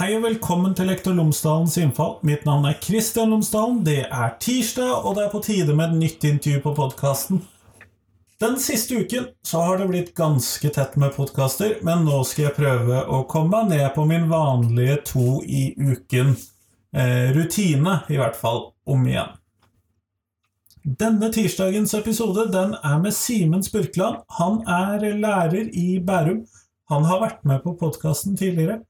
Hei 0.00 0.14
og 0.16 0.22
velkommen 0.24 0.72
til 0.72 0.86
Lektor 0.88 1.12
Lomsdalens 1.12 1.74
innfall. 1.76 2.14
Mitt 2.24 2.46
navn 2.48 2.64
er 2.64 2.78
Kristian 2.80 3.34
Lomsdalen. 3.34 3.82
Det 3.84 4.06
er 4.06 4.30
tirsdag, 4.40 4.94
og 5.04 5.18
det 5.18 5.26
er 5.26 5.34
på 5.34 5.42
tide 5.44 5.74
med 5.76 5.90
et 5.90 5.98
nytt 6.00 6.24
intervju 6.24 6.62
på 6.64 6.72
podkasten. 6.78 7.42
Den 8.40 8.56
siste 8.64 8.96
uken 8.96 9.26
så 9.44 9.60
har 9.66 9.76
det 9.76 9.90
blitt 9.90 10.14
ganske 10.16 10.72
tett 10.72 10.96
med 10.96 11.12
podkaster, 11.18 11.76
men 11.84 12.06
nå 12.08 12.22
skal 12.24 12.46
jeg 12.46 12.56
prøve 12.62 13.02
å 13.12 13.20
komme 13.28 13.60
meg 13.60 13.76
ned 13.76 13.86
på 13.92 14.08
min 14.08 14.24
vanlige 14.32 14.96
to 15.12 15.26
i 15.44 15.74
uken 15.76 16.32
eh, 16.96 17.28
rutine, 17.36 18.00
i 18.08 18.16
hvert 18.22 18.40
fall 18.40 18.70
om 18.88 19.04
igjen. 19.04 19.36
Denne 20.80 21.28
tirsdagens 21.28 21.92
episode 22.00 22.48
den 22.56 22.72
er 22.80 23.02
med 23.04 23.12
Simen 23.12 23.68
Spurkland. 23.68 24.24
Han 24.40 24.62
er 24.64 25.10
lærer 25.12 25.68
i 25.68 25.90
Bærum. 26.00 26.46
Han 26.88 27.04
har 27.04 27.20
vært 27.28 27.44
med 27.44 27.60
på 27.68 27.76
podkasten 27.76 28.40
tidligere. 28.40 28.86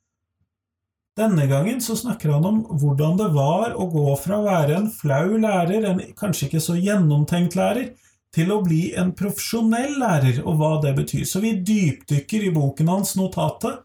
Denne 1.19 1.47
gangen 1.51 1.81
så 1.83 1.97
snakker 1.99 2.31
han 2.37 2.45
om 2.47 2.61
hvordan 2.81 3.17
det 3.19 3.29
var 3.35 3.75
å 3.75 3.89
gå 3.91 4.15
fra 4.23 4.39
å 4.39 4.47
være 4.47 4.77
en 4.79 4.91
flau 4.95 5.37
lærer, 5.43 5.85
en 5.91 6.03
kanskje 6.17 6.47
ikke 6.47 6.63
så 6.63 6.77
gjennomtenkt 6.79 7.57
lærer, 7.59 7.93
til 8.35 8.53
å 8.55 8.61
bli 8.63 8.93
en 8.99 9.11
profesjonell 9.19 9.97
lærer, 9.99 10.39
og 10.47 10.61
hva 10.61 10.75
det 10.85 10.95
betyr. 11.01 11.25
Så 11.27 11.43
vi 11.43 11.57
dypdykker 11.67 12.47
i 12.47 12.53
boken 12.55 12.93
hans 12.93 13.17
Notatet 13.19 13.83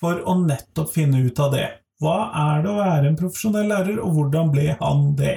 for 0.00 0.22
å 0.24 0.38
nettopp 0.40 0.94
finne 0.94 1.20
ut 1.26 1.42
av 1.44 1.52
det. 1.52 1.66
Hva 2.00 2.16
er 2.36 2.64
det 2.64 2.72
å 2.72 2.78
være 2.80 3.10
en 3.10 3.20
profesjonell 3.20 3.68
lærer, 3.72 4.00
og 4.00 4.16
hvordan 4.16 4.50
ble 4.52 4.70
han 4.80 5.10
det? 5.18 5.36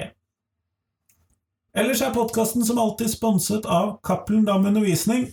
Ellers 1.76 2.00
er 2.02 2.16
podkasten 2.16 2.64
som 2.66 2.80
alltid 2.82 3.12
sponset 3.12 3.68
av 3.68 3.98
Cappelen 4.04 4.48
Dam 4.48 4.66
Undervisning, 4.66 5.28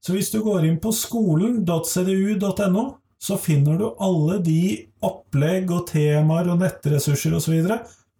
så 0.00 0.14
hvis 0.14 0.30
du 0.32 0.38
går 0.46 0.64
inn 0.68 0.78
på 0.80 0.94
skolen.cdu.no, 0.94 2.84
så 3.26 3.36
finner 3.36 3.78
du 3.78 3.88
alle 3.98 4.38
de 4.44 4.60
opplegg 5.04 5.70
og 5.74 5.88
temaer 5.90 6.50
og 6.52 6.60
nettressurser 6.62 7.34
osv. 7.34 7.56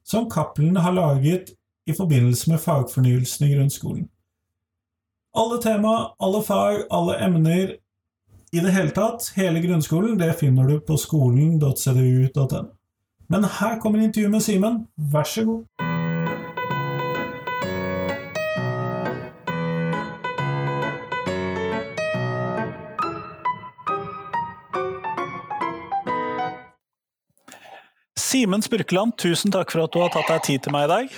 som 0.07 0.29
Cappelen 0.31 0.77
har 0.77 0.95
laget 0.97 1.53
i 1.87 1.95
forbindelse 1.95 2.51
med 2.51 2.59
fagfornyelsen 2.59 3.47
i 3.47 3.55
grunnskolen. 3.55 4.09
Alle 5.37 5.63
tema, 5.63 5.95
alle 6.21 6.43
fag, 6.43 6.87
alle 6.91 7.19
emner 7.23 7.77
i 8.53 8.63
det 8.63 8.73
hele 8.73 8.95
tatt, 8.97 9.31
hele 9.37 9.63
grunnskolen, 9.63 10.19
det 10.19 10.33
finner 10.41 10.67
du 10.67 10.81
på 10.81 10.97
skolen.cdu.no. 10.97 12.65
Men 13.29 13.51
her 13.59 13.79
kommer 13.83 14.03
intervjuet 14.03 14.33
med 14.33 14.41
Simen, 14.43 14.87
vær 14.97 15.29
så 15.29 15.45
god. 15.45 15.86
Simen 28.27 28.65
Spurkeland, 28.65 29.15
tusen 29.23 29.55
takk 29.55 29.71
for 29.71 29.85
at 29.87 29.95
du 29.95 30.01
har 30.03 30.11
tatt 30.11 30.31
deg 30.33 30.43
tid 30.49 30.65
til 30.65 30.75
meg 30.75 30.89
i 30.89 30.91
dag. 30.91 31.17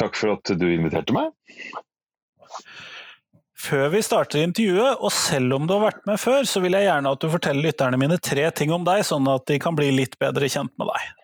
Takk 0.00 0.18
for 0.18 0.34
at 0.34 0.50
du 0.58 0.66
inviterte 0.66 1.14
meg. 1.14 1.30
Før 3.62 3.92
vi 3.92 4.00
starter 4.02 4.42
intervjuet, 4.42 4.98
og 4.98 5.12
selv 5.14 5.54
om 5.54 5.68
du 5.68 5.76
har 5.76 5.84
vært 5.84 6.06
med 6.08 6.18
før, 6.18 6.42
så 6.48 6.58
vil 6.64 6.74
jeg 6.74 6.88
gjerne 6.88 7.12
at 7.14 7.22
du 7.22 7.28
forteller 7.30 7.68
lytterne 7.68 8.00
mine 8.00 8.18
tre 8.18 8.48
ting 8.50 8.74
om 8.74 8.82
deg, 8.88 9.04
sånn 9.06 9.28
at 9.30 9.46
de 9.46 9.60
kan 9.62 9.78
bli 9.78 9.92
litt 9.94 10.18
bedre 10.18 10.50
kjent 10.50 10.74
med 10.82 10.90
deg. 10.90 11.21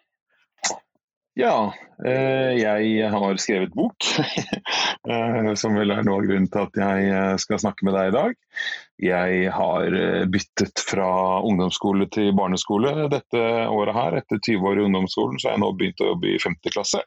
Ja, 1.38 1.72
eh, 2.02 2.56
jeg 2.58 3.10
har 3.12 3.36
skrevet 3.38 3.74
bok, 3.78 3.94
eh, 5.12 5.50
som 5.54 5.76
vel 5.78 5.94
er 5.94 6.02
noe 6.02 6.18
av 6.18 6.24
grunnen 6.26 6.48
til 6.50 6.64
at 6.64 6.78
jeg 6.80 7.12
eh, 7.14 7.34
skal 7.38 7.60
snakke 7.62 7.86
med 7.86 7.94
deg 7.94 8.10
i 8.10 8.14
dag. 8.16 8.34
Jeg 8.98 9.52
har 9.54 9.98
byttet 10.34 10.82
fra 10.82 11.10
ungdomsskole 11.46 12.08
til 12.10 12.32
barneskole 12.34 13.06
dette 13.12 13.44
året 13.70 13.94
her. 13.94 14.18
Etter 14.18 14.42
20 14.42 14.66
år 14.66 14.80
i 14.80 14.86
ungdomsskolen 14.88 15.38
så 15.38 15.52
har 15.52 15.54
jeg 15.54 15.62
nå 15.62 15.70
begynt 15.78 16.02
å 16.02 16.10
jobbe 16.10 16.32
i 16.32 16.40
5. 16.42 16.58
klasse. 16.74 17.04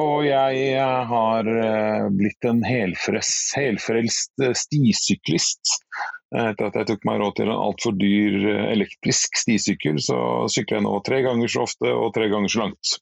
Og 0.00 0.24
jeg 0.24 0.80
har 1.10 1.50
blitt 2.16 2.48
en 2.48 2.64
helfrelst, 2.64 4.32
stisyklist. 4.64 5.76
Etter 6.34 6.66
at 6.66 6.78
jeg 6.80 6.88
tok 6.88 7.04
meg 7.06 7.20
råd 7.22 7.36
til 7.38 7.46
en 7.46 7.54
altfor 7.54 7.94
dyr 7.94 8.48
elektrisk 8.72 9.38
stisykkel, 9.38 10.00
så 10.02 10.18
sykler 10.50 10.80
jeg 10.80 10.86
nå 10.88 10.94
tre 11.06 11.20
ganger 11.22 11.52
så 11.52 11.66
ofte 11.68 11.92
og 11.94 12.10
tre 12.16 12.26
ganger 12.32 12.50
så 12.50 12.64
langt. 12.64 12.96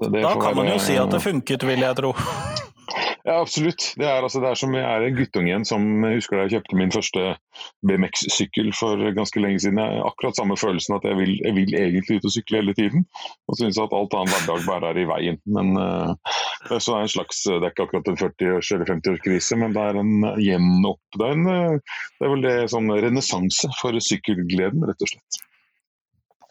Så 0.00 0.10
da 0.12 0.34
kan 0.40 0.56
man 0.56 0.68
jo 0.68 0.76
si 0.80 0.98
at 1.00 1.12
det 1.12 1.22
funket, 1.24 1.64
vil 1.68 1.86
jeg 1.86 1.96
tro. 1.96 2.12
Ja, 3.24 3.40
absolutt. 3.40 3.92
Det 4.00 4.06
er, 4.06 4.22
altså, 4.22 4.40
det 4.40 4.48
er 4.48 4.58
som 4.58 4.74
jeg 4.74 4.84
er 4.86 5.04
en 5.04 5.16
guttunge 5.16 5.50
igjen 5.50 5.66
som 5.68 5.82
husker 6.06 6.38
da 6.38 6.46
jeg 6.46 6.54
kjøpte 6.54 6.78
min 6.78 6.92
første 6.94 7.24
BMX-sykkel 7.88 8.70
for 8.76 9.02
ganske 9.16 9.42
lenge 9.42 9.60
siden. 9.60 9.80
Jeg 9.82 10.00
har 10.00 10.08
akkurat 10.08 10.38
samme 10.38 10.56
følelsen 10.60 10.96
at 10.96 11.04
jeg 11.08 11.18
vil, 11.18 11.34
jeg 11.44 11.56
vil 11.58 11.76
egentlig 11.76 12.20
ut 12.20 12.30
og 12.30 12.34
sykle 12.36 12.62
hele 12.62 12.76
tiden. 12.78 13.04
Og 13.50 13.60
syns 13.60 13.80
at 13.82 13.96
alt 13.96 14.16
annet 14.16 14.32
hverdag 14.36 14.64
bare 14.70 14.94
er 14.94 15.02
i 15.02 15.06
veien. 15.10 15.40
Men 15.58 15.74
uh, 15.76 16.14
det, 16.70 16.80
er 16.80 17.02
en 17.02 17.12
slags, 17.16 17.42
det 17.44 17.60
er 17.60 17.68
ikke 17.74 17.88
akkurat 17.90 18.08
en 18.08 18.20
40-års- 18.24 18.72
eller 18.76 18.94
50-årskrise, 18.94 19.60
men 19.60 19.76
det 19.76 19.84
er 19.84 20.00
en 20.00 20.16
gjenopp... 20.40 21.04
Det 21.18 21.28
er, 21.28 21.36
en, 21.36 21.52
eh, 21.52 22.00
det 22.16 22.26
er 22.26 22.34
vel 22.34 22.44
det 22.46 22.56
sånn 22.72 22.92
renessanse 23.04 23.68
for 23.82 23.96
sykkelgleden, 24.04 24.88
rett 24.88 25.04
og 25.04 25.12
slett. 25.12 25.44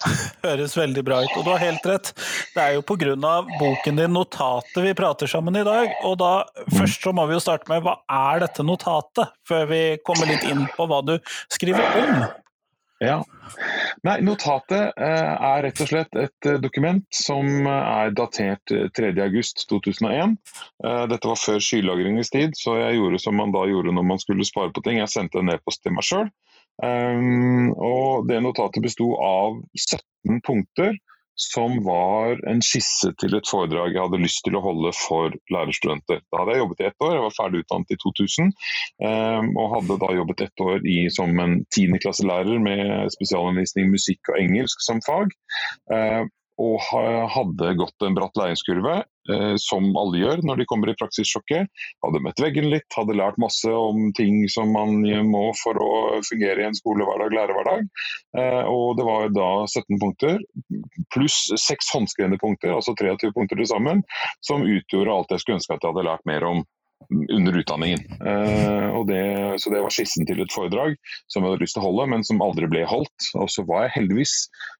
Høres 0.47 0.75
veldig 0.77 1.03
bra 1.05 1.21
ut, 1.25 1.37
og 1.37 1.45
du 1.45 1.51
har 1.53 1.61
helt 1.63 1.87
rett. 1.89 2.11
Det 2.55 2.63
er 2.63 2.75
jo 2.77 2.83
pga. 2.87 3.15
boken 3.59 3.99
din 3.99 4.13
'Notatet' 4.15 4.83
vi 4.83 4.93
prater 4.97 5.27
sammen 5.27 5.55
i 5.55 5.65
dag. 5.67 5.95
Og 6.03 6.17
da 6.19 6.45
først 6.75 7.03
så 7.03 7.13
må 7.15 7.27
vi 7.27 7.37
jo 7.37 7.43
starte 7.43 7.69
med 7.71 7.83
hva 7.83 7.99
er 8.07 8.45
dette 8.45 8.63
notatet, 8.63 9.33
før 9.47 9.65
vi 9.71 9.81
kommer 10.05 10.29
litt 10.29 10.45
inn 10.47 10.67
på 10.75 10.87
hva 10.87 11.01
du 11.05 11.17
skriver 11.51 11.83
om? 12.03 12.29
Ja. 12.99 13.21
Nei, 14.03 14.17
Notatet 14.27 14.97
eh, 14.99 15.33
er 15.33 15.61
rett 15.63 15.79
og 15.79 15.87
slett 15.87 16.17
et 16.19 16.47
eh, 16.47 16.57
dokument 16.59 17.05
som 17.15 17.47
er 17.71 18.11
datert 18.11 18.73
3.8.2001. 18.97 20.35
Eh, 20.83 21.05
dette 21.07 21.31
var 21.31 21.39
før 21.39 21.63
skylagringens 21.63 22.31
tid, 22.35 22.59
så 22.59 22.75
jeg 22.81 22.99
gjorde 22.99 23.21
som 23.23 23.39
man 23.39 23.55
da 23.55 23.63
gjorde 23.71 23.95
når 23.95 24.07
man 24.11 24.19
skulle 24.19 24.47
spare 24.47 24.73
på 24.75 24.83
ting. 24.83 24.99
Jeg 24.99 25.13
sendte 25.15 25.39
en 25.39 25.53
e-post 25.55 25.83
til 25.85 25.95
meg 25.95 26.07
sjøl 26.07 26.27
Um, 26.79 27.71
og 27.75 28.29
det 28.29 28.39
notatet 28.43 28.83
besto 28.85 29.11
av 29.19 29.59
17 29.75 30.39
punkter 30.47 30.95
som 31.39 31.77
var 31.85 32.39
en 32.51 32.59
skisse 32.63 33.13
til 33.21 33.35
et 33.37 33.47
foredrag 33.47 33.93
jeg 33.93 34.03
hadde 34.03 34.19
lyst 34.19 34.41
til 34.43 34.57
å 34.59 34.63
holde 34.63 34.91
for 34.97 35.35
lærerstudenter. 35.53 36.19
Da 36.27 36.41
hadde 36.41 36.55
jeg 36.55 36.63
jobbet 36.65 36.81
i 36.81 36.87
ett 36.89 37.05
år, 37.05 37.13
jeg 37.15 37.23
var 37.25 37.35
ferdig 37.37 37.61
utdannet 37.63 37.93
i 37.95 37.99
2000. 38.03 38.49
Um, 39.05 39.53
og 39.53 39.71
hadde 39.77 39.99
da 40.03 40.09
jobbet 40.17 40.43
ett 40.49 40.65
år 40.65 40.83
i, 40.83 40.97
som 41.15 41.39
en 41.39 41.61
tiendeklasselærer 41.75 42.59
med 42.63 43.13
spesialundervisning 43.15 43.87
musikk 43.93 44.33
og 44.33 44.41
engelsk 44.41 44.83
som 44.83 44.99
fag. 45.05 45.31
Og 46.59 46.75
hadde 47.33 47.71
gått 47.79 48.03
en 48.03 48.15
bratt 48.17 48.35
læringskurve, 48.35 48.95
eh, 49.31 49.53
som 49.63 49.85
alle 49.99 50.19
gjør 50.19 50.41
når 50.43 50.59
de 50.59 50.67
kommer 50.67 50.91
i 50.91 50.95
praksissjokket. 50.99 51.69
Hadde 52.03 52.21
møtt 52.25 52.41
veggen 52.43 52.67
litt, 52.73 52.87
hadde 52.97 53.15
lært 53.15 53.39
masse 53.39 53.71
om 53.71 54.09
ting 54.17 54.41
som 54.51 54.73
man 54.75 54.99
må 55.29 55.45
for 55.61 55.79
å 55.79 55.91
fungere 56.27 56.65
i 56.65 56.67
en 56.67 56.75
skolehverdag, 56.77 57.35
lærerhverdag. 57.37 57.87
Eh, 58.41 58.63
og 58.67 58.99
det 58.99 59.07
var 59.07 59.31
da 59.35 59.49
17 59.69 60.01
punkter, 60.03 60.43
pluss 61.15 61.45
seks 61.63 61.93
håndskrevne 61.95 62.41
punkter, 62.41 62.75
altså 62.75 62.95
23 62.99 63.31
punkter 63.37 63.61
til 63.61 63.71
sammen, 63.71 64.03
som 64.43 64.67
utgjorde 64.67 65.15
alt 65.15 65.31
jeg 65.35 65.45
skulle 65.45 65.61
ønske 65.61 65.79
at 65.79 65.87
jeg 65.87 65.93
hadde 65.93 66.09
lært 66.11 66.27
mer 66.27 66.47
om 66.49 66.67
under 67.09 67.57
utdanningen. 67.57 67.99
Uh, 68.21 69.05
det, 69.05 69.55
så 69.61 69.71
det 69.73 69.81
var 69.81 69.93
skissen 69.93 70.27
til 70.29 70.41
et 70.43 70.53
foredrag 70.53 70.97
som 71.31 71.41
jeg 71.41 71.53
hadde 71.53 71.63
lyst 71.63 71.77
til 71.77 71.83
å 71.83 71.87
holde, 71.87 72.07
men 72.13 72.25
som 72.27 72.43
aldri 72.43 72.69
ble 72.69 72.83
holdt. 72.89 73.29
Og 73.39 73.49
så 73.51 73.65
var 73.67 73.87
jeg 73.87 73.95
heldigvis 73.95 74.35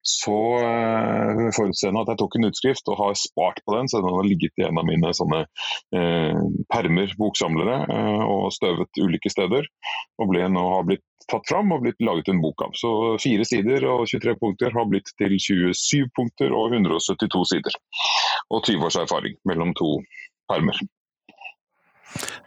så 0.06 0.38
uh, 0.62 1.50
forutseende 1.56 2.04
at 2.04 2.14
jeg 2.14 2.22
tok 2.22 2.38
en 2.38 2.50
utskrift 2.50 2.92
og 2.92 3.00
har 3.02 3.18
spart 3.20 3.62
på 3.66 3.78
den, 3.78 3.90
så 3.90 4.04
den 4.04 4.14
har 4.14 4.28
ligget 4.28 4.62
i 4.62 4.68
en 4.68 4.82
av 4.82 4.88
mine 4.90 5.14
sånne 5.16 5.44
uh, 5.46 6.44
permer, 6.74 7.16
boksamlere, 7.20 7.82
og 8.30 8.50
støvet 8.54 9.02
ulike 9.02 9.32
steder. 9.32 9.66
Og 10.20 10.34
ble 10.34 10.46
nå 10.52 10.66
har 10.76 10.86
blitt 10.88 11.06
tatt 11.30 11.46
fram 11.50 11.74
og 11.74 11.84
blitt 11.86 12.02
laget 12.04 12.32
en 12.32 12.42
bok 12.44 12.64
av. 12.66 12.76
Så 12.78 12.92
fire 13.22 13.46
sider 13.48 13.86
og 13.90 14.06
23 14.10 14.36
punkter 14.42 14.74
har 14.76 14.88
blitt 14.90 15.12
til 15.22 15.36
27 15.38 16.10
punkter 16.18 16.54
og 16.56 16.74
172 16.74 17.44
sider. 17.54 17.82
Og 18.50 18.64
20 18.66 18.88
års 18.88 18.98
erfaring 19.04 19.38
mellom 19.50 19.76
to 19.78 20.00
permer. 20.50 20.80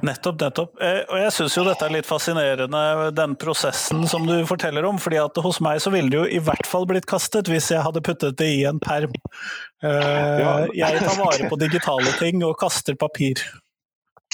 Nettopp, 0.03 0.41
nettopp. 0.41 0.75
Eh, 0.83 1.01
og 1.07 1.19
jeg 1.21 1.35
syns 1.37 1.57
jo 1.57 1.65
dette 1.67 1.87
er 1.87 1.95
litt 1.95 2.09
fascinerende, 2.09 2.83
den 3.15 3.37
prosessen 3.41 4.05
som 4.11 4.27
du 4.27 4.35
forteller 4.49 4.87
om. 4.89 4.99
fordi 5.03 5.21
at 5.23 5.43
hos 5.45 5.61
meg 5.65 5.81
så 5.83 5.93
ville 5.95 6.11
det 6.11 6.19
jo 6.19 6.27
i 6.27 6.41
hvert 6.43 6.67
fall 6.69 6.87
blitt 6.91 7.07
kastet 7.11 7.51
hvis 7.51 7.71
jeg 7.75 7.85
hadde 7.85 8.03
puttet 8.05 8.39
det 8.41 8.51
i 8.59 8.65
en 8.69 8.81
perm. 8.83 9.15
Eh, 9.83 10.71
jeg 10.79 11.03
tar 11.03 11.19
vare 11.19 11.51
på 11.51 11.61
digitale 11.61 12.15
ting 12.19 12.43
og 12.47 12.59
kaster 12.61 12.99
papir. 12.99 13.43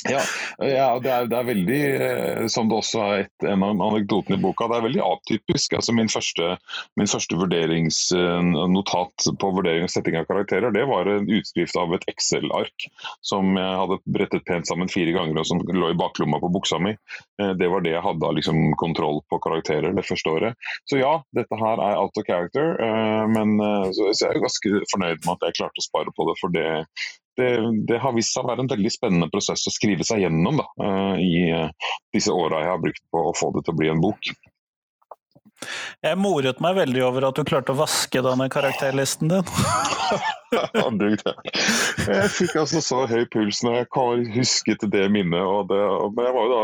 Ja, 0.06 0.20
ja 0.62 0.88
det, 1.02 1.10
er, 1.10 1.26
det, 1.30 1.38
er, 1.38 1.46
veldig, 1.48 1.80
eh, 2.06 2.44
som 2.52 2.70
det 2.70 2.78
også 2.78 3.02
er 3.02 3.24
et, 3.24 3.46
en 3.50 3.64
av 3.66 3.82
anekdotene 3.88 4.38
i 4.38 4.42
boka, 4.42 4.68
det 4.70 4.78
er 4.78 4.86
veldig 4.86 5.02
atypisk. 5.04 5.74
Altså 5.78 5.94
min 5.96 6.12
første, 6.12 6.54
første 7.00 7.38
vurderingsnotat 7.40 9.28
på 9.42 9.52
vurdering 9.56 9.88
og 9.88 9.92
setting 9.92 10.20
av 10.20 10.28
karakterer, 10.30 10.74
det 10.74 10.86
var 10.90 11.10
en 11.10 11.28
utskrift 11.38 11.78
av 11.80 11.96
et 11.96 12.06
Excel-ark 12.12 12.88
som 13.26 13.56
jeg 13.58 13.80
hadde 13.82 14.00
brettet 14.06 14.46
pent 14.48 14.68
sammen 14.68 14.90
fire 14.92 15.14
ganger 15.16 15.42
og 15.42 15.48
som 15.50 15.64
lå 15.66 15.92
i 15.92 15.98
baklomma 15.98 16.40
på 16.42 16.52
buksa 16.54 16.80
mi. 16.82 16.94
Eh, 17.42 17.54
det 17.58 17.72
var 17.72 17.82
det 17.84 17.96
jeg 17.96 18.04
hadde 18.06 18.28
av 18.28 18.38
liksom, 18.38 18.62
kontroll 18.78 19.22
på 19.32 19.42
karakterer 19.42 19.96
det 19.96 20.06
første 20.06 20.30
året. 20.30 20.70
Så 20.88 21.02
ja, 21.02 21.18
dette 21.34 21.58
her 21.58 21.82
er 21.82 21.98
out 21.98 22.16
of 22.18 22.26
character, 22.28 22.76
men 23.32 23.48
men 23.48 23.94
så 23.94 24.10
jeg 24.12 24.28
er 24.28 24.44
ganske 24.44 24.82
fornøyd 24.92 25.24
med 25.24 25.34
at 25.34 25.48
jeg 25.48 25.58
klarte 25.60 25.82
å 25.82 25.86
spare 25.86 26.14
på 26.14 26.28
det. 26.28 26.36
for 26.40 26.54
det 26.54 26.68
det, 27.38 27.50
det, 27.88 27.98
har 28.02 28.14
vist 28.16 28.34
seg 28.34 28.44
å 28.44 28.50
være 28.50 28.64
en 28.64 28.70
veldig 28.72 28.92
spennende 28.92 29.30
prosess 29.32 29.66
å 29.70 29.74
skrive 29.74 30.06
seg 30.06 30.24
gjennom 30.24 30.60
da, 30.60 30.66
eh, 30.84 31.22
i 31.22 31.42
eh, 31.54 31.90
disse 32.14 32.34
åra 32.34 32.64
jeg 32.64 32.72
har 32.72 32.82
brukt 32.82 33.04
på 33.14 33.24
å 33.30 33.34
få 33.38 33.52
det 33.54 33.64
til 33.66 33.76
å 33.76 33.80
bli 33.80 33.90
en 33.92 34.02
bok. 34.02 34.30
Jeg 36.04 36.18
moret 36.20 36.60
meg 36.62 36.76
veldig 36.78 37.02
over 37.06 37.28
at 37.28 37.38
du 37.38 37.46
klarte 37.46 37.74
å 37.74 37.80
vaske 37.80 38.22
denne 38.22 38.46
karakterlisten 38.52 39.32
din. 39.32 39.54
jeg 42.08 42.30
fikk 42.32 42.54
altså 42.62 42.80
så 42.84 43.02
høy 43.10 43.24
puls 43.32 43.60
når 43.66 43.82
jeg 43.82 44.28
husket 44.36 44.84
det 44.92 45.04
minnet. 45.12 45.68
Det, 45.68 45.80
men 46.14 46.28
jeg 46.28 46.36
var 46.36 46.46
jo 46.46 46.54
da 46.54 46.62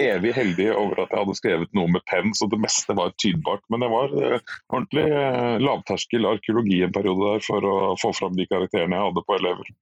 evig 0.00 0.34
heldig 0.34 0.70
over 0.74 1.04
at 1.04 1.12
jeg 1.12 1.22
hadde 1.22 1.36
skrevet 1.38 1.76
noe 1.78 1.92
med 1.94 2.04
penn, 2.10 2.34
så 2.34 2.48
det 2.50 2.60
meste 2.62 2.96
var 2.98 3.14
tydbart. 3.22 3.62
Men 3.70 3.84
det 3.84 3.90
var 3.92 4.16
eh, 4.18 4.38
ordentlig 4.72 5.06
eh, 5.06 5.56
lavterskel 5.62 6.26
arkeologi 6.32 6.80
en 6.86 6.96
periode 6.96 7.36
der 7.36 7.46
for 7.46 7.70
å 7.70 7.76
få 8.00 8.14
fram 8.16 8.34
de 8.38 8.48
karakterene 8.50 8.98
jeg 8.98 9.10
hadde 9.10 9.26
på 9.26 9.38
elever. 9.38 9.74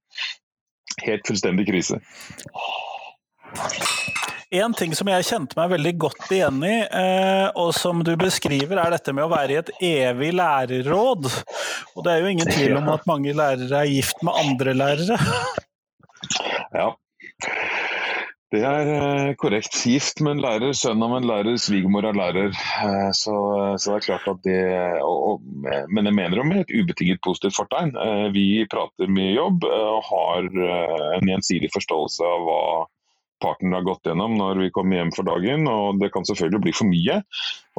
Helt 1.07 1.31
fullstendig 1.31 1.69
krise. 1.69 2.01
En 4.49 4.73
ting 4.73 4.95
som 4.97 5.05
jeg 5.11 5.25
kjente 5.27 5.53
meg 5.59 5.69
veldig 5.75 5.91
godt 6.01 6.31
igjen 6.33 6.63
i, 6.65 6.77
eh, 6.81 7.47
og 7.53 7.69
som 7.77 7.99
du 8.05 8.15
beskriver, 8.17 8.79
er 8.81 8.95
dette 8.95 9.13
med 9.13 9.27
å 9.27 9.29
være 9.29 9.53
i 9.53 9.59
et 9.59 9.69
evig 9.85 10.31
lærerråd. 10.39 11.29
Og 11.93 12.01
det 12.07 12.15
er 12.15 12.23
jo 12.23 12.31
ingen 12.33 12.49
tvil 12.49 12.79
om 12.79 12.89
at 12.95 13.05
mange 13.09 13.35
lærere 13.37 13.83
er 13.83 13.93
gift 13.93 14.25
med 14.25 14.41
andre 14.41 14.73
lærere. 14.73 15.19
Ja. 16.73 16.89
Det 18.49 18.65
er 18.65 18.89
eh, 18.95 19.31
korrekt. 19.37 19.77
Gift 19.85 20.25
med 20.25 20.39
en 20.39 20.41
lærer, 20.41 20.73
sønn 20.73 21.05
av 21.05 21.13
en 21.19 21.29
lærer, 21.29 21.61
svigermor 21.61 22.09
av 22.09 22.17
lærer. 22.17 22.49
Eh, 22.49 23.09
så, 23.13 23.37
så, 23.77 23.93
det 23.93 23.97
er 23.99 24.05
klart 24.09 24.29
at 24.33 24.45
det 24.49 24.61
og, 25.05 25.45
Men 25.93 26.09
jeg 26.09 26.17
mener 26.17 26.41
med 26.41 26.63
et 26.65 26.73
ubetinget 26.73 27.21
positivt 27.21 27.61
fortegn. 27.61 27.93
Vi 28.33 28.65
prater 28.73 29.13
mye 29.13 29.35
jobb 29.37 29.69
og 29.69 30.07
har 30.09 30.49
en 31.19 31.35
gjensidig 31.35 31.69
forståelse 31.77 32.25
av 32.25 32.49
hva 32.49 32.63
partner 33.43 33.79
har 33.79 33.87
gått 33.87 34.09
gjennom 34.09 34.35
når 34.37 34.61
vi 34.63 34.69
kommer 34.75 34.99
hjem 34.99 35.11
for 35.15 35.27
dagen. 35.27 35.67
og 35.71 35.99
Det 36.01 36.11
kan 36.13 36.27
selvfølgelig 36.27 36.63
bli 36.65 36.73
for 36.75 36.91
mye, 36.91 37.19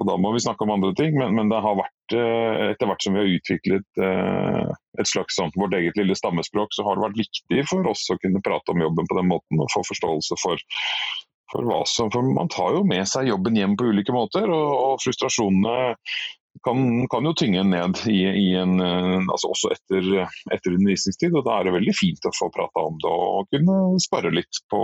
og 0.00 0.08
da 0.08 0.16
må 0.20 0.32
vi 0.34 0.42
snakke 0.44 0.66
om 0.66 0.74
andre 0.74 0.92
ting. 0.98 1.16
Men, 1.18 1.36
men 1.38 1.52
det 1.52 1.62
har 1.64 1.78
vært, 1.78 2.16
eh, 2.16 2.66
etter 2.70 2.90
hvert 2.90 3.06
som 3.06 3.16
vi 3.16 3.22
har 3.22 3.32
utviklet 3.38 4.02
eh, 4.06 4.74
et 5.00 5.10
slags 5.10 5.38
sånn, 5.38 5.54
vårt 5.56 5.76
eget 5.78 5.98
lille 6.00 6.16
stammespråk, 6.18 6.74
så 6.76 6.86
har 6.86 6.98
det 6.98 7.06
vært 7.08 7.22
viktig 7.22 7.66
for 7.70 7.92
oss 7.92 8.06
å 8.12 8.18
kunne 8.22 8.44
prate 8.44 8.74
om 8.74 8.84
jobben 8.86 9.10
på 9.10 9.20
den 9.20 9.30
måten 9.30 9.62
og 9.62 9.72
få 9.74 9.84
forståelse 9.92 10.40
for, 10.42 10.66
for 11.52 11.70
hva 11.70 11.80
som, 11.88 12.10
for 12.12 12.26
Man 12.26 12.50
tar 12.52 12.76
jo 12.78 12.84
med 12.86 13.08
seg 13.10 13.30
jobben 13.30 13.58
hjem 13.58 13.78
på 13.78 13.92
ulike 13.92 14.14
måter, 14.16 14.48
og, 14.48 14.70
og 14.84 15.02
frustrasjonene 15.04 15.96
kan, 16.62 17.06
kan, 17.08 17.24
jo 17.24 17.32
tynge 17.36 17.62
ned 17.64 18.00
i, 18.10 18.18
i 18.26 18.48
en, 18.58 18.80
eh, 18.80 19.16
altså 19.32 19.52
også 19.54 19.70
etter, 19.74 20.08
etter, 20.52 20.74
undervisningstid. 20.76 21.34
og 21.34 21.46
Da 21.46 21.58
er 21.58 21.68
det 21.68 21.76
veldig 21.78 21.94
fint 21.96 22.28
å 22.28 22.34
få 22.36 22.50
prata 22.54 22.84
om 22.88 22.98
det 23.00 23.12
og 23.12 23.48
kunne 23.54 23.78
spare 24.02 24.32
litt 24.34 24.60
på, 24.72 24.82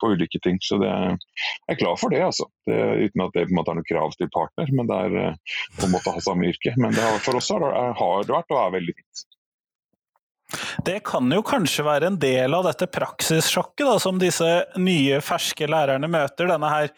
på, 0.00 0.12
ulike 0.14 0.40
ting. 0.44 0.60
Så 0.64 0.80
det, 0.82 0.92
Jeg 0.92 1.76
er 1.76 1.82
glad 1.82 2.00
for 2.00 2.14
det, 2.14 2.22
altså. 2.30 2.48
Det, 2.68 2.78
uten 3.06 3.26
at 3.26 3.36
det 3.36 3.48
på 3.48 3.54
en 3.54 3.60
måte 3.60 3.74
er 3.74 3.80
noe 3.80 3.90
krav 3.90 4.16
til 4.16 4.32
partner, 4.32 4.72
men 4.72 4.88
det 4.90 5.02
er 5.08 5.20
eh, 5.26 5.60
på 5.78 5.88
en 5.88 5.94
måte 5.96 6.10
å 6.12 6.16
ha 6.16 6.24
samme 6.24 6.48
yrke. 6.52 6.74
Men 6.78 6.96
det 6.96 7.04
har, 7.04 7.20
for 7.24 7.38
oss 7.38 7.52
har 7.52 7.68
har 7.72 8.26
det 8.26 8.34
vært 8.34 8.54
og 8.54 8.62
er 8.62 8.76
veldig 8.78 8.96
fint. 8.96 9.28
Det 10.84 11.00
kan 11.06 11.32
jo 11.32 11.42
kanskje 11.46 11.84
være 11.86 12.10
en 12.10 12.18
del 12.20 12.54
av 12.54 12.66
dette 12.66 12.88
praksissjokket 12.92 13.86
da, 13.88 13.96
som 14.02 14.18
disse 14.20 14.48
nye, 14.80 15.20
ferske 15.24 15.68
lærerne 15.70 16.10
møter. 16.10 16.50
Denne 16.50 16.72
her 16.72 16.90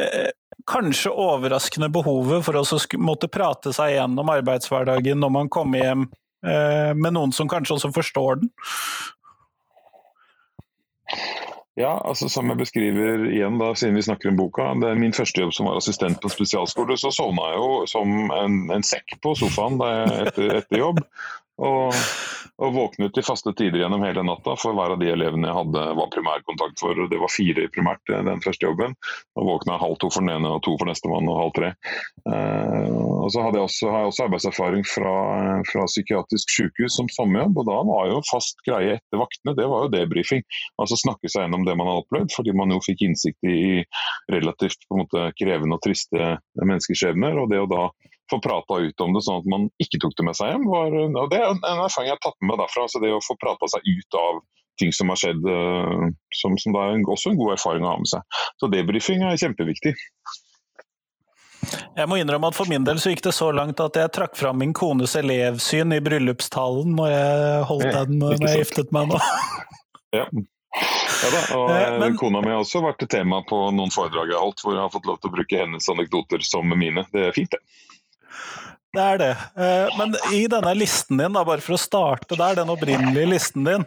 eh, 0.00 0.30
kanskje 0.70 1.12
overraskende 1.12 1.90
behovet 1.92 2.44
for 2.46 2.58
å 2.60 2.64
måtte 3.02 3.30
prate 3.32 3.72
seg 3.76 3.96
gjennom 3.96 4.30
arbeidshverdagen 4.32 5.20
når 5.20 5.32
man 5.38 5.50
kommer 5.52 5.82
hjem 5.82 6.06
eh, 6.46 6.92
med 6.96 7.16
noen 7.16 7.34
som 7.36 7.50
kanskje 7.50 7.78
også 7.78 7.92
forstår 7.94 8.42
den? 8.42 8.52
Ja, 11.74 11.96
altså 12.06 12.28
som 12.30 12.46
jeg 12.52 12.60
beskriver 12.60 13.24
igjen, 13.26 13.58
da, 13.58 13.72
siden 13.74 13.96
vi 13.98 14.04
snakker 14.06 14.30
om 14.30 14.36
boka. 14.38 14.68
Det 14.78 14.92
er 14.92 15.00
min 15.00 15.14
første 15.16 15.42
jobb 15.42 15.54
som 15.56 15.66
var 15.66 15.80
assistent 15.80 16.20
på 16.22 16.30
spesialskole. 16.30 16.94
Så 17.00 17.10
sovna 17.10 17.48
jeg 17.50 17.58
jo 17.58 17.70
som 17.90 18.12
en, 18.30 18.60
en 18.76 18.86
sekk 18.86 19.16
på 19.24 19.34
sofaen 19.38 19.80
etter, 19.82 20.52
etter 20.60 20.78
jobb. 20.78 21.02
Og, 21.58 21.90
og 22.62 22.74
våknet 22.74 23.14
til 23.16 23.24
faste 23.26 23.50
tider 23.58 23.80
gjennom 23.80 24.04
hele 24.06 24.22
natta 24.22 24.54
for 24.60 24.76
hver 24.76 24.94
av 24.94 25.00
de 25.00 25.08
elevene 25.10 25.48
jeg 25.48 25.56
hadde 25.58 25.84
var 25.98 26.10
primærkontakt 26.14 26.78
for. 26.78 27.00
og 27.02 27.10
Det 27.10 27.18
var 27.18 27.32
fire 27.32 27.66
primært 27.74 28.12
eh, 28.12 28.22
den 28.28 28.42
første 28.44 28.68
jobben. 28.68 28.94
Og 29.34 29.48
våkna 29.48 29.78
halv 29.80 29.98
to 30.02 30.10
for 30.14 30.22
den 30.22 30.36
ene 30.36 30.52
og 30.54 30.62
to 30.66 30.76
for 30.78 30.86
nestemann 30.86 31.30
og 31.32 31.40
halv 31.40 31.54
tre. 31.56 31.72
Eh, 32.30 32.94
og 32.94 33.32
så 33.34 33.42
hadde 33.42 33.58
jeg 33.58 33.68
også, 33.70 33.90
har 33.90 34.04
jeg 34.04 34.12
også 34.12 34.26
arbeidserfaring 34.28 34.86
fra, 34.86 35.16
fra 35.72 35.88
psykiatrisk 35.90 36.54
sykehus 36.54 37.00
som 37.00 37.10
sommerjobb. 37.16 37.58
Og 37.58 37.68
da 37.72 37.80
var 37.90 38.12
jo 38.12 38.22
fast 38.30 38.62
greie 38.68 39.00
etter 39.00 39.22
vaktene, 39.24 39.56
det 39.58 39.68
var 39.72 39.86
jo 39.86 39.92
debrifing. 39.96 40.46
Altså 40.78 41.00
snakke 41.00 41.32
seg 41.32 41.48
gjennom 41.48 41.66
det 41.66 41.74
man 41.80 41.90
har 41.90 42.04
opplevd, 42.04 42.30
fordi 42.36 42.54
man 42.54 42.74
jo 42.74 42.82
fikk 42.86 43.02
innsikt 43.08 43.50
i 43.50 43.82
relativt 44.30 44.86
på 44.86 44.94
en 44.94 45.04
måte 45.04 45.28
krevende 45.40 45.80
og 45.80 45.82
triste 45.82 46.36
menneskeskjebner. 46.62 47.42
Og 47.42 47.50
det 47.50 47.64
å 47.64 47.70
da 47.70 47.88
få 48.30 48.40
prata 48.44 48.80
ut 48.80 49.04
om 49.04 49.14
det, 49.14 49.22
sånn 49.26 49.42
at 49.42 49.48
man 49.52 49.66
ikke 49.82 50.00
tok 50.02 50.14
det 50.18 50.26
med 50.28 50.38
seg 50.38 50.52
hjem. 50.52 50.66
Var, 50.70 50.98
og 51.20 51.32
det 51.32 51.40
er 51.40 51.50
en 51.50 51.62
erfaring 51.84 52.10
jeg 52.10 52.16
har 52.16 52.24
tatt 52.24 52.38
med 52.40 52.52
meg 52.52 52.62
derfra. 52.62 52.86
altså 52.86 53.02
Det 53.02 53.12
å 53.12 53.24
få 53.24 53.36
prata 53.40 53.70
seg 53.74 53.88
ut 53.88 54.18
av 54.20 54.40
ting 54.80 54.94
som 54.96 55.12
har 55.12 55.20
skjedd, 55.20 55.44
uh, 55.46 56.08
som, 56.34 56.56
som 56.58 56.78
er 56.80 56.96
en, 56.96 57.04
også 57.06 57.30
en 57.30 57.38
god 57.38 57.54
erfaring 57.54 57.84
å 57.84 57.92
ha 57.92 58.00
med 58.00 58.10
seg. 58.10 58.40
Så 58.62 58.70
debrifing 58.72 59.22
er 59.26 59.38
kjempeviktig. 59.38 59.94
Jeg 61.94 62.08
må 62.10 62.18
innrømme 62.20 62.50
at 62.50 62.56
for 62.56 62.68
min 62.68 62.84
del 62.84 62.98
så 63.00 63.12
gikk 63.12 63.22
det 63.24 63.32
så 63.36 63.48
langt 63.54 63.80
at 63.80 63.96
jeg 63.96 64.12
trakk 64.12 64.34
fram 64.36 64.58
min 64.60 64.74
kones 64.76 65.14
elevsyn 65.16 65.94
i 65.96 66.00
bryllupstalen 66.04 66.90
når 66.98 67.14
jeg 67.14 67.62
holdt 67.70 67.94
den 67.94 68.18
når 68.20 68.36
jeg 68.36 68.64
giftet 68.64 68.92
meg 68.94 69.08
nå. 69.12 69.20
ja. 70.18 70.26
Ja 71.24 71.30
da, 71.30 71.40
og 71.56 71.70
eh, 71.70 71.82
eh, 71.86 71.98
Men, 72.02 72.16
Kona 72.18 72.42
mi 72.44 72.52
har 72.52 72.60
også 72.60 72.82
vært 72.84 73.04
et 73.06 73.12
tema 73.14 73.40
på 73.48 73.56
noen 73.72 73.92
foredrag 73.94 74.28
jeg 74.28 74.36
har 74.36 74.44
holdt, 74.44 74.62
hvor 74.64 74.74
jeg 74.74 74.82
har 74.82 74.92
fått 74.92 75.08
lov 75.08 75.20
til 75.20 75.30
å 75.30 75.34
bruke 75.36 75.60
hennes 75.60 75.86
anekdoter 75.92 76.44
som 76.44 76.74
mine. 76.74 77.06
Det 77.14 77.28
er 77.28 77.36
fint, 77.36 77.54
det. 77.54 77.62
Det 78.94 79.02
er 79.02 79.18
det. 79.18 79.30
Eh, 79.58 79.94
men 79.98 80.12
i 80.32 80.44
denne 80.50 80.70
listen 80.78 81.18
din, 81.18 81.34
da, 81.34 81.42
bare 81.46 81.62
for 81.64 81.74
å 81.74 81.80
starte 81.80 82.36
der, 82.38 82.54
den 82.60 82.70
opprinnelige 82.70 83.26
listen 83.26 83.66
din, 83.66 83.86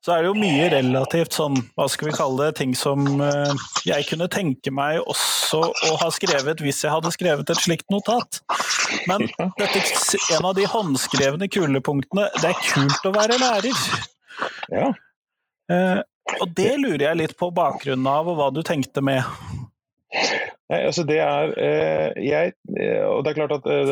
så 0.00 0.14
er 0.14 0.22
det 0.22 0.30
jo 0.30 0.38
mye 0.38 0.70
relativt 0.72 1.36
sånn, 1.36 1.58
hva 1.76 1.86
skal 1.92 2.08
vi 2.08 2.14
kalle 2.16 2.46
det, 2.46 2.54
ting 2.62 2.72
som 2.78 3.04
eh, 3.20 3.52
jeg 3.84 4.08
kunne 4.08 4.30
tenke 4.32 4.72
meg 4.72 5.02
også 5.02 5.60
å 5.68 5.92
ha 6.00 6.08
skrevet 6.14 6.62
hvis 6.64 6.80
jeg 6.86 6.94
hadde 6.94 7.12
skrevet 7.12 7.52
et 7.52 7.60
slikt 7.60 7.92
notat. 7.92 8.40
Men 9.10 9.26
dette, 9.60 9.84
en 10.38 10.48
av 10.48 10.56
de 10.56 10.64
håndskrevne 10.72 11.50
kulepunktene, 11.52 12.30
det 12.40 12.54
er 12.54 12.64
kult 12.70 13.10
å 13.10 13.14
være 13.18 13.36
lærer. 13.42 13.84
Ja. 14.72 14.88
Eh, 15.70 15.98
og 16.40 16.56
det 16.56 16.72
lurer 16.80 17.10
jeg 17.10 17.20
litt 17.20 17.36
på 17.36 17.52
bakgrunnen 17.52 18.08
av, 18.08 18.30
og 18.30 18.40
hva 18.40 18.48
du 18.54 18.64
tenkte 18.64 19.04
med. 19.04 19.26
Nei, 20.70 20.84
altså 20.86 21.02
det 21.02 21.16
er 21.18 21.50
eh, 21.58 22.18
jeg, 22.22 22.52
eh, 22.78 23.02
og 23.02 23.24
det 23.26 23.32
er 23.32 23.38
klart 23.40 23.54
at 23.56 23.64
eh, 23.66 23.88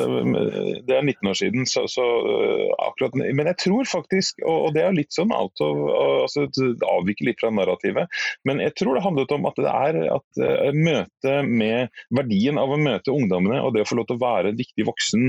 det 0.87 0.95
er 0.95 1.03
19 1.03 1.31
år 1.31 1.39
siden, 1.41 1.67
så, 1.67 1.83
så 1.91 2.05
akkurat 2.87 3.17
Men 3.19 3.51
jeg 3.51 3.59
tror 3.65 3.89
faktisk, 3.91 4.39
og 4.47 4.77
det 4.77 4.85
er 4.87 4.95
litt 4.95 5.11
sånn 5.15 5.35
out 5.35 5.59
of 5.65 5.81
altså 6.23 6.47
Det 6.55 6.87
avviker 6.87 7.27
litt 7.27 7.43
fra 7.43 7.51
narrativet, 7.55 8.07
men 8.47 8.63
jeg 8.63 8.77
tror 8.79 8.95
det 8.95 9.03
handlet 9.03 9.35
om 9.35 9.49
at 9.51 9.59
det 9.59 9.73
er 9.73 9.99
at 10.15 10.41
møtet 10.77 11.49
med 11.49 11.91
verdien 12.15 12.61
av 12.61 12.71
å 12.71 12.79
møte 12.79 13.15
ungdommene 13.15 13.59
og 13.65 13.75
det 13.75 13.83
å 13.83 13.89
få 13.89 13.99
lov 13.99 14.07
til 14.09 14.19
å 14.19 14.23
være 14.23 14.53
en 14.53 14.59
viktig 14.59 14.87
voksen 14.87 15.29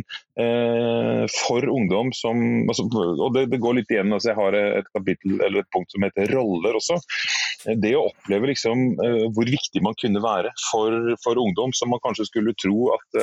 for 1.33 1.65
ungdom 1.67 2.11
som 2.15 2.41
altså, 2.69 2.85
Og 2.87 3.33
det, 3.35 3.47
det, 3.51 3.59
går 3.61 3.79
litt 3.79 3.91
igjen. 3.91 4.13
altså 4.13 4.31
Jeg 4.31 4.39
har 4.39 4.57
et 4.59 4.91
kapittel 4.95 5.39
eller 5.39 5.63
et 5.63 5.71
punkt 5.73 5.91
som 5.93 6.05
heter 6.05 6.31
roller 6.35 6.77
også. 6.79 6.99
det 7.81 7.95
å 7.97 8.05
oppleve 8.11 8.51
liksom, 8.51 8.85
hvor 9.35 9.49
viktig 9.49 9.83
man 9.85 9.97
kunne 9.99 10.23
være 10.23 10.53
for, 10.69 11.13
for 11.23 11.38
ungdom, 11.41 11.73
som 11.75 11.91
man 11.93 12.01
kanskje 12.03 12.27
skulle 12.29 12.55
tro 12.59 12.91
at, 12.95 13.19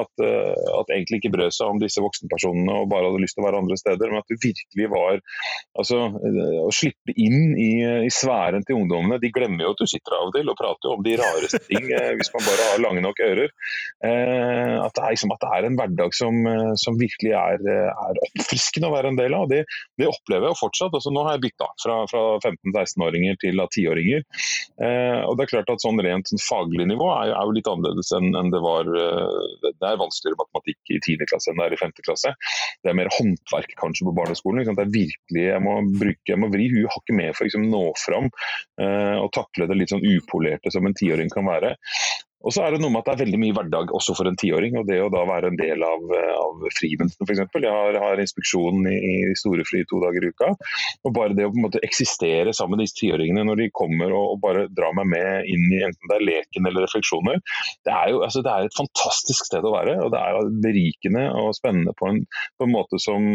at, 0.00 0.24
at 0.24 0.92
egentlig 0.94 1.20
ikke 1.20 1.32
brød 1.36 1.54
seg 1.54 1.72
om 1.72 1.80
disse 1.82 2.02
voksenpersonene 2.04 2.80
og 2.80 2.90
bare 2.92 3.10
hadde 3.10 3.22
lyst 3.22 3.36
til 3.38 3.44
å 3.44 3.48
være 3.48 3.62
andre 3.62 3.78
steder, 3.80 4.12
men 4.12 4.22
at 4.22 4.30
det 4.32 4.38
virkelig 4.42 4.88
var 4.92 5.20
altså, 5.78 5.98
Å 6.66 6.70
slippe 6.74 7.14
inn 7.16 7.54
i, 7.60 7.70
i 8.06 8.12
sfæren 8.12 8.64
til 8.66 8.80
ungdommene. 8.80 9.20
De 9.22 9.30
glemmer 9.34 9.66
jo 9.66 9.72
at 9.74 9.82
du 9.82 9.88
sitter 9.90 10.16
av 10.16 10.30
og 10.30 10.36
til 10.36 10.50
og 10.52 10.58
prater 10.58 10.92
om 10.92 11.04
de 11.04 11.16
rareste 11.20 11.60
ting 11.68 11.86
hvis 11.86 12.32
man 12.34 12.46
bare 12.46 12.68
har 12.72 12.82
lange 12.82 13.02
nok 13.04 13.20
ører. 13.26 13.52
At 14.02 14.96
det 14.96 15.02
er, 15.02 15.14
liksom, 15.14 15.32
at 15.34 15.42
det 15.42 15.52
er 15.56 15.68
en 15.68 15.78
hverdag 15.78 16.16
som, 16.16 16.40
som 16.80 16.98
virkelig 17.00 17.34
er, 17.36 17.62
er 17.92 18.22
oppfriskende 18.28 18.90
å 18.90 18.94
være 18.94 19.12
en 19.12 19.20
del 19.20 19.36
av. 19.36 19.48
Det, 19.50 19.62
det 20.00 20.08
opplever 20.10 20.48
jeg 20.48 20.56
jo 20.56 20.60
fortsatt. 20.62 20.96
Altså, 20.96 21.12
nå 21.14 21.24
har 21.26 21.36
jeg 21.36 21.46
bytta 21.46 21.68
fra, 21.82 21.98
fra 22.10 22.22
15-16-åringer 22.40 23.38
til 23.42 23.62
10-åringer. 23.62 24.24
Eh, 24.86 25.20
og 25.24 25.36
det 25.36 25.46
er 25.46 25.52
klart 25.54 25.72
at 25.72 25.84
sånn 25.84 26.02
Rent 26.06 26.28
sånn 26.30 26.42
faglig 26.42 26.86
nivå 26.90 27.08
er, 27.14 27.32
er, 27.32 27.45
jo 27.46 27.54
litt 27.56 27.70
annerledes 27.70 28.12
enn 28.16 28.52
det 28.52 28.62
var. 28.64 28.90
Eh, 28.90 29.66
det 29.66 29.88
er 29.88 30.00
vanskeligere 30.00 30.40
matematikk 30.42 30.94
i 30.94 31.00
10. 31.00 31.26
klasse 31.30 31.52
enn 31.52 31.60
det 31.60 31.68
er 31.68 31.76
i 31.76 31.80
5. 31.80 31.94
klasse. 32.06 32.34
Det 32.82 32.92
er 32.92 32.98
mer 32.98 33.10
håndverk 33.16 33.76
kanskje 33.80 34.08
på 34.08 34.16
barneskolen. 34.16 34.66
Det 34.66 34.86
er 34.86 34.92
virkelig, 34.92 35.46
Jeg 35.46 35.62
må, 35.64 35.78
bruke, 36.00 36.28
jeg 36.28 36.42
må 36.42 36.50
vri 36.52 36.68
huet 36.72 36.92
hakket 36.92 37.18
med 37.18 37.34
for 37.36 37.44
å 37.44 37.48
liksom, 37.48 37.66
nå 37.72 37.84
fram 38.02 38.30
eh, 38.82 39.16
og 39.22 39.32
takle 39.36 39.68
det 39.70 39.78
litt 39.78 39.94
sånn 39.94 40.04
upolerte 40.04 40.72
som 40.74 40.86
en 40.86 40.96
tiåring 40.96 41.32
kan 41.32 41.48
være. 41.48 41.76
Og 42.46 42.54
så 42.54 42.62
er 42.62 42.74
det 42.74 42.80
noe 42.82 42.92
med 42.94 43.02
at 43.02 43.08
det 43.08 43.14
er 43.16 43.22
veldig 43.24 43.40
mye 43.42 43.54
hverdag 43.56 43.92
også 43.96 44.14
for 44.16 44.30
en 44.30 44.38
tiåring. 44.38 44.76
Og 44.78 44.86
det 44.88 45.00
å 45.02 45.10
da 45.12 45.24
være 45.26 45.50
en 45.50 45.58
del 45.58 45.82
av, 45.82 46.04
av 46.14 46.66
Frimensen 46.78 47.26
f.eks. 47.26 47.42
Jeg 47.66 47.72
har, 47.72 47.98
har 48.02 48.22
inspeksjon 48.22 48.86
i, 48.86 48.96
i 48.96 49.34
Storefly 49.38 49.82
to 49.90 50.00
dager 50.04 50.24
i 50.24 50.30
uka. 50.30 50.52
Og 51.06 51.14
bare 51.16 51.34
det 51.36 51.48
å 51.48 51.52
på 51.52 51.58
en 51.58 51.66
måte 51.66 51.82
eksistere 51.86 52.54
sammen 52.56 52.76
med 52.76 52.86
disse 52.86 52.98
tiåringene 53.00 53.44
når 53.46 53.62
de 53.62 53.68
kommer 53.74 54.14
og, 54.14 54.36
og, 54.36 54.40
bare 54.44 54.66
drar 54.76 54.94
meg 54.98 55.10
med 55.10 55.50
inn 55.50 55.66
i 55.74 55.82
enten 55.86 56.10
det 56.10 56.18
er 56.18 56.26
leken 56.28 56.68
eller 56.68 56.86
refleksjoner, 56.86 57.40
det 57.86 57.94
er 57.94 58.12
jo 58.12 58.20
altså, 58.22 58.42
det 58.44 58.52
er 58.52 58.68
et 58.68 58.78
fantastisk 58.78 59.48
sted 59.48 59.66
å 59.66 59.74
være. 59.74 59.96
Og 60.04 60.12
det 60.14 60.22
er 60.22 60.52
berikende 60.62 61.26
og 61.40 61.54
spennende 61.58 61.96
på 61.98 62.12
en, 62.12 62.22
på 62.60 62.68
en 62.68 62.74
måte 62.74 63.00
som, 63.02 63.26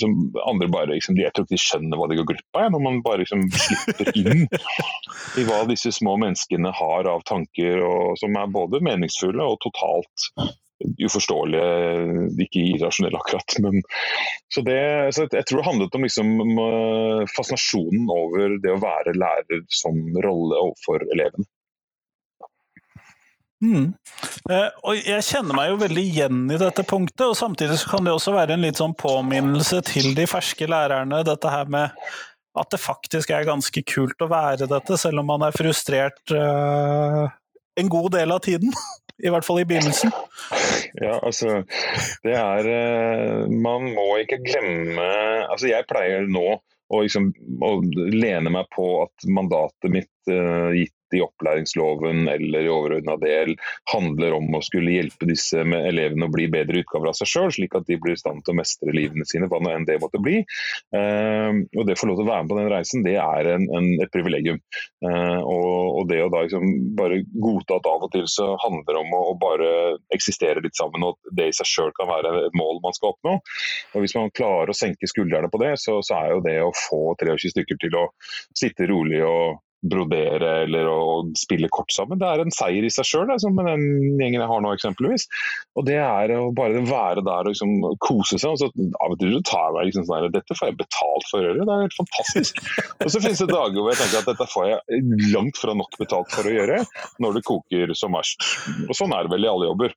som, 0.00 0.14
andre 0.44 0.70
bare 0.70 0.92
liksom, 0.94 1.18
Jeg 1.18 1.34
tror 1.34 1.48
ikke 1.48 1.56
de 1.56 1.62
skjønner 1.64 1.98
hva 1.98 2.08
de 2.10 2.20
går 2.20 2.30
glipp 2.30 2.60
av 2.60 2.70
når 2.74 2.82
man 2.86 3.02
bare 3.04 3.24
liksom, 3.24 3.46
slipper 3.50 4.14
inn 4.14 4.46
i 5.40 5.46
hva 5.48 5.64
disse 5.68 5.90
små 5.94 6.16
menneskene 6.22 6.70
har 6.74 7.10
av 7.10 7.24
tanker. 7.26 7.82
og 7.82 8.14
som 8.20 8.36
er 8.38 8.43
er 8.44 8.54
både 8.54 8.82
meningsfulle 8.84 9.46
og 9.48 9.58
totalt 9.64 10.28
uforståelige, 10.84 11.66
ikke 12.44 12.62
irrasjonelle 12.74 13.20
akkurat. 13.20 13.56
Men, 13.64 13.80
så, 14.52 14.62
det, 14.66 14.78
så 15.16 15.26
jeg 15.30 15.46
tror 15.48 15.60
det 15.60 15.66
handlet 15.68 15.96
om 15.96 16.06
liksom, 16.06 16.32
fascinasjonen 17.34 18.10
over 18.12 18.56
det 18.62 18.74
å 18.74 18.80
være 18.82 19.16
lærer 19.16 19.64
som 19.72 20.00
rolle 20.24 20.60
overfor 20.60 21.06
elevene. 21.14 21.48
Mm. 23.64 23.94
Eh, 24.50 24.70
og 24.84 24.98
jeg 24.98 25.24
kjenner 25.24 25.56
meg 25.56 25.70
jo 25.70 25.80
veldig 25.80 26.02
igjen 26.04 26.44
i 26.52 26.60
dette 26.60 26.84
punktet, 26.84 27.24
og 27.30 27.38
samtidig 27.38 27.78
kan 27.88 28.04
det 28.04 28.12
også 28.12 28.34
være 28.34 28.58
en 28.58 28.66
litt 28.66 28.80
sånn 28.80 28.96
påminnelse 28.98 29.80
til 29.88 30.12
de 30.18 30.26
ferske 30.28 30.68
lærerne, 30.68 31.22
dette 31.24 31.52
her 31.52 31.70
med 31.72 31.94
at 32.54 32.70
det 32.70 32.82
faktisk 32.82 33.32
er 33.34 33.46
ganske 33.48 33.82
kult 33.88 34.20
å 34.22 34.30
være 34.30 34.68
dette, 34.70 34.98
selv 35.00 35.22
om 35.22 35.32
man 35.32 35.42
er 35.46 35.56
frustrert 35.56 36.34
uh, 36.34 37.26
en 37.80 37.88
god 37.92 38.12
del 38.16 38.34
av 38.34 38.44
tiden. 38.44 38.72
I 39.24 39.30
hvert 39.30 39.46
fall 39.46 39.60
i 39.62 39.66
begynnelsen. 39.68 40.10
Ja, 40.98 41.20
altså 41.22 41.60
Det 42.24 42.34
er 42.34 42.66
eh, 42.70 43.44
Man 43.50 43.86
må 43.94 44.04
ikke 44.22 44.40
glemme 44.42 45.06
Altså, 45.48 45.68
jeg 45.70 45.86
pleier 45.86 46.26
nå 46.26 46.58
å, 46.58 47.00
liksom, 47.00 47.30
å 47.62 47.70
lene 48.12 48.52
meg 48.52 48.68
på 48.74 48.84
at 49.04 49.26
mandatet 49.30 49.90
mitt, 49.90 50.12
uh, 50.30 50.70
gitt 50.76 50.94
i 51.16 51.22
opplæringsloven 51.24 52.28
eller 52.30 52.66
i 52.66 52.72
overordna 52.72 53.16
del 53.22 53.54
handler 53.92 54.36
om 54.38 54.48
å 54.54 54.62
skulle 54.64 54.96
hjelpe 54.96 55.28
disse 55.28 55.62
elevene 55.62 56.28
å 56.28 56.32
bli 56.32 56.48
bedre 56.52 56.82
utgaver 56.82 57.10
av 57.10 57.18
seg 57.18 57.30
sjøl, 57.30 57.52
slik 57.54 57.76
at 57.78 57.86
de 57.88 57.98
blir 58.00 58.16
i 58.16 58.20
stand 58.20 58.44
til 58.44 58.54
å 58.54 58.58
mestre 58.60 58.94
livene 58.94 59.26
sine, 59.28 59.48
hva 59.50 59.60
nå 59.62 59.72
enn 59.72 59.86
det 59.88 59.98
måtte 60.02 60.20
bli. 60.22 60.42
Uh, 60.94 61.64
og 61.76 61.84
Det 61.86 61.96
å 61.96 62.00
få 62.00 62.10
lov 62.10 62.20
til 62.20 62.26
å 62.26 62.30
være 62.30 62.44
med 62.44 62.52
på 62.52 62.58
den 62.60 62.70
reisen, 62.72 63.04
det 63.06 63.16
er 63.20 63.50
en, 63.54 63.66
en, 63.76 63.90
et 64.04 64.12
privilegium. 64.14 64.60
Uh, 65.04 65.40
og, 65.40 66.00
og, 66.00 66.02
det 66.10 66.20
å 66.24 66.30
da 66.32 66.44
liksom 66.44 66.70
bare 66.98 67.22
godta 67.32 67.78
at 67.80 67.90
av 67.90 68.06
og 68.06 68.12
til 68.14 68.26
så 68.30 68.50
handler 68.62 68.90
det 68.90 69.02
om 69.02 69.16
å, 69.16 69.22
å 69.32 69.36
bare 69.40 69.70
eksistere 70.14 70.62
litt 70.64 70.76
sammen, 70.78 71.04
og 71.04 71.16
at 71.16 71.36
det 71.40 71.50
i 71.50 71.56
seg 71.56 71.70
sjøl 71.70 71.92
kan 71.96 72.10
være 72.10 72.34
et 72.48 72.58
mål 72.58 72.82
man 72.84 72.96
skal 72.96 73.14
oppnå. 73.14 73.38
Og 73.94 74.04
Hvis 74.04 74.16
man 74.18 74.32
klarer 74.34 74.72
å 74.72 74.76
senke 74.76 75.10
skuldrene 75.10 75.50
på 75.52 75.60
det, 75.62 75.74
så, 75.82 76.00
så 76.04 76.18
er 76.20 76.34
jo 76.34 76.44
det 76.44 76.58
å 76.62 76.72
få 76.86 77.02
23 77.20 77.54
stykker 77.54 77.80
til 77.80 77.98
å 77.98 78.08
sitte 78.56 78.88
rolig 78.90 79.22
og 79.26 79.60
brodere 79.90 80.50
eller 80.64 80.88
å 80.88 80.98
spille 81.38 81.68
kort 81.72 81.92
sammen. 81.94 82.20
Det 82.20 82.28
er 82.28 82.42
en 82.42 82.54
seier 82.54 82.86
i 82.86 82.92
seg 82.92 83.08
sjøl, 83.08 83.28
med 83.28 83.68
den 83.68 83.84
gjengen 84.20 84.40
jeg 84.40 84.50
har 84.50 84.64
nå, 84.64 84.72
eksempelvis. 84.76 85.26
Og 85.78 85.86
det 85.88 85.98
er 86.00 86.34
å 86.38 86.50
bare 86.56 86.84
være 86.86 87.24
der 87.26 87.48
og 87.48 87.52
liksom 87.52 87.76
kose 88.04 88.38
seg. 88.40 88.54
og 88.54 88.60
så 88.62 88.70
Av 89.04 89.14
og 89.14 89.20
til 89.20 89.36
tar 89.46 89.74
meg 89.76 89.90
liksom 89.90 90.06
sånn 90.08 90.32
Dette 90.34 90.56
får 90.56 90.70
jeg 90.70 90.78
betalt 90.80 91.28
for 91.30 91.40
å 91.40 91.48
gjøre, 91.48 91.66
det 91.66 91.74
er 91.74 91.86
helt 91.86 91.98
fantastisk. 91.98 92.60
Og 93.04 93.08
så 93.12 93.22
finnes 93.22 93.42
det 93.42 93.50
dager 93.52 93.80
hvor 93.80 93.92
jeg 93.92 94.00
tenker 94.02 94.22
at 94.22 94.30
dette 94.32 94.50
får 94.52 94.68
jeg 94.70 95.02
langt 95.34 95.60
fra 95.60 95.76
nok 95.76 95.98
betalt 96.00 96.30
for 96.34 96.48
å 96.48 96.54
gjøre, 96.54 96.82
når 97.22 97.38
det 97.38 97.46
koker 97.48 97.96
som 97.98 98.16
verst. 98.16 98.46
Og 98.88 98.94
sånn 98.96 99.14
er 99.14 99.26
det 99.26 99.34
vel 99.34 99.46
i 99.46 99.52
alle 99.52 99.70
jobber. 99.72 99.94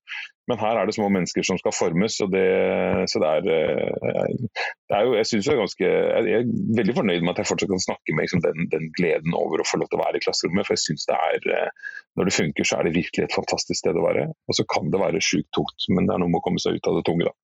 Men 0.48 0.60
her 0.62 0.77
er 0.80 0.88
det 0.88 0.96
små 0.96 1.10
mennesker 1.12 1.44
som 1.44 1.58
skal 1.60 1.74
formes. 1.75 2.20
og 2.24 2.32
det, 2.32 2.46
så 3.12 3.20
det 3.20 3.32
er, 3.36 3.50
eh, 3.51 4.62
det 4.88 4.96
er 4.96 5.04
jo, 5.04 5.16
jeg, 5.18 5.27
synes 5.27 5.48
jeg, 5.48 5.56
er 5.56 5.63
ganske, 5.63 5.89
jeg 5.89 6.38
er 6.38 6.51
veldig 6.80 6.96
fornøyd 6.96 7.25
med 7.25 7.34
at 7.34 7.42
jeg 7.42 7.50
fortsatt 7.51 7.74
kan 7.74 7.84
snakke 7.84 8.16
med 8.16 8.27
liksom, 8.27 8.44
den, 8.46 8.70
den, 8.72 8.88
gleden 8.96 9.36
over 9.36 9.60
å 9.60 9.68
få 9.68 9.82
lov 9.82 9.92
til 9.92 10.00
å 10.00 10.06
være 10.06 10.22
i 10.22 10.24
klasserommet. 10.24 10.68
For 10.70 10.77
jeg 10.77 10.86
synes 10.86 11.10
det 11.10 11.18
er, 11.18 11.50
eh, 11.58 11.92
Når 12.18 12.30
det 12.30 12.34
funker, 12.34 12.66
så 12.66 12.80
er 12.80 12.88
det 12.88 12.96
virkelig 12.96 13.27
et 13.27 13.36
fantastisk 13.36 13.77
sted 13.77 14.00
å 14.00 14.08
være. 14.08 14.24
Og 14.48 14.56
så 14.58 14.63
kan 14.72 14.88
det 14.89 15.04
være 15.04 15.22
sjukt 15.22 15.51
tungt, 15.54 15.92
men 15.92 16.08
det 16.08 16.16
er 16.16 16.24
noe 16.24 16.32
med 16.32 16.39
å 16.39 16.46
komme 16.48 16.63
seg 16.63 16.80
ut 16.80 16.89
av 16.89 16.98
det 16.98 17.04
tunge, 17.06 17.27
da. 17.27 17.36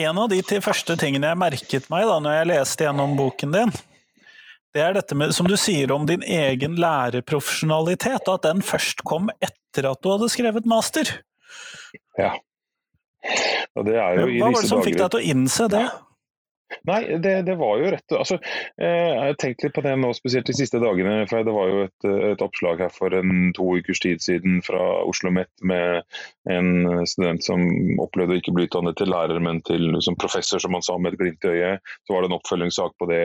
En 0.00 0.18
av 0.22 0.30
de 0.30 0.38
til 0.46 0.62
første 0.62 0.94
tingene 0.96 1.32
jeg 1.32 1.38
merket 1.42 1.88
meg 1.90 2.06
da 2.06 2.20
når 2.22 2.36
jeg 2.36 2.48
leste 2.52 2.86
gjennom 2.86 3.16
boken 3.18 3.56
din, 3.56 3.72
det 4.70 4.84
er 4.86 4.94
dette 4.94 5.16
med, 5.18 5.34
som 5.34 5.48
du 5.50 5.56
sier 5.58 5.90
om 5.90 6.04
din 6.06 6.22
egen 6.22 6.76
lærerprofesjonalitet, 6.78 8.28
at 8.30 8.46
den 8.46 8.62
først 8.62 9.02
kom 9.02 9.32
etter 9.40 9.59
at 9.78 10.02
du 10.02 10.10
hadde 10.10 10.28
skrevet 10.32 10.66
master. 10.68 11.22
Ja. 12.18 12.34
Og 13.76 13.84
det 13.86 13.96
er 14.00 14.16
jo 14.16 14.26
i 14.26 14.38
disse 14.38 14.40
dager 14.40 14.40
Hva 14.40 14.52
var 14.54 14.62
det 14.62 14.70
som 14.70 14.84
fikk 14.84 14.98
deg 14.98 15.10
til 15.12 15.20
å 15.20 15.28
innse 15.34 15.66
det? 15.70 15.84
Nei, 16.90 17.00
det, 17.22 17.36
det, 17.46 17.56
var 17.60 17.78
jo 17.80 17.90
rett 17.94 18.16
altså, 18.16 18.40
eh, 18.80 19.10
Jeg 19.10 19.24
har 19.30 19.40
tenkt 19.40 19.64
litt 19.64 19.76
på 19.76 19.84
det 19.86 19.94
nå, 20.00 20.12
spesielt 20.16 20.50
de 20.50 20.56
siste 20.58 20.82
dagene. 20.82 21.24
for 21.30 21.46
Det 21.46 21.54
var 21.54 21.70
jo 21.70 21.86
et, 21.86 22.10
et 22.32 22.44
oppslag 22.44 22.82
her 22.84 22.92
for 22.94 23.14
en 23.16 23.52
to 23.56 23.68
ukers 23.78 24.02
tid 24.02 24.22
siden 24.24 24.60
fra 24.66 24.80
Oslo 25.06 25.20
OsloMet 25.20 25.48
med 25.62 26.02
en 26.50 27.06
student 27.06 27.44
som 27.44 27.60
opplevde 28.00 28.34
å 28.34 28.40
ikke 28.40 28.54
bli 28.56 28.66
utdannet 28.66 28.96
til 28.98 29.10
lærer, 29.10 29.40
men 29.40 29.60
til 29.66 29.90
liksom, 29.94 30.16
professor, 30.20 30.58
som 30.58 30.74
han 30.74 30.82
sa 30.82 30.96
med 30.98 31.12
et 31.12 31.20
glimt 31.20 31.44
i 31.44 31.52
øyet. 31.52 31.92
Så 32.06 32.14
var 32.14 32.22
det 32.22 32.30
en 32.30 32.36
oppfølgingssak 32.38 32.96
på 32.98 33.08
det 33.10 33.22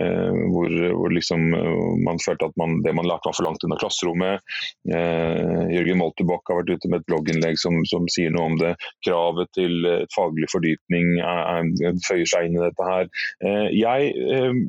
eh, 0.00 0.38
hvor, 0.52 0.74
hvor 0.94 1.14
liksom, 1.14 1.48
eh, 1.56 1.86
man 2.04 2.20
følte 2.22 2.50
at 2.50 2.56
man, 2.60 2.80
det 2.84 2.94
man 2.94 3.08
lærte 3.08 3.30
var 3.30 3.36
for 3.38 3.48
langt 3.48 3.64
unna 3.64 3.78
klasserommet. 3.80 4.44
Eh, 4.92 5.64
Jørgen 5.74 6.00
Moltebakk 6.02 6.52
har 6.52 6.60
vært 6.60 6.74
ute 6.76 6.92
med 6.92 7.02
et 7.02 7.08
blogginnlegg 7.10 7.60
som, 7.60 7.80
som, 7.88 8.06
sier 8.12 8.32
noe 8.34 8.52
om 8.52 8.58
det. 8.60 8.74
Kravet 9.06 9.52
til 9.56 9.88
faglig 10.14 10.48
fordypning 10.52 11.18
er, 11.24 11.42
er, 11.58 12.02
føyer 12.06 12.28
seg 12.28 12.48
inn 12.48 12.58
i 12.58 12.64
dette. 12.66 12.87
Eh, 12.96 13.68
jeg 13.76 14.14
eh, 14.38 14.62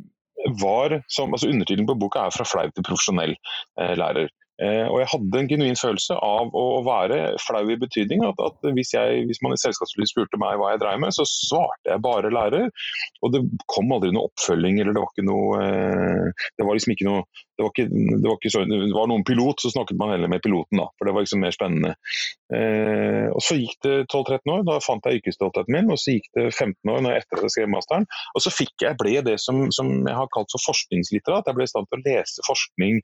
var, 0.62 1.00
som, 1.12 1.34
altså 1.36 1.50
Undertittelen 1.52 1.90
på 1.90 2.00
boka 2.00 2.26
er 2.26 2.36
'Fra 2.36 2.48
flau 2.48 2.68
til 2.72 2.86
profesjonell 2.86 3.36
eh, 3.36 3.96
lærer'. 4.00 4.30
Og 4.60 4.98
jeg 5.00 5.08
hadde 5.08 5.40
en 5.40 5.48
genuin 5.48 5.78
følelse 5.80 6.18
av 6.20 6.50
å, 6.52 6.64
være 6.84 7.38
flau 7.40 7.62
i 7.72 7.78
betydning 7.80 8.26
at, 8.28 8.42
at 8.44 8.66
hvis, 8.76 8.90
jeg, 8.92 9.22
hvis, 9.30 9.40
man 9.40 9.54
i 9.56 9.60
selskapslivet 9.62 10.12
spurte 10.12 10.36
meg 10.36 10.58
hva 10.60 10.74
jeg 10.74 10.82
dreiv 10.82 11.00
med, 11.00 11.16
så 11.16 11.24
svarte 11.24 11.88
jeg 11.88 12.04
bare 12.04 12.28
lærer. 12.28 12.68
Og 13.24 13.32
det 13.32 13.40
kom 13.72 13.94
aldri 13.96 14.12
noe 14.12 14.28
oppfølging 14.28 14.82
eller 14.82 14.92
det 14.92 15.00
var 15.06 15.14
ikke 15.16 15.28
noe 15.30 15.62
Det 16.60 16.68
var 16.68 16.76
liksom 16.76 16.92
ikke 16.92 17.08
noe 17.08 17.24
det 17.60 17.64
var, 17.64 17.72
ikke, 17.72 17.88
det, 17.92 18.28
var 18.28 18.38
ikke 18.38 18.52
så, 18.54 18.66
det 18.68 18.94
var, 18.96 19.08
noen 19.12 19.26
pilot, 19.28 19.60
så 19.60 19.72
snakket 19.74 19.98
man 20.00 20.14
heller 20.14 20.32
med 20.32 20.40
piloten, 20.44 20.80
da, 20.80 20.86
for 20.96 21.08
det 21.08 21.16
var 21.16 21.26
liksom 21.26 21.42
mer 21.44 21.52
spennende. 21.52 21.90
Eh, 22.50 23.28
og 23.30 23.42
Så 23.46 23.60
gikk 23.60 23.78
det 23.86 23.96
12-13 24.10 24.52
år, 24.54 24.64
da 24.68 24.78
fant 24.82 25.06
jeg 25.06 25.20
yrkesstoltheten 25.20 25.74
min. 25.76 25.92
og 25.94 26.00
Så 26.02 26.18
gikk 26.18 26.30
det 26.38 26.48
15 26.50 26.92
år 26.92 27.04
når 27.06 27.14
jeg 27.14 27.24
etter 27.24 27.40
at 27.40 27.48
jeg 27.48 27.56
skrev 27.56 27.72
masteren. 27.74 28.08
Og 28.36 28.44
så 28.44 28.54
fikk 28.54 28.86
jeg, 28.86 28.98
ble 29.00 29.16
det 29.26 29.38
som, 29.42 29.62
som 29.76 29.92
jeg 30.00 30.18
har 30.18 30.32
kalt 30.34 30.52
for 30.56 30.66
forskningslitterat. 30.70 31.50
Jeg 31.50 31.58
ble 31.58 31.68
i 31.68 31.72
stand 31.72 31.90
til 31.90 32.02
å 32.02 32.06
lese 32.08 32.46
forskning 32.48 33.00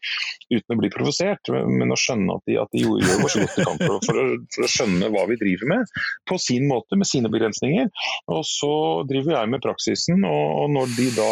uten 0.54 0.76
å 0.76 0.80
bli 0.82 0.92
provosert. 0.94 1.52
men 1.54 1.94
å 1.94 2.00
skjønne 2.00 2.38
at 2.40 2.50
de, 2.50 2.58
at 2.62 2.72
de 2.74 2.84
gjør 2.86 3.30
så 3.30 3.44
godt 3.44 3.56
de 3.60 3.68
kan 3.68 3.82
for, 3.82 4.00
for, 4.08 4.22
å, 4.22 4.26
for, 4.56 4.66
å, 4.66 4.72
skjønne 4.76 5.12
hva 5.14 5.26
vi 5.30 5.40
driver 5.40 5.72
med, 5.72 5.94
på 6.30 6.40
sin 6.42 6.68
måte, 6.70 6.98
med 7.00 7.10
sine 7.10 7.32
begrensninger. 7.32 7.92
Og 8.34 8.42
så 8.50 8.74
driver 9.10 9.38
jeg 9.38 9.54
med 9.54 9.64
praksisen, 9.64 10.26
og, 10.26 10.66
og 10.66 11.06
da 11.16 11.30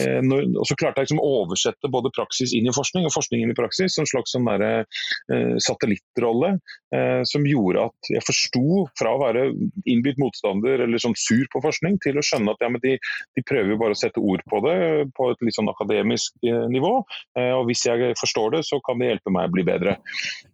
eh, 0.00 0.20
når, 0.24 0.48
og 0.60 0.68
så 0.68 0.76
klarte 0.78 1.02
jeg 1.02 1.08
liksom 1.08 1.22
å 1.22 1.32
oversette 1.42 1.90
både 1.92 2.12
praksis 2.14 2.54
inn 2.56 2.68
i 2.68 2.74
forskning 2.74 3.08
og 3.08 3.14
forskning 3.14 3.42
inn 3.42 3.52
i 3.52 3.58
praksis, 3.58 3.98
en 4.00 4.08
slags 4.08 4.34
sånn 4.34 4.46
der, 4.48 4.86
eh, 5.32 5.56
satellittrolle 5.62 6.56
eh, 6.94 7.22
som 7.28 7.46
gjorde 7.46 7.55
at 7.80 8.10
jeg 8.10 8.24
forsto 8.26 8.86
fra 8.98 9.14
å 9.14 9.20
være 9.22 9.46
innbitt 9.88 10.20
motstander 10.20 10.84
eller 10.84 11.02
sånn 11.02 11.16
sur 11.18 11.44
på 11.52 11.62
forskning, 11.64 11.98
til 12.04 12.18
å 12.18 12.24
skjønne 12.24 12.54
at 12.54 12.64
ja, 12.64 12.70
de, 12.82 12.96
de, 12.98 13.44
prøver 13.46 13.78
bare 13.80 13.96
å 13.96 13.98
sette 13.98 14.22
ord 14.22 14.42
på 14.50 14.60
det 14.64 14.76
på 15.16 15.30
et 15.32 15.44
litt 15.46 15.56
sånn 15.56 15.70
akademisk 15.70 16.34
eh, 16.46 16.66
nivå. 16.72 16.92
Eh, 17.38 17.52
og 17.56 17.66
hvis 17.70 17.86
jeg 17.88 18.14
forstår 18.20 18.56
det, 18.56 18.62
så 18.68 18.80
kan 18.84 19.00
det 19.00 19.10
hjelpe 19.12 19.32
meg 19.34 19.48
å 19.48 19.54
bli 19.54 19.66
bedre. 19.66 19.96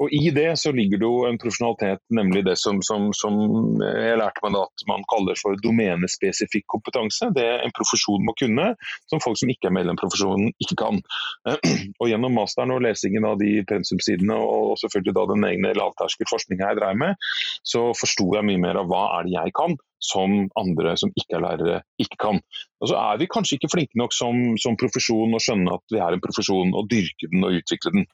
Og 0.02 0.12
I 0.14 0.32
det 0.34 0.50
så 0.60 0.72
ligger 0.74 1.00
det 1.00 1.08
jo 1.08 1.24
en 1.28 1.40
profesjonalitet, 1.42 2.02
nemlig 2.14 2.44
det 2.48 2.56
som, 2.60 2.82
som, 2.86 3.10
som 3.16 3.38
jeg 3.82 4.18
lærte 4.20 4.44
meg 4.44 4.56
da 4.56 4.64
at 4.68 4.86
man 4.90 5.06
kaller 5.10 5.38
for 5.40 5.58
domenespesifikk 5.64 6.68
kompetanse. 6.72 7.30
Det 7.36 7.44
er 7.46 7.64
en 7.66 7.74
profesjon 7.76 8.24
må 8.26 8.34
kunne, 8.38 8.72
som 9.10 9.22
folk 9.22 9.40
som 9.40 9.50
ikke 9.52 9.70
er 9.70 9.76
medlem 9.76 9.98
av 9.98 10.04
profesjonen, 10.04 10.52
ikke 10.62 10.78
kan. 10.82 11.00
Og 12.00 12.10
Gjennom 12.12 12.34
masteren 12.36 12.74
og 12.74 12.82
lesingen 12.84 13.24
av 13.24 13.38
de 13.40 13.62
pensumsidene 13.68 14.36
og 14.36 14.61
selvfølgelig 14.80 15.16
da 15.18 15.24
den 15.30 15.46
egne 15.48 15.72
lavterskelforskninga 15.78 16.70
jeg 16.70 16.80
dreier 16.80 17.00
med, 17.00 17.30
så 17.66 17.90
forsto 17.98 18.28
jeg 18.36 18.46
mye 18.48 18.62
mer 18.62 18.80
av 18.82 18.90
hva 18.90 19.04
er 19.18 19.28
det 19.28 19.36
jeg 19.36 19.54
kan, 19.58 19.76
som 20.02 20.34
andre 20.58 20.96
som 20.98 21.12
ikke 21.14 21.38
er 21.38 21.44
lærere, 21.44 21.82
ikke 22.02 22.18
kan. 22.24 22.40
Og 22.82 22.90
så 22.90 22.98
er 22.98 23.20
vi 23.20 23.30
kanskje 23.30 23.58
ikke 23.58 23.70
flinke 23.74 24.00
nok 24.00 24.16
som, 24.16 24.40
som 24.62 24.78
profesjon 24.80 25.36
å 25.36 25.42
skjønne 25.42 25.76
at 25.78 25.94
vi 25.94 26.02
er 26.02 26.16
en 26.16 26.24
profesjon, 26.24 26.74
og 26.74 26.90
dyrke 26.90 27.30
den 27.30 27.46
og 27.46 27.60
utvikle 27.60 27.94
den. 27.94 28.08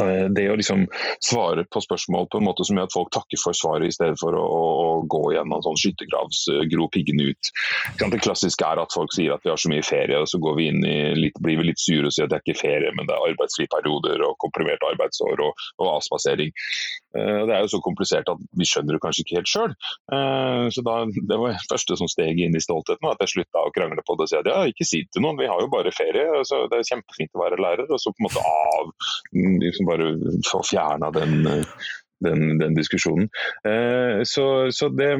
Eh, 0.00 0.26
det 0.34 0.48
å 0.50 0.56
liksom 0.58 0.86
svare 1.22 1.64
på 1.70 1.82
spørsmål 1.84 2.26
på 2.30 2.40
en 2.40 2.46
måte 2.48 2.66
som 2.66 2.78
gjør 2.78 2.88
at 2.88 2.94
folk 2.96 3.12
takker 3.14 3.38
for 3.38 3.56
svaret, 3.56 3.86
i 3.86 3.94
stedet 3.94 4.18
for 4.18 4.34
å, 4.34 4.42
å, 4.42 4.88
gå 5.10 5.20
gjennom 5.36 5.62
sånn 5.62 5.78
skyttergravsgro 5.78 6.88
piggene 6.94 7.28
ut. 7.30 7.52
Det 8.00 8.22
klassiske 8.24 8.66
er 8.66 8.82
at 8.82 8.94
folk 8.94 9.14
sier 9.14 9.34
at 9.34 9.44
vi 9.44 9.52
har 9.52 9.60
så 9.60 9.70
mye 9.70 9.84
ferie, 9.86 10.18
og 10.18 10.30
så 10.30 10.40
vi 10.58 10.70
litt, 11.18 11.38
blir 11.42 11.60
vi 11.60 11.68
litt 11.70 11.82
sure 11.82 12.08
og 12.08 12.14
sier 12.14 12.26
at 12.26 12.32
det 12.32 12.40
er 12.40 12.46
ikke 12.46 12.62
ferie, 12.64 12.90
men 12.96 13.06
det 13.06 13.14
er 13.14 13.28
arbeidsfrie 13.30 13.70
perioder 13.70 14.24
og 14.26 14.38
komprimerte 14.42 14.90
arbeidsår 14.94 15.44
og, 15.46 15.64
og 15.82 15.92
avspasering. 15.96 16.50
Eh, 17.14 17.40
det 17.46 17.54
er 17.54 17.62
jo 17.62 17.72
så 17.76 17.82
komplisert 17.84 18.30
at 18.32 18.42
vi 18.58 18.66
skjønner 18.68 18.96
det 18.96 19.02
kanskje 19.04 19.24
ikke 19.24 19.38
helt 19.38 19.52
sjøl. 19.52 19.76
Eh, 20.16 20.64
så 20.74 20.82
det 20.82 21.38
var 21.38 21.54
det 21.54 21.68
første 21.70 21.98
som 22.00 22.10
steg 22.10 22.40
inn 22.42 22.58
i 22.58 22.64
stoltheten, 22.64 23.10
at 23.10 23.22
jeg 23.22 23.36
slutta 23.36 23.62
å 23.62 23.72
krangle 23.74 24.02
på 24.02 24.18
det 24.18 24.26
og 24.26 24.32
si 24.32 24.40
at 24.40 24.50
ja, 24.50 24.58
ikke 24.70 24.88
si 24.88 25.04
det 25.04 25.14
til 25.14 25.26
noen, 25.26 25.38
vi 25.38 25.50
har 25.50 25.62
jo 25.62 25.70
bare 25.70 25.94
ferie. 25.94 26.26
Så 26.48 26.64
det 26.72 26.80
er 26.80 26.90
kjempefint 26.90 27.34
å 27.36 27.44
være 27.44 27.60
lærer. 27.62 27.86
Og 27.90 28.00
så 28.00 28.10
på 28.10 28.24
en 28.24 28.28
måte 28.28 28.42
av 28.42 28.90
liksom 29.74 29.86
bare 29.86 30.16
få 30.52 30.62
fjerna 30.70 31.10
den, 31.10 31.64
den, 32.24 32.58
den, 32.60 32.74
diskusjonen. 32.76 33.28
Eh, 33.68 34.22
så, 34.28 34.70
så 34.74 34.88
det, 34.92 35.10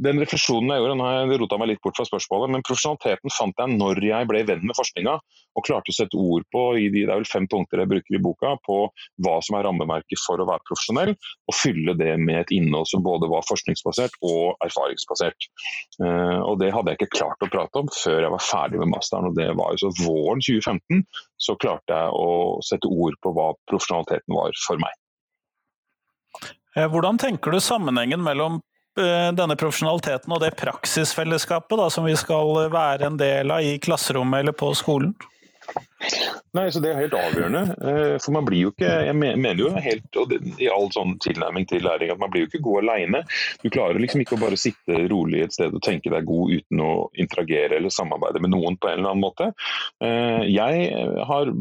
den 0.00 0.22
refleksjonen 0.22 0.72
jeg 0.72 0.82
gjorde, 0.82 0.96
nå 0.98 1.06
har 1.06 1.18
jeg 1.20 1.40
rota 1.42 1.58
meg 1.60 1.72
litt 1.72 1.82
bort 1.84 1.98
fra 1.98 2.06
spørsmålet, 2.08 2.54
men 2.54 2.64
profesjonaliteten 2.66 3.34
fant 3.34 3.62
jeg 3.62 3.76
når 3.76 4.02
jeg 4.04 4.30
ble 4.30 4.42
venn 4.48 4.64
med 4.66 4.78
forskninga 4.78 5.16
og 5.58 5.66
klarte 5.66 5.92
å 5.92 5.96
sette 5.96 6.18
ord 6.18 6.46
på 6.54 6.64
i 6.78 6.88
de, 6.92 7.04
det 7.04 7.12
er 7.12 7.20
vel 7.22 7.28
fem 7.28 7.48
punkter 7.50 7.82
jeg 7.82 7.90
bruker 7.90 8.16
i 8.16 8.22
boka, 8.22 8.54
på 8.66 8.78
hva 9.24 9.36
som 9.44 9.58
er 9.58 9.66
rammeverket 9.66 10.22
for 10.22 10.40
å 10.40 10.48
være 10.48 10.64
profesjonell, 10.68 11.14
og 11.50 11.56
fylle 11.56 11.96
det 11.98 12.14
med 12.22 12.42
et 12.42 12.54
innhold 12.54 12.88
som 12.90 13.04
både 13.04 13.28
var 13.30 13.46
forskningsbasert 13.48 14.20
og 14.26 14.60
erfaringsbasert. 14.66 15.50
Eh, 16.04 16.38
og 16.46 16.60
Det 16.60 16.72
hadde 16.74 16.94
jeg 16.94 17.00
ikke 17.00 17.18
klart 17.18 17.44
å 17.44 17.50
prate 17.50 17.82
om 17.82 17.90
før 17.94 18.20
jeg 18.22 18.34
var 18.36 18.46
ferdig 18.46 18.82
med 18.82 18.92
masteren. 18.94 19.30
og 19.30 19.36
det 19.38 19.50
var 19.58 19.74
jo 19.74 19.84
så 19.84 19.92
Våren 20.00 20.40
2015 20.44 21.04
så 21.40 21.56
klarte 21.60 21.96
jeg 21.96 22.16
å 22.16 22.60
sette 22.64 22.88
ord 22.88 23.16
på 23.24 23.32
hva 23.36 23.52
profesjonaliteten 23.70 24.36
var 24.36 24.56
for 24.66 24.80
meg. 24.80 24.99
Eh, 26.76 26.86
hvordan 26.90 27.18
tenker 27.18 27.50
du 27.50 27.60
sammenhengen 27.60 28.22
mellom 28.22 28.60
eh, 28.98 29.30
denne 29.34 29.56
profesjonaliteten 29.58 30.32
og 30.34 30.42
det 30.44 30.54
praksisfellesskapet 30.60 31.78
da, 31.80 31.88
som 31.90 32.06
vi 32.06 32.16
skal 32.18 32.70
være 32.72 33.10
en 33.10 33.18
del 33.20 33.50
av 33.50 33.66
i 33.66 33.76
klasserommet 33.82 34.44
eller 34.44 34.56
på 34.56 34.72
skolen? 34.78 35.14
Nei, 36.56 36.66
så 36.72 36.80
Det 36.82 36.90
er 36.90 37.02
helt 37.04 37.14
avgjørende. 37.14 37.62
Eh, 37.86 38.16
for 38.22 38.34
man 38.34 38.46
blir 38.46 38.64
jo 38.64 38.72
ikke 38.72 38.88
Jeg 39.06 39.14
mener 39.16 39.60
jo 39.60 39.70
helt 39.76 40.16
og 40.18 40.32
i 40.58 40.68
all 40.72 40.88
sånn 40.94 41.16
tilnærming 41.22 41.66
til 41.70 41.84
læring 41.84 42.10
at 42.12 42.18
man 42.20 42.32
blir 42.32 42.44
jo 42.44 42.50
ikke 42.50 42.62
god 42.64 42.82
alene. 42.82 43.22
Du 43.62 43.68
klarer 43.70 44.00
liksom 44.02 44.24
ikke 44.24 44.36
å 44.36 44.40
bare 44.40 44.58
sitte 44.58 45.04
rolig 45.12 45.44
et 45.44 45.54
sted 45.54 45.74
og 45.74 45.82
tenke 45.84 46.10
deg 46.12 46.26
god 46.26 46.54
uten 46.56 46.82
å 46.82 46.92
interagere 47.20 47.78
eller 47.78 47.94
samarbeide 47.94 48.42
med 48.42 48.52
noen 48.54 48.78
på 48.80 48.90
en 48.90 48.98
eller 48.98 49.12
annen 49.12 49.22
måte. 49.22 49.50
Eh, 50.02 50.48
jeg 50.50 50.90
har, 51.30 51.52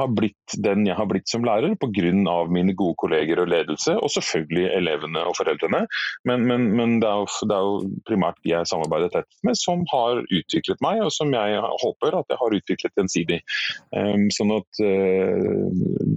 har 0.00 0.10
blitt 0.16 0.56
den 0.62 0.86
jeg 0.86 0.96
har 0.96 1.08
blitt 1.10 1.28
som 1.28 1.44
lærer 1.44 1.76
pga. 1.76 2.46
mine 2.52 2.74
gode 2.76 2.94
kolleger 3.00 3.40
og 3.42 3.48
ledelse, 3.48 3.96
og 3.96 4.10
selvfølgelig 4.12 4.70
elevene 4.76 5.22
og 5.26 5.36
foreldrene. 5.38 5.84
Men, 6.24 6.46
men, 6.46 6.68
men 6.76 6.98
det, 7.02 7.08
er 7.08 7.22
jo, 7.24 7.48
det, 7.48 7.56
er 7.56 7.68
jo, 7.68 8.00
primært 8.06 8.40
de 8.44 8.52
jeg 8.52 8.70
samarbeider 8.70 9.12
tett 9.12 9.28
med 9.46 9.58
som 9.58 9.84
har 9.92 10.22
utviklet 10.24 10.82
meg, 10.84 11.02
og 11.04 11.12
som 11.14 11.32
jeg 11.34 11.60
håper 11.82 12.18
at 12.20 12.32
jeg 12.32 12.40
har 12.40 12.58
utviklet 12.60 13.00
gjensidig. 13.00 13.25
Ehm, 13.34 14.28
sånn 14.34 14.52
at 14.56 14.80
eh, 14.84 15.46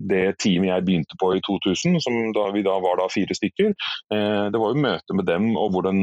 Det 0.09 0.23
teamet 0.41 0.71
jeg 0.71 0.85
begynte 0.87 1.17
på 1.21 1.31
i 1.35 1.41
2000, 1.45 1.99
som 2.03 2.15
da 2.33 2.47
vi 2.53 2.63
da 2.65 2.75
var 2.81 2.97
da 2.99 3.07
fire 3.11 3.35
stykker, 3.35 3.73
eh, 4.15 4.45
det 4.49 4.61
var 4.61 4.73
jo 4.73 4.83
møte 4.85 5.17
med 5.17 5.27
dem 5.29 5.51
og 5.59 5.75
hvordan 5.75 5.99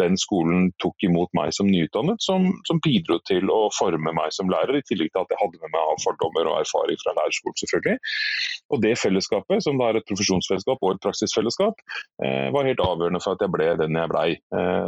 den 0.00 0.16
skolen 0.20 0.70
tok 0.82 0.96
imot 1.04 1.32
meg 1.36 1.52
som 1.56 1.68
nyutdannet, 1.68 2.22
som, 2.24 2.48
som 2.68 2.80
bidro 2.84 3.18
til 3.28 3.50
å 3.52 3.68
forme 3.76 4.14
meg 4.16 4.32
som 4.36 4.48
lærer, 4.52 4.78
i 4.80 4.86
tillegg 4.88 5.12
til 5.12 5.24
at 5.24 5.34
jeg 5.34 5.40
hadde 5.42 5.60
med 5.60 5.74
meg 5.74 6.02
fordommer 6.04 6.48
og 6.48 6.60
erfaring 6.62 7.00
fra 7.02 7.14
lærerskolen, 7.18 7.58
selvfølgelig. 7.60 8.14
Og 8.72 8.82
det 8.84 8.94
fellesskapet, 9.02 9.64
som 9.66 9.80
da 9.80 9.90
er 9.90 10.00
et 10.00 10.08
profesjonsfellesskap 10.08 10.80
og 10.80 10.96
et 10.96 11.04
praksisfellesskap, 11.04 11.84
eh, 12.24 12.48
var 12.54 12.68
helt 12.68 12.84
avgjørende 12.84 13.20
for 13.20 13.36
at 13.36 13.44
jeg 13.44 13.52
ble 13.52 13.68
den 13.80 13.98
jeg 14.00 14.12
blei. 14.12 14.28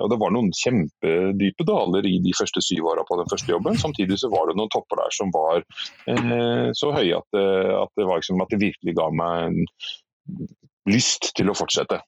Og 0.02 0.08
det 0.10 0.18
var 0.20 0.32
noen 0.34 0.50
kjempedype 0.56 1.66
daler 1.68 2.06
i 2.08 2.16
de 2.24 2.32
første 2.36 2.62
syv 2.64 2.88
åra 2.92 3.04
på 3.08 3.18
den 3.20 3.28
første 3.30 3.50
jobben. 3.52 3.78
Samtidig 3.78 4.18
så 4.22 4.30
var 4.32 4.48
det 4.48 4.56
noen 4.58 4.72
topper 4.72 5.02
der 5.02 5.14
som 5.14 5.32
var 5.34 5.61
Eh, 6.10 6.70
så 6.78 6.92
høye 6.94 7.18
at, 7.18 7.40
at, 7.40 7.92
det 7.98 8.08
liksom, 8.08 8.42
at, 8.44 8.52
det 8.52 8.62
virkelig 8.62 8.96
ga 8.98 9.10
meg 9.14 9.50
en 9.50 10.48
lyst 10.90 11.32
til 11.38 11.52
å 11.52 11.56
fortsette. 11.56 12.00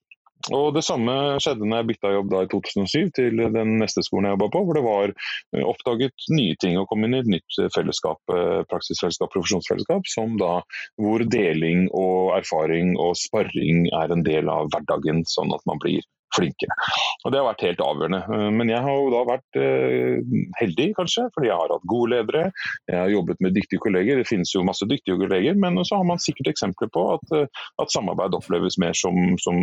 Og 0.53 0.75
Det 0.77 0.83
samme 0.85 1.13
skjedde 1.41 1.65
når 1.65 1.79
jeg 1.81 1.89
bytta 1.89 2.11
jobb 2.13 2.33
da 2.33 2.43
i 2.45 2.49
2007 2.53 3.13
til 3.17 3.39
den 3.55 3.77
neste 3.81 4.03
skolen 4.05 4.29
jeg 4.29 4.37
jobba 4.37 4.49
på, 4.53 4.61
hvor 4.67 4.77
det 4.77 4.83
var 4.85 5.13
eh, 5.15 5.65
oppdaget 5.65 6.27
nye 6.37 6.57
ting 6.61 6.77
og 6.81 6.89
kom 6.91 7.07
inn 7.07 7.17
i 7.17 7.23
et 7.23 7.31
nytt 7.33 7.61
fellesskap, 7.73 8.21
eh, 8.35 8.61
praksisfellesskap, 8.69 9.33
profesjonsfellesskap, 9.33 10.05
som 10.11 10.37
da, 10.41 10.59
hvor 11.01 11.25
deling 11.33 11.87
og 11.97 12.35
erfaring 12.37 12.93
og 13.01 13.17
sparring 13.17 13.89
er 14.03 14.13
en 14.13 14.27
del 14.27 14.53
av 14.53 14.69
hverdagen, 14.75 15.25
sånn 15.33 15.55
at 15.57 15.65
man 15.71 15.81
blir 15.81 16.05
flinkere. 16.35 16.77
Og 17.25 17.33
Det 17.33 17.41
har 17.41 17.47
vært 17.49 17.65
helt 17.67 17.83
avgjørende. 17.85 18.21
Eh, 18.37 18.51
men 18.59 18.71
jeg 18.73 18.83
har 18.85 18.99
jo 18.99 19.13
da 19.13 19.23
vært 19.29 19.59
eh, 19.61 20.35
heldig, 20.61 20.89
kanskje, 20.99 21.27
fordi 21.35 21.51
jeg 21.51 21.61
har 21.61 21.75
hatt 21.75 21.87
gode 21.91 22.11
ledere. 22.15 22.45
Jeg 22.91 23.01
har 23.01 23.13
jobbet 23.13 23.43
med 23.45 23.57
dyktige 23.57 23.83
kolleger. 23.85 24.21
Det 24.21 24.29
finnes 24.29 24.53
jo 24.55 24.65
masse 24.67 24.87
dyktige 24.91 25.19
kolleger, 25.21 25.57
men 25.61 25.81
så 25.85 26.01
har 26.01 26.09
man 26.09 26.23
sikkert 26.23 26.53
eksempler 26.53 26.91
på 26.95 27.07
at, 27.17 27.35
eh, 27.39 27.63
at 27.83 27.95
samarbeid 27.95 28.37
oppleves 28.37 28.79
mer 28.83 28.97
som, 28.99 29.17
som 29.43 29.59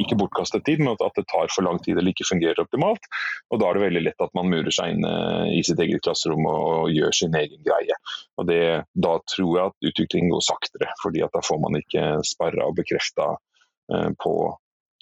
ikke 0.00 0.18
bortkastet 0.20 0.64
tid, 0.68 0.82
men 0.82 0.94
at 0.94 1.18
det 1.18 1.26
tar 1.30 1.52
for 1.52 1.66
lang 1.66 1.80
tid 1.84 1.98
eller 1.98 2.14
ikke 2.14 2.28
fungerer 2.30 2.64
optimalt. 2.64 3.10
Og 3.50 3.62
Da 3.62 3.68
er 3.68 3.78
det 3.78 3.86
veldig 3.86 4.04
lett 4.08 4.24
at 4.24 4.32
man 4.34 4.50
murer 4.50 4.72
seg 4.74 4.96
inne 4.96 5.12
i 5.52 5.60
sitt 5.66 5.80
eget 5.82 6.02
klasserom 6.02 6.46
og, 6.48 6.90
gjør 6.92 7.14
sin 7.14 7.36
egen 7.38 7.60
greie. 7.64 7.94
Og 8.40 8.48
det, 8.48 8.84
Da 8.92 9.12
tror 9.30 9.52
jeg 9.56 9.70
at 9.70 9.86
utviklingen 9.90 10.32
går 10.32 10.44
saktere, 10.44 10.88
fordi 11.02 11.22
at 11.24 11.32
da 11.34 11.40
får 11.44 11.60
man 11.62 11.78
ikke 11.78 12.04
sparra 12.26 12.66
og 12.68 12.76
bekrefta 12.76 13.28
på 14.22 14.32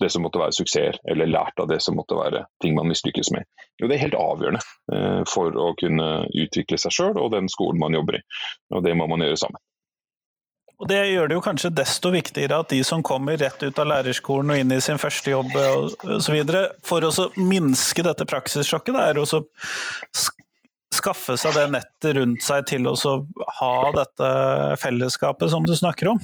det 0.00 0.10
som 0.12 0.24
måtte 0.24 0.40
være 0.40 0.56
suksess, 0.56 1.00
eller 1.10 1.30
lært 1.30 1.60
av 1.60 1.70
det 1.70 1.80
som 1.84 1.96
måtte 1.98 2.18
være 2.18 2.44
ting 2.62 2.76
man 2.76 2.90
mislykkes 2.90 3.32
med. 3.36 3.48
Jo, 3.80 3.88
det 3.88 3.96
er 3.96 4.04
helt 4.06 4.18
avgjørende 4.18 4.62
eh, 4.94 5.22
for 5.30 5.56
å 5.56 5.72
kunne 5.80 6.10
utvikle 6.30 6.78
seg 6.80 6.96
sjøl 6.96 7.20
og 7.20 7.32
den 7.34 7.50
skolen 7.52 7.80
man 7.82 7.96
jobber 7.96 8.20
i. 8.20 8.22
Og 8.76 8.86
det 8.86 8.96
må 8.98 9.08
man 9.10 9.24
gjøre 9.24 9.40
sammen. 9.40 9.62
Og 10.80 10.88
Det 10.88 11.00
gjør 11.10 11.28
det 11.28 11.36
jo 11.36 11.44
kanskje 11.44 11.74
desto 11.76 12.08
viktigere 12.14 12.62
at 12.62 12.70
de 12.72 12.78
som 12.88 13.02
kommer 13.04 13.36
rett 13.36 13.60
ut 13.60 13.78
av 13.82 13.88
lærerskolen 13.90 14.54
og 14.54 14.60
inn 14.62 14.72
i 14.72 14.80
sin 14.80 15.00
første 15.00 15.34
jobb 15.34 15.52
osv., 16.16 16.38
for 16.88 17.04
å 17.04 17.26
minske 17.36 18.04
dette 18.06 18.24
praksissjokket, 18.24 18.96
er 18.96 19.20
å 19.20 19.26
skaffe 20.90 21.36
seg 21.38 21.52
det 21.56 21.66
nettet 21.76 22.16
rundt 22.16 22.44
seg 22.44 22.64
til 22.72 22.88
å 22.88 22.94
ha 23.60 23.74
dette 23.92 24.30
fellesskapet 24.80 25.52
som 25.52 25.68
du 25.68 25.76
snakker 25.76 26.14
om. 26.14 26.22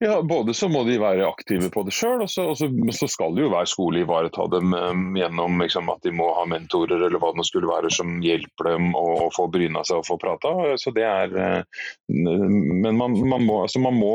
Ja, 0.00 0.22
både 0.22 0.54
så 0.54 0.68
må 0.70 0.84
de 0.86 0.94
være 1.02 1.26
aktive 1.26 1.72
på 1.74 1.82
det 1.82 1.92
sjøl, 1.96 2.20
og, 2.22 2.30
og, 2.38 2.92
så 2.94 3.08
skal 3.10 3.34
jo 3.40 3.48
hver 3.50 3.66
skole 3.66 4.04
ivareta 4.04 4.44
dem 4.52 4.70
um, 4.70 5.16
gjennom 5.18 5.58
liksom, 5.58 5.90
at 5.90 6.04
de 6.06 6.12
må 6.14 6.28
ha 6.36 6.44
mentorer 6.46 7.02
eller 7.02 7.18
hva 7.18 7.32
det 7.34 7.46
skulle 7.48 7.66
være 7.66 7.90
som 7.90 8.20
hjelper 8.22 8.70
dem 8.70 8.92
å, 8.94 9.02
å 9.24 9.28
få 9.34 9.48
bryna 9.50 9.82
seg 9.88 9.98
og 9.98 10.06
få 10.06 10.18
prata. 10.22 10.52
Så 10.78 10.92
det 10.94 11.02
er, 11.02 11.34
uh, 11.34 11.82
men 12.14 12.94
man, 12.94 13.18
man, 13.18 13.42
må, 13.42 13.64
altså 13.64 13.82
man, 13.82 13.98
må, 13.98 14.12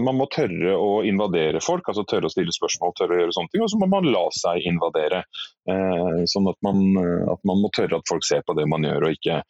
man, 0.00 0.16
må, 0.16 0.28
tørre 0.32 0.72
å 0.80 1.02
invadere 1.04 1.60
folk, 1.60 1.84
altså 1.92 2.06
tørre 2.08 2.30
å 2.30 2.32
stille 2.32 2.56
spørsmål, 2.56 2.96
tørre 2.96 3.18
å 3.18 3.20
gjøre 3.20 3.36
sånne 3.36 3.52
ting. 3.52 3.66
Og 3.66 3.74
så 3.74 3.82
må 3.82 3.90
man 3.92 4.08
la 4.08 4.24
seg 4.40 4.64
invadere. 4.72 5.20
Uh, 5.68 6.24
sånn 6.30 6.48
at 6.48 6.56
at 6.56 7.44
man, 7.44 7.60
må 7.60 7.70
tørre 7.76 8.00
at 8.00 8.08
folk 8.08 8.24
ser 8.24 8.40
på 8.46 8.54
det 8.56 8.64
man 8.70 8.84
gjør, 8.86 9.08
og 9.08 9.18
ikke, 9.18 9.42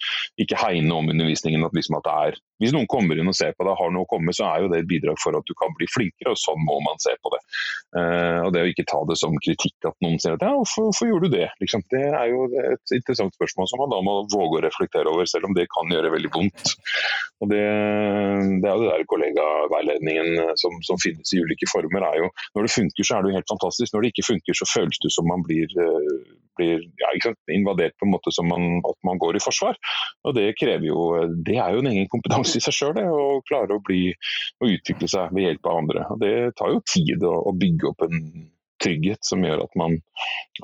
ikke 0.43 0.59
hegne 0.59 0.99
om 0.99 1.15
undervisningen. 1.15 1.65
At, 1.67 1.77
liksom 1.77 2.01
at 2.01 2.07
det 2.09 2.17
er 2.27 2.41
hvis 2.63 2.73
noen 2.73 2.89
kommer 2.89 3.19
inn 3.19 3.29
og 3.29 3.37
ser 3.37 3.53
på 3.57 3.67
deg, 3.67 3.77
har 3.77 3.93
noe 3.93 4.07
å 4.07 4.11
komme, 4.11 4.33
så 4.37 4.47
er 4.49 4.65
jo 4.65 4.71
det 4.73 4.81
et 4.83 4.89
bidrag 4.89 5.19
for 5.21 5.37
at 5.37 5.45
du 5.49 5.53
kan 5.61 5.75
bli 5.77 5.89
flinkere, 5.93 6.33
og 6.33 6.41
sånn 6.41 6.63
må 6.65 6.79
man 6.87 7.01
se 7.03 7.13
på 7.21 7.33
det. 7.35 7.41
Uh, 7.97 8.41
og 8.47 8.51
det 8.55 8.63
å 8.65 8.71
ikke 8.71 8.87
ta 8.89 9.03
det 9.09 9.19
som 9.21 9.37
kritikk 9.45 9.89
at 9.89 9.97
noen 10.05 10.17
sier 10.23 10.37
at 10.37 10.45
ja, 10.45 10.55
hvorfor, 10.57 11.09
gjorde 11.11 11.29
du 11.29 11.37
det? 11.37 11.51
Liksom, 11.61 11.85
det 11.93 12.05
er 12.09 12.33
jo 12.33 12.47
et 12.73 12.97
interessant 12.97 13.37
spørsmål 13.37 13.69
som 13.71 13.83
man 13.85 13.93
da 13.93 14.01
må 14.05 14.17
våge 14.33 14.61
å 14.61 14.65
reflektere 14.65 15.13
over, 15.13 15.29
selv 15.29 15.51
om 15.51 15.57
det 15.57 15.69
kan 15.73 15.93
gjøre 15.93 16.15
veldig 16.17 16.33
vondt. 16.33 16.75
Og 17.45 17.53
det, 17.53 17.63
det 18.63 18.71
er 18.71 18.73
jo 18.73 18.87
det 18.87 18.91
der 18.95 19.07
kollegaveiledningen 19.13 20.57
som, 20.57 20.81
som, 20.87 21.01
finnes 21.03 21.35
i 21.37 21.43
ulike 21.45 21.69
former, 21.69 22.09
er 22.09 22.23
jo 22.23 22.31
når 22.57 22.67
det 22.67 22.73
funker 22.73 23.05
så 23.05 23.19
er 23.19 23.25
det 23.25 23.33
jo 23.33 23.37
helt 23.37 23.53
fantastisk, 23.53 23.93
når 23.93 24.07
det 24.07 24.13
ikke 24.15 24.29
funker 24.31 24.57
så 24.57 24.69
føles 24.71 25.01
det 25.05 25.13
som 25.13 25.29
man 25.29 25.45
blir, 25.45 25.69
uh, 25.77 26.25
blir 26.57 26.81
ja, 27.03 27.13
invadert 27.53 27.99
på 28.01 28.09
en 28.09 28.15
måte 28.17 28.33
som 28.33 28.49
man, 28.49 28.81
at 28.81 28.99
man 29.05 29.21
går 29.21 29.37
i 29.37 29.45
forsvar. 29.45 29.77
Og 30.25 30.35
det 30.39 30.49
krever 30.57 30.89
jo 30.89 31.03
Det 31.47 31.59
er 31.61 31.75
jo 31.75 31.83
en 31.85 31.93
egen 31.93 32.09
kompetanse 32.11 32.46
i 32.55 32.63
seg 32.63 32.75
sjøl, 32.75 33.01
og 33.11 33.47
klare 33.49 33.77
å 33.77 33.83
bli 33.85 34.11
å 34.63 34.71
utvikle 34.71 35.09
seg 35.11 35.33
ved 35.35 35.49
hjelp 35.49 35.71
av 35.71 35.81
andre. 35.83 36.05
Og 36.15 36.21
det 36.23 36.35
tar 36.61 36.75
jo 36.75 36.85
tid 36.87 37.25
å, 37.27 37.35
å 37.51 37.55
bygge 37.57 37.91
opp 37.91 38.07
en 38.07 38.21
trygghet 38.83 39.25
som 39.25 39.45
gjør 39.45 39.65
at 39.65 39.79
man, 39.81 39.97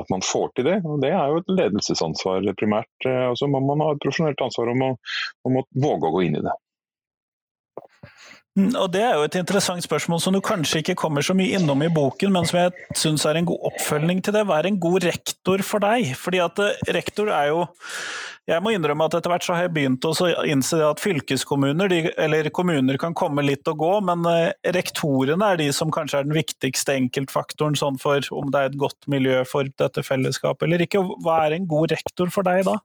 at 0.00 0.10
man, 0.12 0.24
får 0.26 0.52
til 0.56 0.68
det. 0.68 0.78
Og 0.84 1.00
Det 1.04 1.12
er 1.16 1.32
jo 1.32 1.40
et 1.40 1.54
ledelsesansvar 1.60 2.50
primært. 2.60 3.08
Og 3.08 3.38
så 3.40 3.48
må 3.50 3.62
man 3.64 3.82
ha 3.84 3.92
et 3.94 4.02
profesjonelt 4.04 4.44
ansvar 4.44 4.72
om 4.74 4.86
å, 4.90 4.92
om 5.48 5.60
å 5.60 5.66
våge 5.86 6.10
å 6.10 6.14
gå 6.18 6.26
inn 6.28 6.38
i 6.40 6.44
det. 6.44 6.56
Mm, 8.52 8.74
og 8.76 8.90
Det 8.92 9.00
er 9.00 9.14
jo 9.16 9.24
et 9.24 9.36
interessant 9.40 9.80
spørsmål 9.80 10.18
som 10.20 10.34
du 10.36 10.40
kanskje 10.44 10.82
ikke 10.82 10.98
kommer 11.00 11.24
så 11.24 11.32
mye 11.32 11.56
innom 11.56 11.80
i 11.86 11.88
boken, 11.92 12.34
men 12.34 12.44
som 12.44 12.58
jeg 12.60 12.98
syns 13.00 13.24
er 13.24 13.38
en 13.40 13.48
god 13.48 13.64
oppfølging 13.70 14.20
til 14.20 14.36
det. 14.36 14.42
Hva 14.44 14.58
er 14.60 14.68
en 14.68 14.82
god 14.82 15.06
rektor 15.08 15.64
for 15.64 15.80
deg? 15.80 16.12
Fordi 16.20 16.42
at 16.44 16.60
eh, 16.60 16.92
rektor 16.98 17.32
er 17.32 17.48
jo 17.52 17.64
Jeg 18.50 18.58
må 18.58 18.72
innrømme 18.74 19.06
at 19.06 19.14
etter 19.14 19.30
hvert 19.30 19.44
så 19.46 19.54
har 19.54 19.68
jeg 19.68 19.72
begynt 19.76 20.02
å 20.02 20.10
innse 20.50 20.80
at 20.82 20.98
fylkeskommuner, 20.98 21.86
de, 21.86 22.10
eller 22.18 22.48
kommuner 22.50 22.98
kan 22.98 23.14
komme 23.14 23.44
litt 23.46 23.68
og 23.70 23.78
gå, 23.78 23.90
men 24.02 24.26
eh, 24.26 24.72
rektorene 24.74 25.52
er 25.52 25.60
de 25.60 25.68
som 25.72 25.94
kanskje 25.94 26.18
er 26.18 26.26
den 26.26 26.34
viktigste 26.34 26.96
enkeltfaktoren 26.98 27.78
sånn 27.78 28.00
for 28.02 28.18
om 28.34 28.50
det 28.50 28.58
er 28.58 28.72
et 28.72 28.80
godt 28.82 29.06
miljø 29.06 29.44
for 29.46 29.70
dette 29.78 30.02
fellesskapet 30.02 30.66
eller 30.66 30.82
ikke. 30.82 31.04
Hva 31.22 31.44
er 31.46 31.54
en 31.54 31.70
god 31.70 31.94
rektor 31.94 32.34
for 32.34 32.42
deg 32.50 32.66
da? 32.66 32.80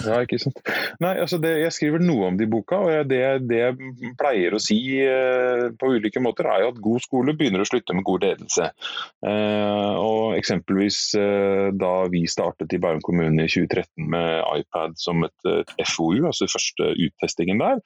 Ja, 0.00 0.18
ikke 0.24 0.38
sant. 0.40 0.58
Nei, 1.02 1.12
altså 1.20 1.38
det, 1.42 1.52
Jeg 1.62 1.74
skriver 1.76 2.02
noe 2.02 2.30
om 2.30 2.38
det 2.38 2.46
i 2.46 2.50
boka, 2.50 2.78
og 2.86 3.10
det, 3.10 3.20
det, 3.48 3.58
jeg 3.60 4.12
pleier 4.18 4.56
å 4.56 4.60
si 4.62 4.78
eh, 5.04 5.68
på 5.78 5.92
ulike 5.96 6.22
måter, 6.22 6.48
er 6.48 6.64
jo 6.64 6.72
at 6.72 6.80
god 6.82 7.04
skole 7.04 7.34
begynner 7.38 7.62
å 7.62 7.68
slutte 7.68 7.96
med 7.96 8.06
god 8.08 8.26
ledelse. 8.26 8.70
Eh, 9.28 9.92
og 10.00 10.36
Eksempelvis 10.38 11.00
eh, 11.20 11.68
da 11.76 11.92
vi 12.12 12.24
startet 12.30 12.72
i 12.72 12.80
Bærum 12.82 13.02
kommune 13.04 13.46
i 13.46 13.52
2013 13.52 14.08
med 14.14 14.42
iPad 14.62 14.96
som 15.00 15.22
et, 15.26 15.36
et 15.52 15.74
FoU, 15.92 16.24
altså 16.30 16.48
første 16.50 16.92
uttestingen 17.06 17.60
der, 17.62 17.82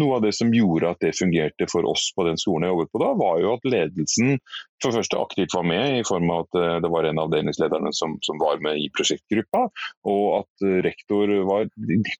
noe 0.00 0.18
av 0.18 0.26
det 0.26 0.34
som 0.36 0.52
gjorde 0.54 0.90
at 0.90 1.02
det 1.04 1.14
fungerte 1.16 1.68
for 1.70 1.86
oss 1.88 2.10
på 2.16 2.26
den 2.28 2.40
skolen 2.40 2.68
jeg 2.68 2.74
jobbet 2.74 2.94
på 2.94 3.02
da, 3.04 3.12
var 3.20 3.42
jo 3.42 3.54
at 3.54 3.68
ledelsen 3.68 4.38
for 4.82 4.90
det 4.92 5.00
første 5.00 5.20
aktivt 5.22 5.54
var 5.56 5.64
med, 5.68 6.00
i 6.00 6.06
form 6.06 6.28
av 6.34 6.44
at 6.44 6.58
eh, 6.60 6.76
det 6.84 6.90
var 6.92 7.08
en 7.08 7.20
av 7.22 7.28
avdelingslederne 7.30 7.94
som, 7.96 8.18
som 8.26 8.40
var 8.42 8.60
med 8.64 8.80
i 8.82 8.90
prosjektgruppa, 8.94 9.68
og 10.10 10.24
at 10.42 10.66
rektor 10.84 11.30
var 11.48 11.68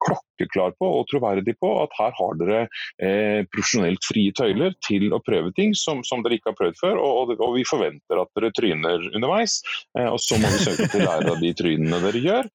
klokkeklar 0.05 0.75
på 0.79 0.89
og 0.99 1.07
troverdig 1.11 1.57
på 1.61 1.71
at 1.83 1.95
her 1.99 2.15
har 2.17 2.39
dere 2.41 2.61
eh, 3.03 3.43
profesjonelt 3.53 4.05
frie 4.07 4.35
tøyler 4.37 4.75
til 4.85 5.13
å 5.15 5.21
prøve 5.25 5.53
ting 5.57 5.75
som, 5.79 6.03
som 6.07 6.25
dere 6.25 6.39
ikke 6.39 6.53
har 6.53 6.59
prøvd 6.59 6.81
før, 6.81 7.01
og, 7.01 7.35
og, 7.39 7.55
vi 7.55 7.65
forventer 7.69 8.21
at 8.21 8.31
dere 8.37 8.53
tryner 8.57 9.09
underveis. 9.15 9.61
Eh, 9.99 10.09
og 10.09 10.19
så 10.23 10.39
må 10.41 10.51
vi 10.53 10.63
søke 10.65 10.89
til 10.93 11.05
lære 11.07 11.35
av 11.35 11.43
de 11.43 11.53
trynene 11.57 12.01
dere 12.05 12.23
gjør. 12.25 12.51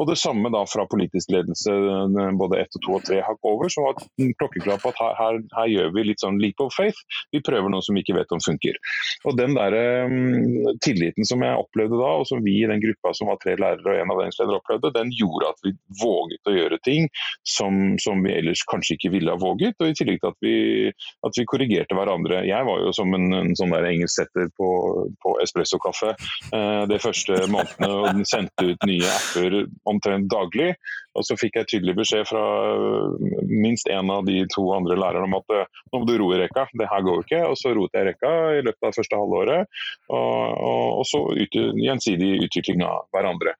Og 0.00 0.10
det 0.10 0.18
samme 0.20 0.52
da 0.54 0.64
fra 0.70 0.86
politisk 0.90 1.32
ledelse, 1.34 1.74
eh, 1.74 2.30
både 2.40 2.62
ett 2.62 2.78
og 2.80 2.84
to 2.86 2.96
og 2.98 3.06
tre 3.08 3.20
hakk 3.24 3.50
over, 3.50 3.72
som 3.72 3.88
var 3.88 3.98
klokkeklar 4.40 4.82
på 4.82 4.92
at 4.92 5.02
her, 5.02 5.16
her, 5.20 5.40
her, 5.56 5.72
gjør 5.74 5.94
vi 5.96 6.06
litt 6.10 6.24
sånn 6.24 6.40
leap 6.42 6.62
of 6.64 6.74
faith. 6.76 6.98
Vi 7.34 7.42
prøver 7.44 7.72
noe 7.72 7.84
som 7.84 7.98
vi 7.98 8.04
ikke 8.04 8.18
vet 8.18 8.34
om 8.34 8.42
funker. 8.42 8.78
Og 9.28 9.36
den 9.38 9.56
der 9.58 9.76
eh, 9.76 10.16
tilliten 10.84 11.28
som 11.28 11.44
jeg 11.44 11.60
opplevde 11.60 12.00
da, 12.00 12.14
og 12.20 12.28
som 12.30 12.42
vi 12.44 12.58
i 12.62 12.68
den 12.70 12.82
gruppa 12.82 13.14
som 13.16 13.30
var 13.30 13.40
tre 13.42 13.56
lærere 13.58 13.98
og 13.98 14.02
en 14.02 14.14
avdelingsleder 14.14 14.58
opplevde, 14.58 14.94
den 14.96 15.12
gjorde 15.14 15.52
at 15.52 15.64
vi 15.66 15.74
våget 16.00 16.07
å 16.08 16.54
gjøre 16.54 16.78
ting 16.84 17.08
som, 17.46 17.96
som, 18.02 18.22
vi 18.24 18.34
ellers 18.34 18.64
kanskje 18.70 18.96
ikke 18.96 19.12
ville 19.14 19.32
ha 19.32 19.40
våget. 19.40 19.76
Og 19.80 19.90
i 19.90 19.96
tillegg 19.96 20.20
til 20.22 20.32
at 20.32 20.38
vi, 20.44 20.56
at 21.26 21.38
vi 21.38 21.46
korrigerte 21.48 21.96
hverandre. 21.98 22.42
Jeg 22.48 22.68
var 22.68 22.82
jo 22.82 22.94
som 22.96 23.14
en, 23.16 23.28
en 23.36 23.54
sånn 23.58 23.74
der 23.74 23.88
engelsksetter 23.90 24.50
på, 24.58 24.70
på 25.22 25.34
espresso-kaffe 25.44 26.14
uh, 26.14 26.84
de 26.90 27.00
første 27.02 27.42
månedene 27.52 27.90
og 27.92 28.08
den 28.12 28.28
sendte 28.28 28.72
ut 28.72 28.88
nye 28.88 29.12
apper 29.12 29.60
omtrent 29.88 30.30
daglig. 30.32 30.72
Og 31.18 31.24
så 31.26 31.34
fikk 31.38 31.56
jeg 31.58 31.70
tydelig 31.72 31.96
beskjed 31.98 32.28
fra 32.30 32.42
uh, 32.78 33.28
minst 33.48 33.90
én 33.90 34.12
av 34.14 34.26
de 34.28 34.42
to 34.54 34.64
andre 34.74 34.98
lærerne 34.98 35.28
om 35.30 35.38
at 35.40 35.54
uh, 35.54 35.80
nå 35.92 36.02
må 36.02 36.08
du 36.08 36.16
roe 36.20 36.40
rekka, 36.42 36.68
det 36.78 36.90
her 36.90 37.04
går 37.06 37.24
ikke. 37.24 37.44
Og 37.50 37.56
så 37.60 37.74
roet 37.76 37.96
jeg 37.96 38.10
rekka 38.10 38.34
i 38.58 38.64
løpet 38.66 38.90
av 38.90 38.98
første 38.98 39.18
halvåret. 39.18 39.80
Og, 40.08 40.18
og, 40.18 40.84
og 41.00 41.08
så 41.08 41.22
ut, 41.34 41.58
gjensidig 41.78 42.34
utvikling 42.48 42.84
av 42.86 43.08
hverandre. 43.14 43.54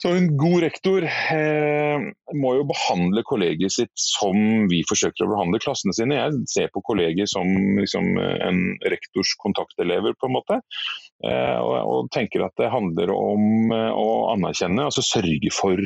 Så 0.00 0.14
En 0.16 0.30
god 0.40 0.62
rektor 0.64 1.04
eh, 1.04 2.04
må 2.40 2.54
jo 2.56 2.62
behandle 2.70 3.20
kollegiet 3.28 3.74
sitt 3.74 3.92
som 4.00 4.64
vi 4.70 4.80
forsøker 4.88 5.26
å 5.26 5.32
behandle 5.34 5.60
klassene 5.60 5.92
sine. 5.96 6.16
Jeg 6.16 6.38
ser 6.48 6.70
på 6.72 6.80
kollegiet 6.86 7.28
som 7.28 7.44
liksom, 7.76 8.14
en 8.16 8.62
rektors 8.88 9.34
kontaktelever, 9.44 10.16
på 10.16 10.30
en 10.30 10.36
måte. 10.38 10.60
Eh, 11.28 11.58
og, 11.60 11.74
og, 11.84 12.08
tenker 12.16 12.46
at 12.46 12.56
det 12.56 12.72
handler 12.72 13.12
om 13.12 13.74
eh, 13.76 13.92
å 13.92 14.32
anerkjenne, 14.32 14.88
altså 14.88 15.04
sørge 15.04 15.52
for 15.52 15.84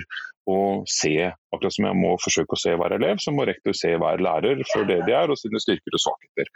å 0.50 0.60
se 0.90 1.32
Akkurat 1.54 1.74
som 1.74 1.86
jeg 1.88 1.98
må 1.98 2.14
forsøke 2.18 2.56
å 2.56 2.58
se 2.58 2.74
hver 2.78 2.94
elev, 2.96 3.20
så 3.22 3.32
må 3.34 3.46
rektor 3.46 3.76
se 3.76 3.92
hver 4.00 4.22
lærer 4.22 4.62
for 4.72 4.86
det 4.88 5.00
de 5.06 5.14
er, 5.14 5.30
og 5.30 5.38
sine 5.38 5.60
styrker 5.62 5.94
og 5.94 6.02
svakheter. 6.02 6.50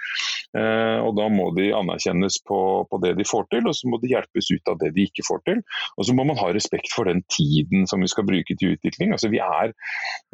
Eh, 0.58 0.98
og 1.04 1.14
Da 1.18 1.26
må 1.32 1.48
de 1.56 1.70
anerkjennes 1.74 2.38
på, 2.48 2.58
på, 2.90 3.00
det 3.02 3.14
de 3.18 3.26
får 3.26 3.48
til, 3.52 3.66
og 3.68 3.74
så 3.74 3.90
må 3.90 3.98
de 4.02 4.12
hjelpes 4.12 4.50
ut 4.54 4.70
av 4.70 4.78
det 4.82 4.92
de 4.96 5.06
ikke 5.08 5.26
får 5.26 5.42
til. 5.48 5.62
Og 5.98 6.08
så 6.08 6.14
må 6.16 6.26
man 6.28 6.38
ha 6.40 6.50
respekt 6.54 6.92
for 6.94 7.10
den 7.10 7.24
tiden 7.34 7.88
som 7.90 8.02
vi 8.04 8.10
skal 8.10 8.26
bruke 8.28 8.54
til 8.58 8.76
utvikling. 8.76 9.14
Altså 9.14 9.30
vi 9.32 9.42
er, 9.42 9.74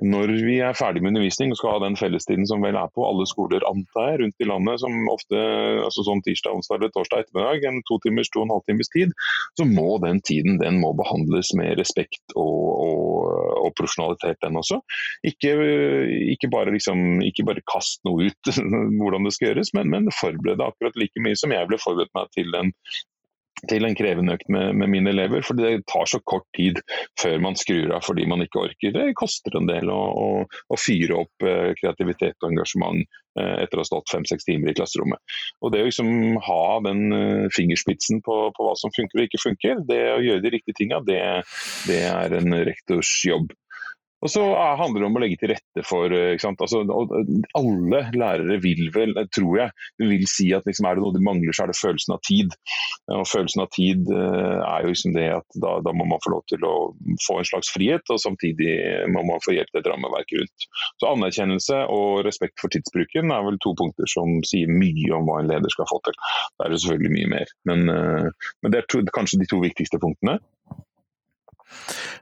Når 0.02 0.32
vi 0.44 0.58
er 0.64 0.76
ferdig 0.76 1.02
med 1.02 1.14
undervisning 1.14 1.52
og 1.52 1.60
skal 1.60 1.76
ha 1.76 1.84
den 1.84 1.96
fellestiden 1.98 2.48
som 2.50 2.64
vel 2.64 2.76
er 2.76 2.90
på 2.94 3.04
alle 3.06 3.26
skoler, 3.30 3.64
antar 3.68 4.10
jeg, 4.10 4.20
rundt 4.22 4.42
i 4.42 4.48
landet, 4.48 4.80
som 4.82 5.08
ofte 5.12 5.40
altså 5.84 6.04
sånn 6.06 6.22
tirsdag, 6.26 6.56
onsdag 6.56 6.80
eller 6.80 6.92
torsdag 6.94 7.24
ettermiddag, 7.24 7.68
en 7.68 7.84
to 7.88 8.00
timers, 8.02 8.30
to 8.32 8.42
og 8.42 8.48
en 8.48 8.56
halv 8.56 8.66
times 8.68 8.90
tid, 8.94 9.14
så 9.58 9.68
må 9.68 9.98
den 10.02 10.20
tiden 10.26 10.58
den 10.62 10.80
må 10.82 10.92
behandles 10.98 11.52
med 11.58 11.78
respekt 11.78 12.34
og, 12.34 12.58
og, 12.84 13.43
og 13.44 13.74
profesjonalitet. 13.78 14.40
den 14.40 14.54
den 14.54 14.60
også. 14.60 14.80
Ikke, 15.26 15.54
ikke, 16.34 16.50
bare, 16.52 16.72
liksom, 16.74 17.22
bare, 17.46 17.64
kast 17.70 18.04
noe 18.06 18.30
ut 18.30 18.52
hvordan 19.00 19.26
det 19.26 19.34
skal 19.36 19.50
gjøres, 19.50 19.74
men, 19.76 19.90
men 19.90 20.12
forberede 20.14 20.64
akkurat 20.64 20.96
like 21.00 21.20
mye 21.24 21.38
som 21.38 21.54
jeg 21.54 21.68
ble 21.70 21.80
forberedt 21.82 22.14
meg 22.16 22.30
til 22.36 22.54
en 22.58 22.72
til 23.70 23.86
en 23.86 23.96
krevende 23.96 24.36
økt 24.36 24.48
med, 24.52 24.74
med, 24.80 24.90
mine 24.92 25.12
elever. 25.14 25.44
For 25.46 25.58
det 25.58 25.86
tar 25.90 26.08
så 26.10 26.20
kort 26.28 26.46
tid 26.56 26.80
før 27.20 27.40
man 27.44 27.58
skrur 27.58 27.94
av 27.96 28.06
fordi 28.06 28.26
man 28.30 28.44
ikke 28.44 28.62
orker. 28.68 28.94
Det 28.94 29.16
koster 29.18 29.56
en 29.58 29.68
del 29.70 29.92
å, 29.92 30.00
å, 30.00 30.28
å 30.44 30.80
fyre 30.80 31.24
opp 31.24 31.46
eh, 31.46 31.72
kreativitet 31.80 32.36
og 32.42 32.50
engasjement 32.52 33.02
eh, 33.40 33.56
etter 33.64 33.80
å 33.80 33.84
ha 33.84 33.88
stått 33.88 34.12
fem-seks 34.12 34.48
timer 34.48 34.72
i 34.72 34.76
klasserommet. 34.78 35.36
Og 35.64 35.74
Det 35.74 35.82
å 35.82 35.88
liksom 35.88 36.38
ha 36.44 36.62
den 36.84 37.04
uh, 37.14 37.50
fingerspitsen 37.54 38.22
på, 38.24 38.38
på, 38.54 38.66
hva 38.66 38.74
som 38.78 38.92
funker 38.94 39.20
og 39.20 39.28
ikke 39.28 39.42
funker, 39.42 39.84
det 39.88 40.00
å 40.14 40.22
gjøre 40.22 40.44
de 40.44 40.54
riktige 40.56 40.78
tinga, 40.80 41.02
det, 41.06 41.20
det 41.88 42.02
er 42.10 42.38
en 42.40 42.58
rektors 42.68 43.16
jobb. 43.26 43.52
Og 44.24 44.32
så 44.32 44.42
handler 44.80 45.02
det 45.02 45.08
om 45.08 45.18
å 45.18 45.22
legge 45.22 45.38
til 45.42 45.52
rette 45.52 45.84
for 45.84 46.12
eh, 46.16 46.46
altså, 46.48 46.80
Alle 47.58 48.00
lærere 48.16 48.56
vil 48.62 48.88
vel, 48.94 49.12
tror 49.34 49.58
jeg, 49.60 49.74
vil 50.00 50.24
si 50.30 50.48
at 50.56 50.64
liksom, 50.68 50.88
er 50.88 50.96
det 50.96 51.04
noe 51.04 51.16
de 51.16 51.24
mangler, 51.24 51.52
så 51.52 51.66
er 51.66 51.72
det 51.72 51.78
følelsen 51.78 52.16
av 52.16 52.22
tid. 52.24 52.56
Og 53.12 53.26
Følelsen 53.28 53.64
av 53.66 53.70
tid 53.76 54.08
eh, 54.08 54.60
er 54.64 54.86
jo 54.86 54.94
liksom 54.94 55.16
det 55.16 55.26
at 55.36 55.58
da, 55.60 55.76
da, 55.84 55.92
må 55.92 56.08
man 56.08 56.22
få 56.24 56.34
lov 56.36 56.46
til 56.52 56.64
å 56.64 56.74
få 57.26 57.38
en 57.40 57.50
slags 57.50 57.72
frihet, 57.74 58.04
og 58.08 58.22
samtidig 58.22 58.78
må 59.12 59.26
man 59.28 59.44
få 59.44 59.56
hjelp 59.58 59.70
til 59.72 59.82
et 59.82 59.90
rammeverk 59.92 60.34
rundt. 60.38 60.68
Så 61.02 61.12
Anerkjennelse 61.12 61.84
og 61.92 62.24
respekt 62.26 62.56
for 62.62 62.72
tidsbruken 62.72 63.32
er 63.34 63.44
vel 63.46 63.60
to 63.64 63.74
punkter 63.78 64.08
som 64.10 64.40
sier 64.48 64.72
mye 64.72 65.12
om 65.18 65.28
hva 65.28 65.42
en 65.42 65.52
leder 65.52 65.76
skal 65.76 65.88
få 65.90 66.00
til. 66.08 66.16
Det 66.56 66.66
er 66.66 66.72
det 66.72 66.80
selvfølgelig 66.82 67.14
mye 67.18 67.32
mer, 67.36 67.54
men, 67.68 67.86
eh, 67.92 68.50
men 68.64 68.74
det 68.74 68.80
er 68.80 68.88
to, 68.88 69.04
kanskje 69.14 69.42
de 69.44 69.52
to 69.52 69.60
viktigste 69.62 70.00
punktene. 70.00 70.40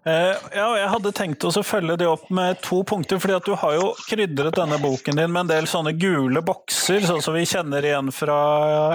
Uh, 0.03 0.35
ja, 0.51 0.67
jeg 0.81 0.89
hadde 0.91 1.15
tenkt 1.15 1.47
å 1.47 1.53
følge 1.63 1.99
det 2.01 2.09
opp 2.11 2.27
med 2.35 2.59
to 2.65 2.81
punkter, 2.89 3.21
fordi 3.23 3.37
at 3.39 3.47
du 3.47 3.55
har 3.59 3.77
jo 3.79 3.93
krydret 4.09 4.57
denne 4.59 4.81
boken 4.83 5.21
din 5.21 5.31
med 5.31 5.45
en 5.45 5.53
del 5.53 5.71
sånne 5.71 5.95
gule 5.95 6.43
bokser, 6.43 7.05
sånn 7.07 7.23
som 7.23 7.37
vi 7.39 7.47
kjenner 7.47 7.87
igjen 7.87 8.11
fra 8.15 8.43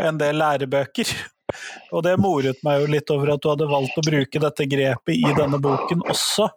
en 0.07 0.19
del 0.19 0.39
lærebøker. 0.41 1.15
Og 1.95 2.03
det 2.03 2.17
moret 2.19 2.59
meg 2.67 2.81
jo 2.81 2.89
litt 2.91 3.11
over 3.13 3.33
at 3.33 3.43
du 3.43 3.49
hadde 3.51 3.69
valgt 3.71 3.99
å 3.99 4.03
bruke 4.03 4.41
dette 4.43 4.67
grepet 4.67 5.15
i 5.15 5.33
denne 5.37 5.59
boken 5.63 6.03
også. 6.11 6.49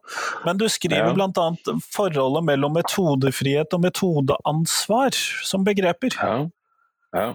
Men 0.46 0.58
du 0.58 0.66
skriver 0.72 1.12
ja. 1.12 1.14
bl.a. 1.14 1.76
forholdet 1.94 2.46
mellom 2.48 2.74
metodefrihet 2.74 3.76
og 3.76 3.84
metodeansvar 3.86 5.14
som 5.46 5.66
begreper. 5.66 6.18
Ja, 6.18 6.34
ja. 7.14 7.28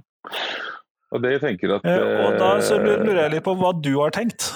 Og 1.15 1.21
det 1.23 1.35
jeg 1.35 1.43
tenker 1.45 1.77
at 1.77 1.85
uh, 1.85 2.25
Og 2.25 2.39
da 2.41 2.55
så 2.65 2.79
lurer 2.81 3.21
jeg 3.23 3.37
litt 3.37 3.45
på 3.45 3.53
hva 3.59 3.71
du 3.77 3.93
har 4.01 4.11
tenkt? 4.15 4.49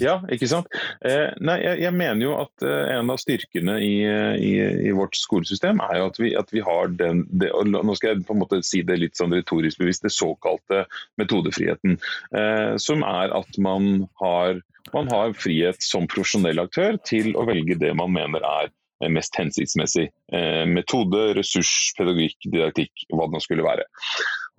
Ja, 0.00 0.18
ikke 0.32 0.48
sant. 0.50 0.68
Eh, 1.04 1.32
nei, 1.40 1.56
jeg, 1.62 1.80
jeg, 1.84 1.94
mener 1.96 2.22
jo 2.22 2.34
at 2.38 2.64
eh, 2.64 2.92
en 2.96 3.12
av 3.12 3.20
styrkene 3.20 3.76
i, 3.84 3.94
i, 4.04 4.52
i, 4.88 4.94
vårt 4.96 5.16
skolesystem 5.18 5.80
er 5.84 6.00
jo 6.00 6.08
at 6.10 6.20
vi, 6.20 6.32
at 6.38 6.52
vi 6.54 6.62
har 6.64 6.92
den 7.00 7.24
det, 7.30 7.50
og 7.56 7.68
Nå 7.72 7.96
skal 7.96 8.14
jeg 8.14 8.26
på 8.28 8.36
en 8.36 8.42
måte 8.42 8.60
si 8.66 8.82
det 8.86 8.98
litt 9.00 9.18
sånn 9.18 9.34
retorisk 9.36 9.80
bevisst, 9.82 10.04
det 10.06 10.14
såkalte 10.14 10.84
metodefriheten. 11.20 11.98
Eh, 12.36 12.72
som 12.82 13.04
er 13.06 13.34
at 13.36 13.60
man 13.62 14.06
har, 14.20 14.60
man 14.94 15.12
har 15.12 15.36
frihet 15.38 15.80
som 15.84 16.08
profesjonell 16.10 16.60
aktør 16.62 17.00
til 17.08 17.32
å 17.36 17.46
velge 17.48 17.78
det 17.80 17.92
man 17.96 18.12
mener 18.14 18.44
er 18.44 18.72
mest 19.12 19.36
hensiktsmessig. 19.36 20.08
Eh, 20.32 20.64
metode, 20.70 21.30
ressurs, 21.36 21.72
pedagogikk, 21.98 22.38
didaktikk, 22.48 23.06
hva 23.12 23.28
det 23.28 23.36
nå 23.36 23.42
skulle 23.44 23.66
være. 23.66 23.84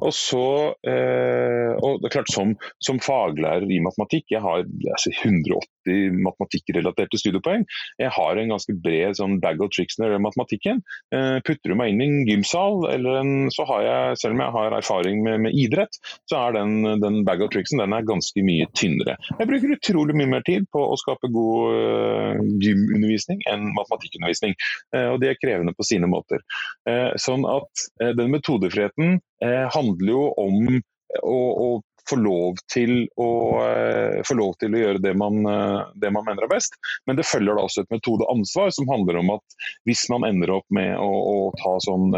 Og 0.05 0.13
så, 0.13 0.47
eh, 0.85 1.73
og 1.81 2.01
det 2.01 2.09
er 2.09 2.13
klart 2.19 2.29
Som, 2.33 2.53
som 2.83 2.99
faglærer 3.01 3.65
i 3.71 3.79
matematikk, 3.81 4.27
jeg 4.29 4.43
har 4.43 4.61
altså, 4.61 5.11
180 5.23 6.17
matematikkrelaterte 6.21 7.17
studiepoeng. 7.17 7.63
Jeg 8.01 8.11
har 8.13 8.37
en 8.37 8.51
ganske 8.51 8.75
bred 8.83 9.17
sånn 9.17 9.37
bag 9.43 9.61
of 9.63 9.71
tricks 9.73 9.97
når 9.97 10.13
det 10.13 10.19
matematikken. 10.25 10.81
Eh, 11.15 11.37
putter 11.47 11.71
du 11.71 11.77
meg 11.79 11.93
inn 11.93 12.03
i 12.03 12.07
en 12.07 12.27
gymsal, 12.27 12.83
en, 12.91 13.31
så 13.53 13.65
har 13.69 13.85
jeg, 13.85 14.19
selv 14.21 14.37
om 14.37 14.43
jeg 14.43 14.55
har 14.57 14.77
erfaring 14.77 15.23
med, 15.25 15.39
med 15.47 15.57
idrett, 15.57 15.99
så 16.29 16.43
er 16.43 16.57
den, 16.59 16.75
den, 17.01 17.21
bag 17.27 17.41
of 17.45 17.53
tricksen 17.53 17.81
den 17.81 17.95
er 17.95 18.05
ganske 18.07 18.43
mye 18.45 18.67
tynnere. 18.77 19.17
Jeg 19.39 19.49
bruker 19.49 19.75
utrolig 19.77 20.17
mye 20.19 20.33
mer 20.35 20.45
tid 20.47 20.67
på 20.73 20.83
å 20.83 20.99
skape 20.99 21.31
god 21.33 21.79
eh, 21.79 22.43
gymundervisning 22.67 23.41
enn 23.49 23.71
matematikkundervisning. 23.77 24.57
Uh, 24.93 25.13
og 25.13 25.21
det 25.23 25.31
er 25.31 25.39
krevende 25.39 25.73
på 25.77 25.85
sine 25.87 26.09
måter. 26.11 26.43
Uh, 26.87 27.15
sånn 27.21 27.47
at 27.47 27.87
den 28.17 28.31
metodefriheten 28.33 29.17
Eh, 29.36 29.36
handler 29.43 30.09
jo 30.11 30.23
om 30.39 30.63
å, 31.23 31.37
å 31.37 31.67
få 32.07 32.15
lov 32.23 32.55
å, 33.19 33.27
uh, 33.59 34.21
få 34.23 34.35
lov 34.39 34.53
til 34.61 34.75
å 34.75 34.79
gjøre 34.79 35.01
det 35.03 35.11
man, 35.19 35.41
det 35.99 36.11
man, 36.15 36.23
mener 36.23 36.45
er 36.45 36.51
best. 36.51 36.77
Men 37.05 37.19
det 37.19 37.27
følger 37.27 37.57
da 37.57 37.65
også 37.67 37.83
et 37.83 37.91
metodeansvar 37.91 38.71
som 38.75 38.87
handler 38.87 39.19
om 39.19 39.33
at 39.35 39.57
hvis 39.89 40.05
man 40.13 40.23
ender 40.27 40.55
opp 40.55 40.65
med 40.73 40.93
å, 41.03 41.09
å 41.09 41.37
ta 41.59 41.75
sånn 41.83 42.15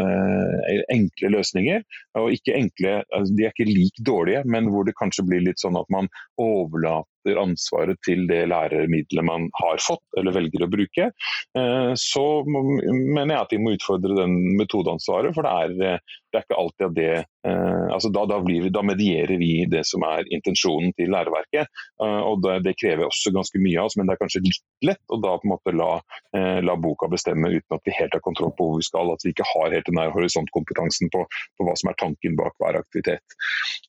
enkle 0.94 1.32
løsninger, 1.34 1.82
og 2.22 2.30
ikke 2.36 2.56
enkle, 2.56 3.00
altså, 3.10 3.34
de 3.34 3.48
er 3.48 3.54
ikke 3.54 3.70
like 3.70 4.06
dårlige, 4.06 4.44
men 4.46 4.70
hvor 4.70 4.86
det 4.86 4.96
kanskje 5.00 5.26
blir 5.26 5.42
litt 5.48 5.62
sånn 5.62 5.78
at 5.80 5.90
man 5.92 6.10
overlater 6.40 7.19
ansvaret 7.40 7.98
til 8.06 8.26
det 8.30 8.44
læremiddelet 8.50 9.26
man 9.26 9.48
har 9.60 9.80
fått 9.82 10.18
eller 10.18 10.34
velger 10.34 10.64
å 10.64 10.70
bruke, 10.70 11.10
eh, 11.58 11.92
så 11.98 12.24
mener 12.46 13.34
jeg 13.34 13.40
at 13.40 13.52
de 13.52 13.60
må 13.62 13.74
utfordre 13.76 14.16
den 14.18 14.36
metodeansvaret. 14.58 15.34
For 15.36 15.46
det 15.46 15.52
er, 15.52 15.74
eh, 15.94 16.16
det 16.30 16.38
er 16.38 16.46
ikke 16.46 16.60
alltid 16.62 16.86
at 16.88 16.96
det 16.96 17.10
eh, 17.18 17.86
altså 17.90 18.10
da, 18.14 18.24
da, 18.30 18.40
vi, 18.44 18.60
da, 18.72 18.82
medierer 18.86 19.36
vi 19.40 19.66
det 19.70 19.84
som 19.88 20.04
er 20.06 20.28
intensjonen 20.30 20.94
til 20.96 21.12
læreverket. 21.12 21.68
og 22.00 22.42
det, 22.44 22.60
det, 22.64 22.76
krever 22.80 23.06
også 23.06 23.32
ganske 23.34 23.60
mye 23.60 23.78
av 23.80 23.88
oss, 23.88 23.96
men 23.98 24.08
det 24.08 24.14
er 24.14 24.20
kanskje 24.22 24.42
litt 24.44 24.86
lett 24.86 25.12
å 25.12 25.18
da 25.20 25.34
på 25.36 25.46
en 25.46 25.52
måte 25.52 25.74
la, 25.76 25.90
la, 26.64 26.76
boka 26.80 27.08
bestemme 27.12 27.50
uten 27.52 27.76
at 27.76 27.84
vi 27.84 27.96
helt 27.96 28.14
har 28.16 28.22
kontroll 28.24 28.52
på 28.56 28.68
hvor 28.68 28.78
vi 28.80 28.86
skal. 28.86 29.12
At 29.12 29.24
vi 29.24 29.34
ikke 29.34 29.48
har 29.48 29.74
helt 29.74 29.88
den 29.88 30.00
der 30.00 30.12
horisontkompetansen 30.14 31.10
på, 31.12 31.24
på, 31.28 31.66
hva 31.66 31.74
som 31.76 31.90
er 31.92 31.98
tanken 32.00 32.38
bak 32.40 32.56
hver 32.62 32.80
aktivitet. 32.80 33.36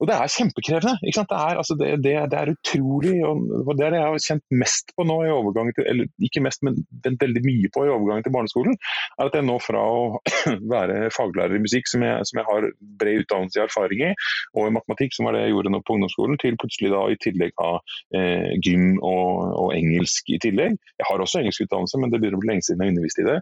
Og 0.01 0.09
Det 0.09 0.17
er 0.17 0.35
kjempekrevende. 0.35 0.97
Det 1.01 1.37
er, 1.37 1.59
altså 1.61 1.77
det, 1.79 1.91
det, 2.03 2.15
det, 2.31 2.39
er 2.41 2.53
utrolig 2.55 3.20
og 3.25 3.71
Det 3.77 3.85
er 3.85 3.93
det 3.93 4.01
jeg 4.01 4.13
har 4.13 4.25
kjent 4.25 4.45
mest 4.63 4.93
på 4.97 5.05
nå, 5.07 5.17
i 5.25 5.33
overgangen 5.33 5.75
til, 5.77 5.87
eller 5.91 6.27
ikke 6.27 6.43
mest, 6.45 6.63
men 6.65 6.79
veldig 7.05 7.43
mye 7.45 7.71
på 7.73 7.85
i 7.85 7.91
overgangen 7.93 8.25
til 8.25 8.35
barneskolen, 8.35 8.77
er 9.17 9.29
at 9.29 9.37
jeg 9.37 9.47
nå 9.47 9.57
fra 9.63 9.81
å 9.81 10.01
være 10.73 11.11
faglærer 11.15 11.57
i 11.57 11.63
musikk, 11.63 11.89
som 11.91 12.05
jeg, 12.05 12.27
som 12.29 12.41
jeg 12.41 12.47
har 12.49 12.69
bred 13.01 13.23
utdannelse 13.23 13.59
i 13.59 13.63
erfaring 13.65 14.05
i, 14.09 14.11
og 14.57 14.69
i 14.69 14.75
matematikk, 14.77 15.15
som 15.15 15.27
var 15.27 15.37
det 15.37 15.45
jeg 15.45 15.55
gjorde 15.55 15.73
nå 15.73 15.81
på 15.85 15.97
ungdomsskolen, 15.97 16.39
til 16.41 16.57
plutselig 16.61 16.93
da 16.93 17.03
i 17.11 17.19
tillegg 17.21 17.55
ha 17.61 17.71
eh, 18.17 18.51
gym 18.63 18.97
og, 18.97 19.31
og, 19.57 19.69
engelsk 19.75 20.31
i 20.33 20.39
tillegg. 20.41 20.77
Jeg 20.99 21.07
har 21.07 21.23
også 21.23 21.41
engelskutdannelse, 21.41 21.99
men 22.01 22.11
det 22.11 22.21
begynner 22.21 22.39
å 22.39 22.43
bli 22.43 22.51
lenge 22.53 22.67
siden 22.67 22.83
jeg 22.83 22.91
har 22.91 22.95
undervist 22.95 23.21
i 23.21 23.27
det. 23.27 23.37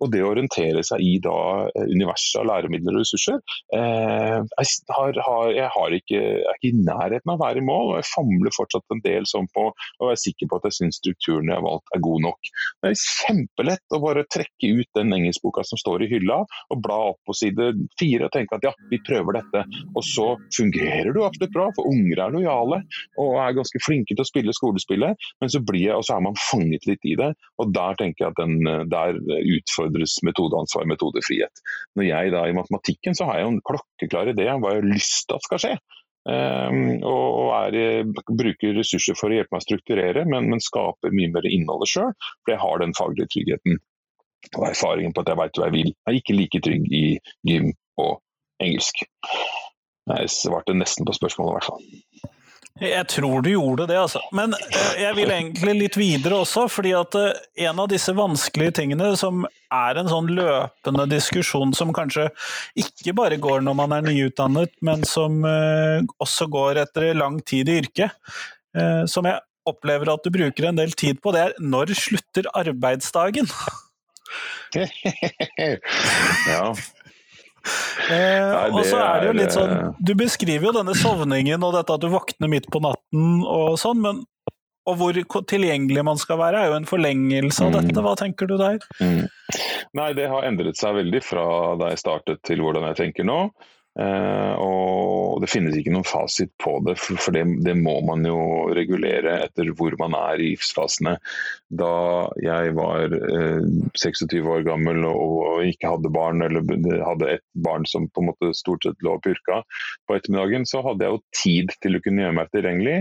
Og 0.00 0.12
det 0.12 0.22
å 0.24 0.30
orientere 0.32 0.84
seg 0.86 1.04
i 1.04 1.14
da 1.22 1.36
eh, 1.70 1.88
universet 1.90 2.40
av 2.42 2.48
læremidler 2.50 2.98
og 2.98 3.04
ressurser 3.04 3.40
eh, 3.76 4.38
jeg, 4.40 4.68
har, 4.94 5.20
har, 5.26 5.52
jeg, 5.54 5.68
har 5.74 5.96
ikke, 5.96 6.20
er 6.40 6.58
ikke 6.58 6.70
i 6.70 6.84
nærheten 6.84 7.32
av 7.32 7.38
å 7.38 7.44
være 7.44 7.62
i 7.62 7.66
mål, 7.66 7.92
og 7.92 8.00
jeg 8.00 8.10
famler 8.12 8.56
fortsatt 8.56 8.94
en 8.94 9.02
del 9.04 9.19
sånn 9.28 9.48
på 9.54 9.68
å 9.70 10.08
være 10.08 10.20
sikker 10.22 10.50
på 10.50 10.60
at 10.60 10.68
jeg 10.68 10.76
syns 10.78 11.00
strukturen 11.00 11.50
jeg 11.50 11.58
har 11.58 11.66
valgt 11.66 11.94
er 11.94 12.02
god 12.04 12.24
nok. 12.26 12.50
Det 12.80 12.92
er 12.92 13.00
kjempelett 13.00 13.96
å 13.96 14.02
bare 14.02 14.26
trekke 14.32 14.72
ut 14.80 14.90
den 14.98 15.14
engelskboka 15.16 15.64
som 15.66 15.80
står 15.80 16.04
i 16.06 16.10
hylla, 16.12 16.40
og 16.70 16.82
bla 16.84 16.98
opp 17.10 17.20
på 17.28 17.36
side 17.36 17.72
fire 18.00 18.28
og 18.28 18.34
tenke 18.34 18.56
at 18.56 18.66
ja, 18.68 18.74
vi 18.90 19.00
prøver 19.06 19.40
dette. 19.40 19.64
Og 19.94 20.04
så 20.06 20.28
fungerer 20.56 21.12
du 21.14 21.22
absolutt 21.24 21.54
bra, 21.54 21.68
for 21.76 21.90
unger 21.90 22.24
er 22.24 22.34
lojale 22.36 22.82
og 23.20 23.36
er 23.42 23.56
ganske 23.58 23.82
flinke 23.84 24.14
til 24.14 24.24
å 24.24 24.28
spille 24.28 24.56
skolespillet, 24.56 25.28
men 25.42 25.52
så 25.52 25.62
blir 25.64 25.86
jeg, 25.88 25.96
og 25.96 26.06
så 26.06 26.16
er 26.16 26.26
man 26.28 26.38
fanget 26.50 26.86
litt 26.88 27.04
i 27.08 27.16
det. 27.18 27.32
Og 27.62 27.72
der 27.76 27.98
tenker 28.00 28.26
jeg 28.26 28.34
at 28.34 28.40
den, 28.40 28.90
der 28.92 29.18
utfordres 29.56 30.18
metodeansvar, 30.26 30.88
metodefrihet. 30.90 31.64
Når 31.98 32.08
jeg 32.08 32.34
da 32.34 32.44
i 32.46 32.56
matematikken 32.56 33.16
så 33.16 33.28
har 33.28 33.40
jeg 33.40 33.50
en 33.50 33.64
klokkeklar 33.66 34.32
idé 34.32 34.48
om 34.52 34.62
hva 34.62 34.74
jeg 34.74 34.84
har 34.84 34.92
lyst 34.92 35.26
til 35.28 35.38
at 35.38 35.48
skal 35.48 35.64
skje. 35.64 35.74
Um, 36.28 37.00
og 37.06 37.54
er, 37.56 38.04
bruker 38.28 38.74
ressurser 38.76 39.16
for 39.16 39.32
å 39.32 39.38
hjelpe 39.38 39.54
meg 39.54 39.62
å 39.62 39.66
strukturere, 39.66 40.24
men, 40.28 40.50
men 40.52 40.60
skaper 40.62 41.14
mye 41.16 41.30
mer 41.32 41.48
innholdet 41.48 41.92
sjøl. 41.94 42.12
For 42.42 42.54
jeg 42.54 42.62
har 42.64 42.82
den 42.82 42.96
faglige 42.98 43.30
tryggheten 43.32 43.80
og 44.56 44.66
erfaringen 44.70 45.14
på 45.16 45.24
at 45.24 45.32
jeg 45.32 45.40
veit 45.40 45.58
hva 45.58 45.68
jeg 45.68 45.76
vil. 45.76 45.90
Jeg 45.92 46.12
er 46.12 46.20
ikke 46.20 46.36
like 46.36 46.62
trygg 46.64 46.86
i 46.96 47.04
gym 47.48 47.72
og 48.00 48.20
engelsk. 48.62 49.02
Jeg 50.10 50.32
svarte 50.32 50.74
nesten 50.76 51.06
på 51.06 51.14
spørsmålet, 51.16 51.50
i 51.50 51.56
hvert 51.58 51.68
fall. 51.68 51.84
Jeg 52.80 53.06
tror 53.12 53.42
du 53.44 53.50
gjorde 53.52 53.84
det, 53.90 53.96
altså. 54.00 54.22
Men 54.36 54.54
eh, 54.56 55.02
jeg 55.02 55.16
vil 55.18 55.32
egentlig 55.34 55.74
litt 55.76 55.96
videre 56.00 56.38
også, 56.40 56.64
fordi 56.72 56.94
at 56.96 57.16
eh, 57.18 57.40
en 57.66 57.82
av 57.82 57.90
disse 57.92 58.14
vanskelige 58.16 58.78
tingene 58.80 59.10
som 59.20 59.44
er 59.44 60.00
en 60.00 60.08
sånn 60.08 60.30
løpende 60.32 61.04
diskusjon 61.10 61.74
som 61.76 61.92
kanskje 61.96 62.30
ikke 62.80 63.14
bare 63.18 63.36
går 63.42 63.60
når 63.66 63.76
man 63.82 63.96
er 63.98 64.06
nyutdannet, 64.08 64.72
men 64.86 65.04
som 65.08 65.44
eh, 65.44 66.00
også 66.24 66.48
går 66.52 66.80
etter 66.86 67.12
lang 67.18 67.40
tid 67.44 67.68
i 67.68 67.78
yrket, 67.82 68.16
som 69.10 69.26
jeg 69.26 69.34
opplever 69.66 70.12
at 70.12 70.22
du 70.22 70.30
bruker 70.30 70.68
en 70.68 70.76
del 70.78 70.92
tid 70.94 71.18
på, 71.18 71.32
det 71.34 71.40
er 71.42 71.56
når 71.58 71.90
slutter 71.98 72.46
arbeidsdagen? 72.54 73.50
ja. 76.52 76.70
Eh, 78.10 78.72
og 78.72 78.82
så 78.88 78.98
er 78.98 79.20
det 79.20 79.28
jo 79.28 79.34
litt 79.36 79.54
sånn 79.54 79.72
eh, 79.74 79.98
Du 80.02 80.14
beskriver 80.18 80.70
jo 80.70 80.72
denne 80.74 80.94
sovningen 80.98 81.62
og 81.66 81.76
dette 81.76 81.94
at 81.94 82.02
du 82.02 82.08
våkner 82.10 82.50
midt 82.50 82.66
på 82.72 82.80
natten 82.82 83.44
og 83.44 83.76
sånn, 83.80 84.00
men 84.02 84.22
og 84.88 84.96
hvor 84.96 85.18
tilgjengelig 85.46 86.02
man 86.02 86.18
skal 86.18 86.38
være, 86.40 86.62
er 86.62 86.70
jo 86.72 86.78
en 86.80 86.88
forlengelse 86.88 87.66
av 87.66 87.74
dette. 87.76 87.92
Mm. 87.94 88.06
Hva 88.06 88.14
tenker 88.18 88.48
du 88.48 88.56
der? 88.58 88.80
Mm. 88.98 89.26
Nei, 89.98 90.08
det 90.16 90.30
har 90.32 90.46
endret 90.48 90.80
seg 90.80 90.96
veldig 90.96 91.20
fra 91.22 91.44
da 91.78 91.92
jeg 91.92 92.00
startet 92.00 92.40
til 92.48 92.62
hvordan 92.64 92.88
jeg 92.88 92.98
tenker 93.02 93.28
nå. 93.28 93.38
Uh, 93.98 94.54
og 94.62 95.40
Det 95.42 95.48
finnes 95.50 95.74
ikke 95.74 95.90
noen 95.90 96.06
fasit 96.06 96.52
på 96.62 96.76
det, 96.86 96.94
for, 97.00 97.18
for 97.18 97.34
det, 97.34 97.42
det, 97.66 97.74
må 97.74 97.96
man 98.06 98.22
jo 98.28 98.68
regulere 98.76 99.40
etter 99.46 99.72
hvor 99.74 99.96
man 99.98 100.14
er 100.14 100.38
i 100.38 100.52
livsfasene. 100.52 101.16
Da 101.80 101.90
jeg 102.42 102.74
var 102.78 103.10
uh, 103.10 103.58
eh, 103.58 103.90
26 103.98 104.46
år 104.46 104.62
gammel 104.68 105.02
og, 105.08 105.34
og, 105.40 105.64
ikke 105.66 105.90
hadde 105.90 106.12
barn, 106.14 106.44
eller 106.46 106.62
hadde 107.02 107.34
et 107.34 107.44
barn 107.66 107.88
som 107.88 108.06
på 108.10 108.22
en 108.22 108.30
måte 108.30 108.52
stort 108.58 108.86
sett 108.86 109.02
lå 109.06 109.16
og 109.18 109.24
purka 109.26 109.62
på 110.06 110.18
ettermiddagen, 110.18 110.68
så 110.70 110.84
hadde 110.86 111.06
jeg 111.06 111.16
jo 111.16 111.22
tid 111.42 111.76
til 111.82 111.98
å 111.98 112.04
kunne 112.04 112.26
gjøre 112.26 112.38
meg 112.38 112.54
tilgjengelig. 112.54 112.98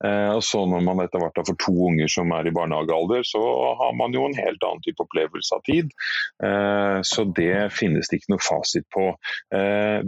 Uh, 0.00 0.36
og 0.36 0.42
så 0.46 0.64
når 0.68 0.84
man 0.86 1.02
etter 1.04 1.22
hvert 1.22 1.40
for 1.44 1.60
to 1.60 1.74
unger 1.90 2.10
som 2.10 2.32
er 2.36 2.48
i 2.48 2.54
barnehagealder, 2.56 3.24
så 3.26 3.40
har 3.80 3.96
man 3.98 4.16
jo 4.16 4.26
en 4.26 4.38
helt 4.38 4.64
annen 4.66 4.84
type 4.86 5.04
opplevelse 5.04 5.56
av 5.56 5.64
tid. 5.68 5.92
så 7.06 7.24
det 7.36 7.70
finnes 7.76 8.08
det 8.08 8.20
ikke 8.20 8.32
noe 8.34 8.42
fasit 8.42 8.86
på. 8.94 9.04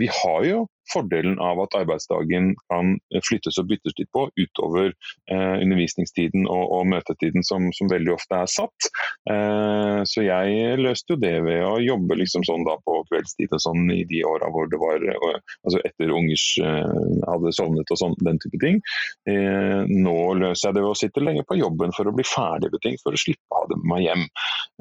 vi 0.00 0.08
har 0.08 0.32
har 0.32 0.48
jo 0.48 0.62
fordelen 0.92 1.38
av 1.42 1.60
at 1.62 1.76
arbeidsdagen 1.78 2.52
kan 2.70 2.96
flyttes 3.26 3.58
og 3.60 3.68
byttes 3.70 3.94
litt 3.98 4.10
på 4.14 4.26
utover 4.38 4.90
eh, 5.30 5.56
undervisningstiden 5.62 6.46
og, 6.50 6.64
og 6.76 6.88
møtetiden 6.92 7.46
som, 7.46 7.68
som, 7.76 7.90
veldig 7.92 8.14
ofte 8.14 8.38
er 8.38 8.50
satt. 8.50 8.88
Eh, 9.30 10.00
så 10.08 10.24
jeg 10.24 10.78
løste 10.80 11.14
jo 11.14 11.20
det 11.22 11.34
ved 11.46 11.62
å 11.66 11.76
jobbe 11.82 12.18
liksom 12.20 12.46
sånn 12.48 12.66
da 12.68 12.78
på 12.84 13.02
kveldstid 13.10 13.54
og 13.54 13.62
sånn 13.62 13.92
i 13.94 14.02
de 14.08 14.22
åra 14.28 14.50
hvor 14.52 14.70
det 14.70 14.80
var 14.80 15.02
og, 15.12 15.54
altså 15.66 15.82
etter 15.86 16.12
ungers 16.14 16.46
eh, 16.62 16.98
hadde 17.28 17.54
sovnet 17.56 17.92
og 17.92 18.00
sånn, 18.00 18.18
den 18.24 18.40
type 18.42 18.60
ting. 18.62 18.80
Eh, 19.28 19.82
nå 19.88 20.16
løser 20.40 20.70
jeg 20.70 20.78
det 20.78 20.84
ved 20.84 20.92
å 20.92 20.98
sitte 20.98 21.24
lenge 21.24 21.46
på 21.48 21.58
jobben 21.60 21.94
for 21.96 22.08
å 22.08 22.14
bli 22.16 22.26
ferdig 22.26 22.72
med 22.72 22.84
ting, 22.84 22.98
for 23.02 23.14
å 23.14 23.20
slippe 23.20 23.44
å 23.52 23.62
ha 23.62 23.70
det 23.70 23.78
med 23.82 23.90
meg 23.94 24.06
hjem. 24.06 24.26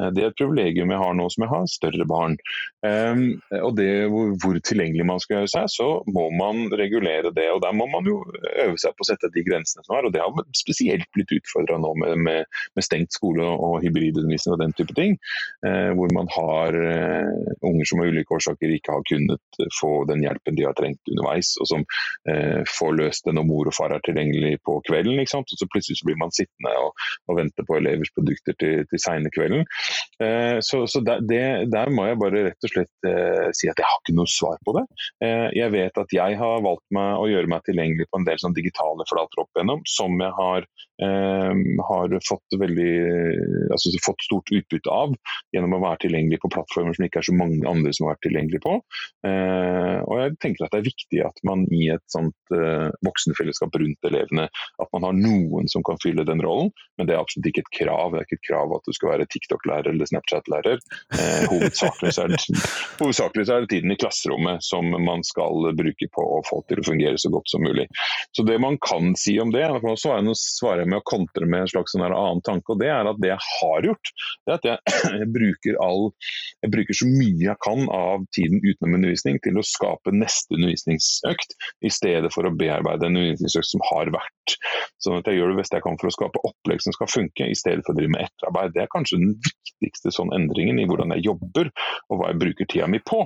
Eh, 0.01 0.11
det 0.15 0.25
er 0.25 0.31
et 0.31 0.39
privilegium 0.39 0.93
jeg 0.93 1.03
har 1.03 1.17
nå 1.17 1.27
som 1.33 1.45
jeg 1.45 1.53
har 1.53 1.71
større 1.71 2.07
barn. 2.09 2.37
og 3.61 3.75
det 3.77 3.89
hvor, 4.09 4.31
hvor 4.41 4.57
tilgjengelig 4.65 5.05
man 5.05 5.19
skal 5.21 5.39
gjøre 5.39 5.51
seg, 5.51 5.69
så 5.71 5.90
må 6.11 6.27
man 6.35 6.67
regulere 6.77 7.31
det. 7.35 7.47
og 7.53 7.61
Der 7.63 7.73
må 7.77 7.87
man 7.91 8.07
jo 8.07 8.19
øve 8.63 8.77
seg 8.81 8.95
på 8.95 9.05
å 9.05 9.09
sette 9.09 9.31
de 9.33 9.43
grensene 9.45 9.85
som 9.85 9.95
er. 9.97 10.07
og 10.07 10.13
Det 10.13 10.21
har 10.23 10.45
spesielt 10.57 11.07
blitt 11.15 11.33
utfordra 11.37 11.79
nå 11.81 11.93
med, 12.01 12.17
med, 12.27 12.49
med, 12.75 12.85
stengt 12.85 13.15
skole 13.15 13.45
og 13.45 13.79
hybridundervisning 13.85 14.55
og 14.55 14.61
den 14.63 14.75
type 14.77 14.95
ting. 14.97 15.17
Eh, 15.67 15.91
hvor 15.97 16.13
man 16.15 16.29
har 16.35 16.77
eh, 16.77 17.31
unger 17.67 17.89
som 17.89 18.03
av 18.03 18.11
ulike 18.11 18.37
årsaker 18.37 18.75
ikke 18.75 18.95
har 18.97 19.07
kunnet 19.09 19.61
få 19.79 19.91
den 20.09 20.23
hjelpen 20.25 20.57
de 20.57 20.67
har 20.67 20.77
trengt 20.77 21.13
underveis. 21.13 21.53
Og 21.61 21.69
som 21.71 21.85
eh, 22.31 22.61
får 22.79 22.97
løst 22.99 23.27
det 23.27 23.35
når 23.37 23.47
mor 23.49 23.71
og 23.71 23.77
far 23.77 23.95
er 23.95 24.03
tilgjengelig 24.05 24.57
på 24.67 24.79
kvelden. 24.89 25.19
Og 25.21 25.55
så 25.57 25.69
plutselig 25.69 26.01
så 26.01 26.09
blir 26.09 26.19
man 26.21 26.33
sittende 26.35 26.73
og, 26.81 26.95
og 27.29 27.39
vente 27.41 27.65
på 27.67 27.77
elevers 27.79 28.13
produkter 28.15 28.57
til, 28.61 28.85
til 28.89 29.03
seine 29.03 29.31
kvelden. 29.33 29.65
Eh, 30.21 30.57
så, 30.61 30.83
så 30.87 31.01
der, 31.05 31.21
det, 31.25 31.43
der, 31.73 31.89
må 31.93 32.05
jeg 32.05 32.19
bare 32.21 32.43
rett 32.49 32.67
og 32.67 32.73
slett 32.73 33.07
eh, 33.09 33.47
si 33.57 33.69
at 33.71 33.79
jeg 33.79 33.87
har 33.87 34.01
ikke 34.03 34.17
noe 34.17 34.29
svar 34.29 34.59
på 34.67 34.75
det. 34.77 34.83
Eh, 35.25 35.47
jeg 35.57 35.73
vet 35.73 35.97
at 35.97 36.15
jeg 36.15 36.37
har 36.41 36.65
valgt 36.65 36.85
meg 36.93 37.21
å 37.21 37.29
gjøre 37.31 37.49
meg 37.51 37.65
tilgjengelig 37.67 38.09
på 38.11 38.21
en 38.21 38.27
del 38.27 38.41
sånn 38.41 38.57
digitale 38.57 39.07
flater 39.09 39.43
opp 39.43 39.57
igjennom, 39.57 39.81
som 39.89 40.17
jeg 40.21 40.35
har, 40.37 40.67
har 41.01 42.13
fått, 42.27 42.57
veldig, 42.59 42.91
altså, 43.73 43.93
fått 44.05 44.25
stort 44.27 44.51
utbytte 44.53 44.91
av 44.93 45.15
gjennom 45.55 45.75
å 45.77 45.81
være 45.83 46.03
tilgjengelig 46.05 46.41
på 46.43 46.51
plattformer 46.53 46.95
som 46.95 47.05
ikke 47.07 47.21
er 47.21 47.27
så 47.27 47.35
mange 47.35 47.65
andre 47.69 47.93
som 47.95 48.07
har 48.07 48.15
vært 48.15 48.25
tilgjengelig 48.27 48.61
på. 48.63 48.75
Eh, 49.27 49.97
og 50.05 50.21
jeg 50.21 50.35
tenker 50.43 50.65
at 50.65 50.75
det 50.75 50.81
er 50.81 50.87
viktig 50.89 51.23
at 51.25 51.41
man 51.47 51.65
i 51.73 51.87
et 51.93 52.03
sånt 52.11 52.55
eh, 52.55 52.89
voksenfellesskap 53.05 53.75
rundt 53.81 54.09
elevene, 54.09 54.47
at 54.51 54.91
man 54.95 55.07
har 55.07 55.17
noen 55.17 55.69
som 55.71 55.85
kan 55.87 55.99
fylle 56.03 56.25
den 56.27 56.43
rollen, 56.43 56.71
men 56.99 57.09
det 57.09 57.15
er 57.15 57.23
absolutt 57.23 57.51
ikke 57.51 57.65
et 57.65 57.73
krav. 57.81 58.13
Det 58.13 58.21
er 58.21 58.29
ikke 58.29 58.39
et 58.39 58.49
krav 58.49 58.75
at 58.77 58.87
du 58.87 58.95
skal 58.97 59.13
være 59.13 59.29
TikTok-lærer 59.33 59.91
eller 59.93 60.09
Snapchat-lærer. 60.11 60.81
Eh, 61.17 61.47
hovedsakelig, 61.51 62.13
så 62.15 62.25
er 62.25 62.35
det, 62.35 62.41
hovedsakelig 63.01 63.47
så 63.47 63.57
er 63.57 63.65
det 63.65 63.71
tiden 63.75 63.95
i 63.95 63.99
klasserommet 63.99 64.65
som 64.65 64.93
man 65.05 65.25
skal 65.27 65.71
bruke 65.77 66.09
på 66.13 66.27
å 66.37 66.41
få 66.47 66.61
til 66.69 66.81
å 66.81 66.87
fungere 66.87 67.19
så 67.21 67.31
godt 67.33 67.49
som 67.51 67.65
mulig. 67.65 67.87
Så 68.37 68.45
det 68.47 68.59
man 68.61 68.77
kan 68.83 69.15
si 69.19 69.37
om 69.41 69.53
det, 69.53 69.65
man 69.81 69.95
også 69.95 70.35
svarer 70.37 70.90
med 70.91 71.01
å 71.01 71.07
kontre 71.07 71.47
med 71.49 71.65
en 71.65 71.71
slags 71.71 71.95
sånn 71.95 72.03
annen 72.07 72.43
tanke, 72.45 72.73
og 72.73 72.81
det 72.81 72.91
er 72.93 73.09
at 73.09 73.19
det 73.23 73.31
jeg 73.31 73.45
har 73.47 73.87
gjort, 73.89 74.11
det 74.45 74.53
er 74.53 74.59
at 74.59 74.67
jeg, 74.69 74.95
jeg, 75.21 75.29
bruker, 75.37 75.79
all, 75.83 76.07
jeg 76.65 76.73
bruker 76.75 76.99
så 77.01 77.09
mye 77.09 77.45
jeg 77.47 77.57
kan 77.65 77.87
av 77.95 78.27
tiden 78.35 78.61
utenom 78.61 78.97
undervisning 78.99 79.39
til 79.45 79.59
å 79.59 79.65
skape 79.65 80.13
neste 80.15 80.57
undervisningsøkt, 80.57 81.57
i 81.87 81.91
stedet 81.93 82.33
for 82.35 82.47
å 82.47 82.53
bearbeide 82.55 83.07
en 83.07 83.17
undervisningsøkt 83.17 83.71
som 83.71 83.83
har 83.91 84.11
vært. 84.13 84.57
Sånn 85.01 85.17
at 85.17 85.29
jeg 85.29 85.39
gjør 85.39 85.53
det 85.53 85.61
beste 85.61 85.79
jeg 85.79 85.85
kan 85.87 85.99
for 86.01 86.11
å 86.11 86.15
skape 86.15 86.43
opplegg 86.47 86.83
som 86.83 86.95
skal 86.95 87.09
funke, 87.11 87.47
i 87.47 87.57
stedet 87.57 87.85
for 87.85 87.95
å 87.95 87.99
drive 87.99 88.13
med 88.15 88.27
etterarbeid. 88.27 88.75
Det 88.75 88.85
er 88.85 88.93
kanskje 88.93 89.21
den 89.21 89.35
viktigste 89.41 90.13
sånn 90.13 90.33
endringen 90.35 90.81
i 90.81 90.87
hvordan 90.89 91.15
jeg 91.15 91.27
jobber 91.31 91.71
og 92.09 92.19
hva 92.19 92.31
jeg 92.31 92.41
bruker 92.43 92.69
tida 92.69 92.89
mi 92.91 93.01
på. 93.03 93.25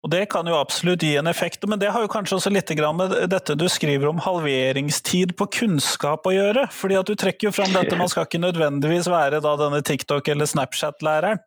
Og 0.00 0.10
Det 0.10 0.22
kan 0.32 0.46
jo 0.48 0.56
absolutt 0.56 1.02
gi 1.04 1.16
en 1.20 1.28
effekt, 1.28 1.66
men 1.68 1.78
det 1.78 1.90
har 1.92 2.00
jo 2.00 2.08
kanskje 2.08 2.38
også 2.38 2.52
litt 2.52 2.70
med 2.96 3.12
dette 3.28 3.54
du 3.54 3.66
skriver 3.68 4.08
om 4.08 4.22
halveringstid 4.24 5.36
på 5.36 5.46
kunnskap 5.60 6.24
å 6.24 6.32
gjøre. 6.32 6.70
fordi 6.72 6.98
at 6.98 7.06
Du 7.06 7.14
trekker 7.14 7.48
jo 7.48 7.52
fram 7.52 7.72
dette, 7.72 7.98
man 7.98 8.08
skal 8.08 8.24
ikke 8.24 8.40
nødvendigvis 8.40 9.10
være 9.10 9.42
da 9.42 9.56
denne 9.56 9.82
TikTok- 9.82 10.28
eller 10.28 10.46
Snapchat-læreren. 10.46 11.38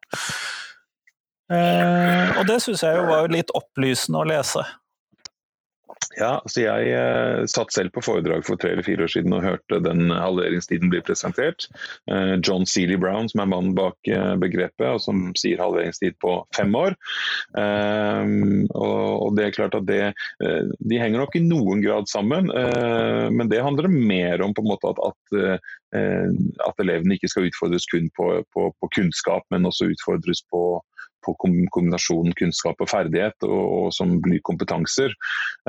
Eh, 1.51 2.39
og 2.39 2.47
det 2.47 2.61
syns 2.61 2.81
jeg 2.81 2.95
jo 2.95 3.03
var 3.09 3.27
litt 3.27 3.49
opplysende 3.53 4.21
å 4.21 4.27
lese. 4.27 4.63
Ja, 6.13 6.37
altså 6.43 6.61
jeg 6.61 6.89
eh, 6.93 7.43
satt 7.49 7.73
selv 7.73 7.93
på 7.95 8.03
foredrag 8.05 8.43
for 8.45 8.59
tre 8.59 8.73
eller 8.73 8.85
fire 8.85 9.05
år 9.05 9.11
siden 9.11 9.33
og 9.33 9.45
hørte 9.45 9.79
den 9.81 10.11
halveringstiden 10.13 10.91
bli 10.93 11.01
presentert. 11.05 11.65
Eh, 12.11 12.35
John 12.45 12.67
Seeley 12.69 12.99
Brown, 13.01 13.29
som 13.31 13.41
er 13.43 13.49
mannen 13.49 13.73
bak 13.77 13.97
eh, 14.09 14.33
begrepet, 14.41 14.85
og 14.91 15.01
som 15.01 15.23
sier 15.39 15.61
halveringstid 15.63 16.19
på 16.21 16.35
fem 16.55 16.73
år. 16.77 16.97
Og 17.53 19.33
det 19.37 19.45
er 19.45 19.55
klart 19.55 19.75
at 19.77 19.85
det, 19.87 20.13
De 20.41 20.99
henger 20.99 21.21
nok 21.21 21.35
i 21.37 21.41
noen 21.43 21.81
grad 21.83 22.09
sammen, 22.11 22.49
men 22.49 23.49
det 23.51 23.61
handler 23.63 23.89
mer 23.91 24.41
om 24.45 24.53
på 24.55 24.63
en 24.63 24.69
måte 24.69 24.89
at, 24.89 25.01
at, 25.09 25.61
at 26.67 26.83
elevene 26.83 27.17
ikke 27.17 27.29
skal 27.31 27.47
utfordres 27.49 27.87
kun 27.91 28.09
på, 28.17 28.29
på, 28.55 28.69
på 28.79 28.91
kunnskap, 28.95 29.45
men 29.53 29.69
også 29.69 29.91
utfordres 29.93 30.43
på 30.51 30.63
på 31.25 31.35
kombinasjonen 31.39 32.35
kunnskap 32.39 32.81
og 32.83 32.91
ferdighet, 32.91 33.37
og, 33.47 33.63
og 33.77 33.87
som 33.95 34.17
blir 34.23 34.43
kompetanser. 34.45 35.15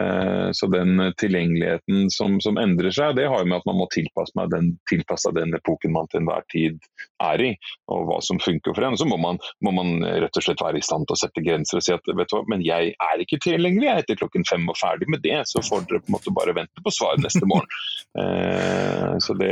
Eh, 0.01 0.49
så 0.57 0.69
den 0.73 0.99
tilgjengeligheten 1.21 2.11
som, 2.15 2.39
som, 2.45 2.59
endrer 2.61 2.95
seg, 2.95 3.17
det 3.19 3.29
har 3.31 3.43
jo 3.43 3.51
med 3.51 3.61
at 3.61 3.69
man 3.69 3.81
må 3.83 3.89
tilpasse, 3.95 4.35
meg 4.39 4.53
den, 4.55 4.75
den 4.91 5.57
epoken 5.59 5.95
man 5.95 6.11
til 6.11 6.23
enhver 6.23 6.45
tid 6.53 6.79
er 7.23 7.43
i, 7.43 7.51
og 7.93 8.09
hva 8.09 8.21
som 8.25 8.41
funker 8.43 8.75
for 8.75 8.87
en. 8.87 8.99
Så 8.99 9.09
må 9.09 9.19
man, 9.21 9.41
må 9.65 9.75
man, 9.75 9.97
rett 10.05 10.41
og 10.41 10.47
slett 10.47 10.63
være 10.65 10.81
i 10.81 10.87
stand 10.87 11.09
til 11.09 11.17
å 11.17 11.23
sette 11.23 11.45
grenser 11.45 11.81
og 11.81 11.87
si 11.87 11.95
at 11.95 12.13
vet 12.13 12.31
du 12.31 12.37
hva, 12.39 12.45
men 12.51 12.65
jeg 12.65 12.95
er 12.95 13.23
ikke 13.23 13.41
tilgjengelig 13.45 13.85
jeg 13.85 13.95
er 13.95 14.05
etter 14.05 14.19
klokken 14.21 14.47
fem 14.49 14.65
og 14.71 14.79
ferdig 14.79 15.09
med 15.13 15.23
det, 15.25 15.41
så 15.51 15.63
får 15.65 15.87
dere 15.89 16.03
på 16.03 16.11
en 16.11 16.17
måte 16.17 16.35
bare 16.35 16.57
vente 16.57 16.85
på 16.85 16.93
svar 16.95 17.21
neste 17.23 17.47
morgen. 17.51 17.71
Eh, 18.15 19.17
så 19.19 19.35
det 19.35 19.49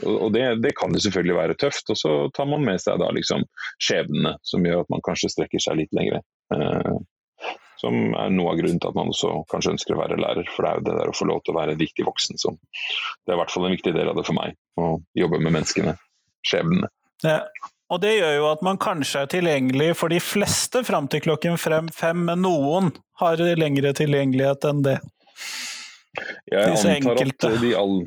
og 0.00 0.32
det, 0.34 0.44
det, 0.64 0.74
kan 0.78 0.94
jo 0.94 1.00
selvfølgelig 1.04 1.38
være 1.38 1.56
tøft. 1.60 1.90
Og 1.92 1.98
så 1.98 2.12
tar 2.36 2.48
man 2.50 2.64
med 2.66 2.80
seg 2.82 3.00
da 3.02 3.10
liksom 3.14 3.44
skjebnene 3.82 4.36
som 4.46 4.64
gjør 4.66 4.84
at 4.84 4.92
man 4.92 5.04
kanskje 5.06 5.32
strekker 5.34 5.62
seg 5.62 5.78
litt 5.80 5.92
lengre. 5.96 6.22
Eh, 6.54 6.94
som 7.82 7.98
er 8.14 8.30
noe 8.30 8.52
av 8.52 8.60
grunnen 8.60 8.78
til 8.78 8.92
at 8.92 8.98
man 8.98 9.10
også 9.10 9.32
kanskje 9.50 9.74
ønsker 9.74 9.96
å 9.96 10.00
være 10.04 10.20
lærer. 10.20 10.48
For 10.54 10.64
det 10.64 10.70
er 10.70 10.80
jo 10.80 10.86
det 10.86 10.96
der 11.00 11.12
å 11.12 11.18
få 11.18 11.26
lov 11.28 11.42
til 11.42 11.54
å 11.54 11.58
være 11.58 11.74
en 11.74 11.82
viktig 11.82 12.06
voksen 12.06 12.38
som 12.38 12.58
Det 12.62 13.32
er 13.32 13.36
i 13.36 13.40
hvert 13.42 13.54
fall 13.54 13.66
en 13.66 13.74
viktig 13.74 13.94
del 13.96 14.10
av 14.12 14.18
det 14.18 14.26
for 14.28 14.38
meg. 14.38 14.54
Å 14.78 14.96
jobbe 15.18 15.40
med 15.42 15.56
menneskene. 15.58 15.96
Skjebnene. 16.46 16.90
Ja. 17.26 17.44
Og 17.92 18.00
det 18.00 18.14
gjør 18.14 18.36
jo 18.38 18.44
at 18.48 18.62
man 18.64 18.78
kanskje 18.80 19.26
er 19.26 19.28
tilgjengelig 19.28 19.90
for 20.00 20.08
de 20.08 20.16
fleste 20.22 20.80
fram 20.86 21.10
til 21.12 21.20
klokken 21.26 21.58
fem, 21.60 22.22
men 22.24 22.40
noen 22.40 22.88
har 23.20 23.42
lengre 23.58 23.92
tilgjengelighet 23.98 24.64
enn 24.70 24.80
det. 24.86 24.94
Jeg 26.52 26.76
antar 26.76 27.20
at 27.22 27.44
de 27.62 27.70
all, 27.72 28.02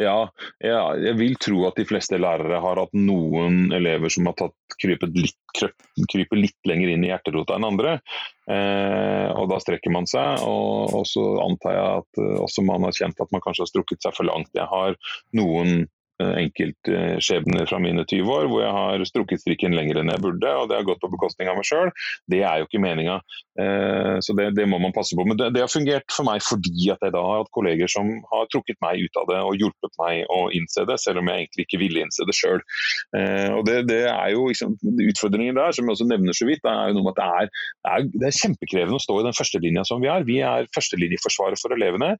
ja, 0.00 0.16
ja, 0.58 0.80
jeg 0.98 1.14
vil 1.20 1.36
tro 1.38 1.60
at 1.68 1.78
de 1.78 1.86
fleste 1.86 2.18
lærere 2.18 2.58
har 2.58 2.80
hatt 2.82 2.96
noen 2.98 3.68
elever 3.76 4.10
som 4.10 4.26
har 4.26 4.34
tatt 4.40 4.76
krypet 4.82 5.14
litt, 5.14 5.62
krypet 6.10 6.34
litt 6.40 6.66
lenger 6.66 6.90
inn 6.90 7.06
i 7.06 7.12
hjerterota 7.12 7.54
enn 7.54 7.68
andre. 7.68 7.94
Eh, 8.50 9.30
og 9.38 9.46
Da 9.52 9.60
strekker 9.62 9.94
man 9.94 10.10
seg. 10.10 10.42
Og, 10.42 10.98
og 10.98 11.06
så 11.06 11.22
antar 11.44 11.78
jeg 11.78 12.02
at 12.02 12.22
uh, 12.24 12.42
også 12.42 12.66
man 12.66 12.88
har 12.88 12.96
kjent 12.98 13.22
at 13.22 13.30
man 13.30 13.44
kanskje 13.44 13.68
har 13.68 13.70
strukket 13.70 14.02
seg 14.02 14.18
for 14.18 14.26
langt. 14.26 14.50
Jeg 14.58 14.66
har 14.68 14.98
noen 15.38 15.84
Eh, 15.84 15.93
enkeltskjebner 16.22 17.66
fra 17.66 17.80
mine 17.82 18.04
20 18.06 18.30
år 18.30 18.46
hvor 18.50 18.62
jeg 18.62 18.74
har 18.76 19.04
strukket 19.08 19.42
strikken 19.42 19.74
lenger 19.74 19.98
enn 19.98 20.12
jeg 20.12 20.22
burde, 20.22 20.50
og 20.60 20.68
det 20.70 20.78
har 20.78 20.86
gått 20.86 21.00
på 21.02 21.10
bekostning 21.10 21.50
av 21.50 21.58
meg 21.58 21.66
sjøl. 21.66 21.90
Det 22.30 22.42
er 22.46 22.60
jo 22.60 22.68
ikke 22.68 22.82
meninga, 22.82 23.16
eh, 23.58 24.20
så 24.22 24.36
det, 24.38 24.52
det, 24.54 24.68
må 24.70 24.78
man 24.82 24.94
passe 24.94 25.16
på. 25.18 25.26
Men 25.26 25.38
det, 25.40 25.50
det, 25.56 25.64
har 25.64 25.72
fungert 25.72 26.06
for 26.14 26.26
meg 26.28 26.44
fordi 26.46 26.90
at 26.94 27.02
jeg 27.02 27.14
da 27.16 27.22
har 27.24 27.42
hatt 27.42 27.50
kolleger 27.56 27.90
som 27.90 28.12
har 28.30 28.46
trukket 28.52 28.78
meg 28.84 29.02
ut 29.02 29.20
av 29.20 29.26
det 29.32 29.40
og 29.42 29.58
hjulpet 29.58 29.98
meg 30.02 30.30
å 30.30 30.40
innse 30.54 30.86
det, 30.86 31.00
selv 31.02 31.22
om 31.22 31.30
jeg 31.30 31.44
egentlig 31.44 31.66
ikke 31.66 31.82
ville 31.82 32.04
innse 32.06 32.28
det 32.28 32.36
sjøl. 32.38 32.62
Eh, 33.18 33.50
og 33.56 33.66
det, 33.66 33.80
det, 33.90 34.04
er 34.12 34.30
jo 34.36 34.46
liksom, 34.52 34.78
Utfordringen 35.04 35.58
der, 35.58 35.74
som 35.74 35.88
jeg 35.88 35.96
også 35.96 36.08
nevner 36.08 36.36
så 36.36 36.46
vidt, 36.46 36.62
det 36.62 36.70
er 36.70 36.92
jo 36.92 36.98
noe 37.00 37.08
med 37.08 37.16
at 37.16 37.20
det 37.20 37.26
er, 37.42 37.66
er, 37.90 38.08
er 38.30 38.38
kjempekrevende 38.38 39.00
å 39.00 39.02
stå 39.02 39.18
i 39.18 39.26
den 39.26 39.36
førstelinja 39.36 39.86
som 39.88 40.02
vi 40.02 40.12
er. 40.12 40.28
Vi 40.28 40.38
er 40.46 40.70
førstelinjeforsvaret 40.76 41.60
for 41.60 41.74
elevene. 41.74 42.14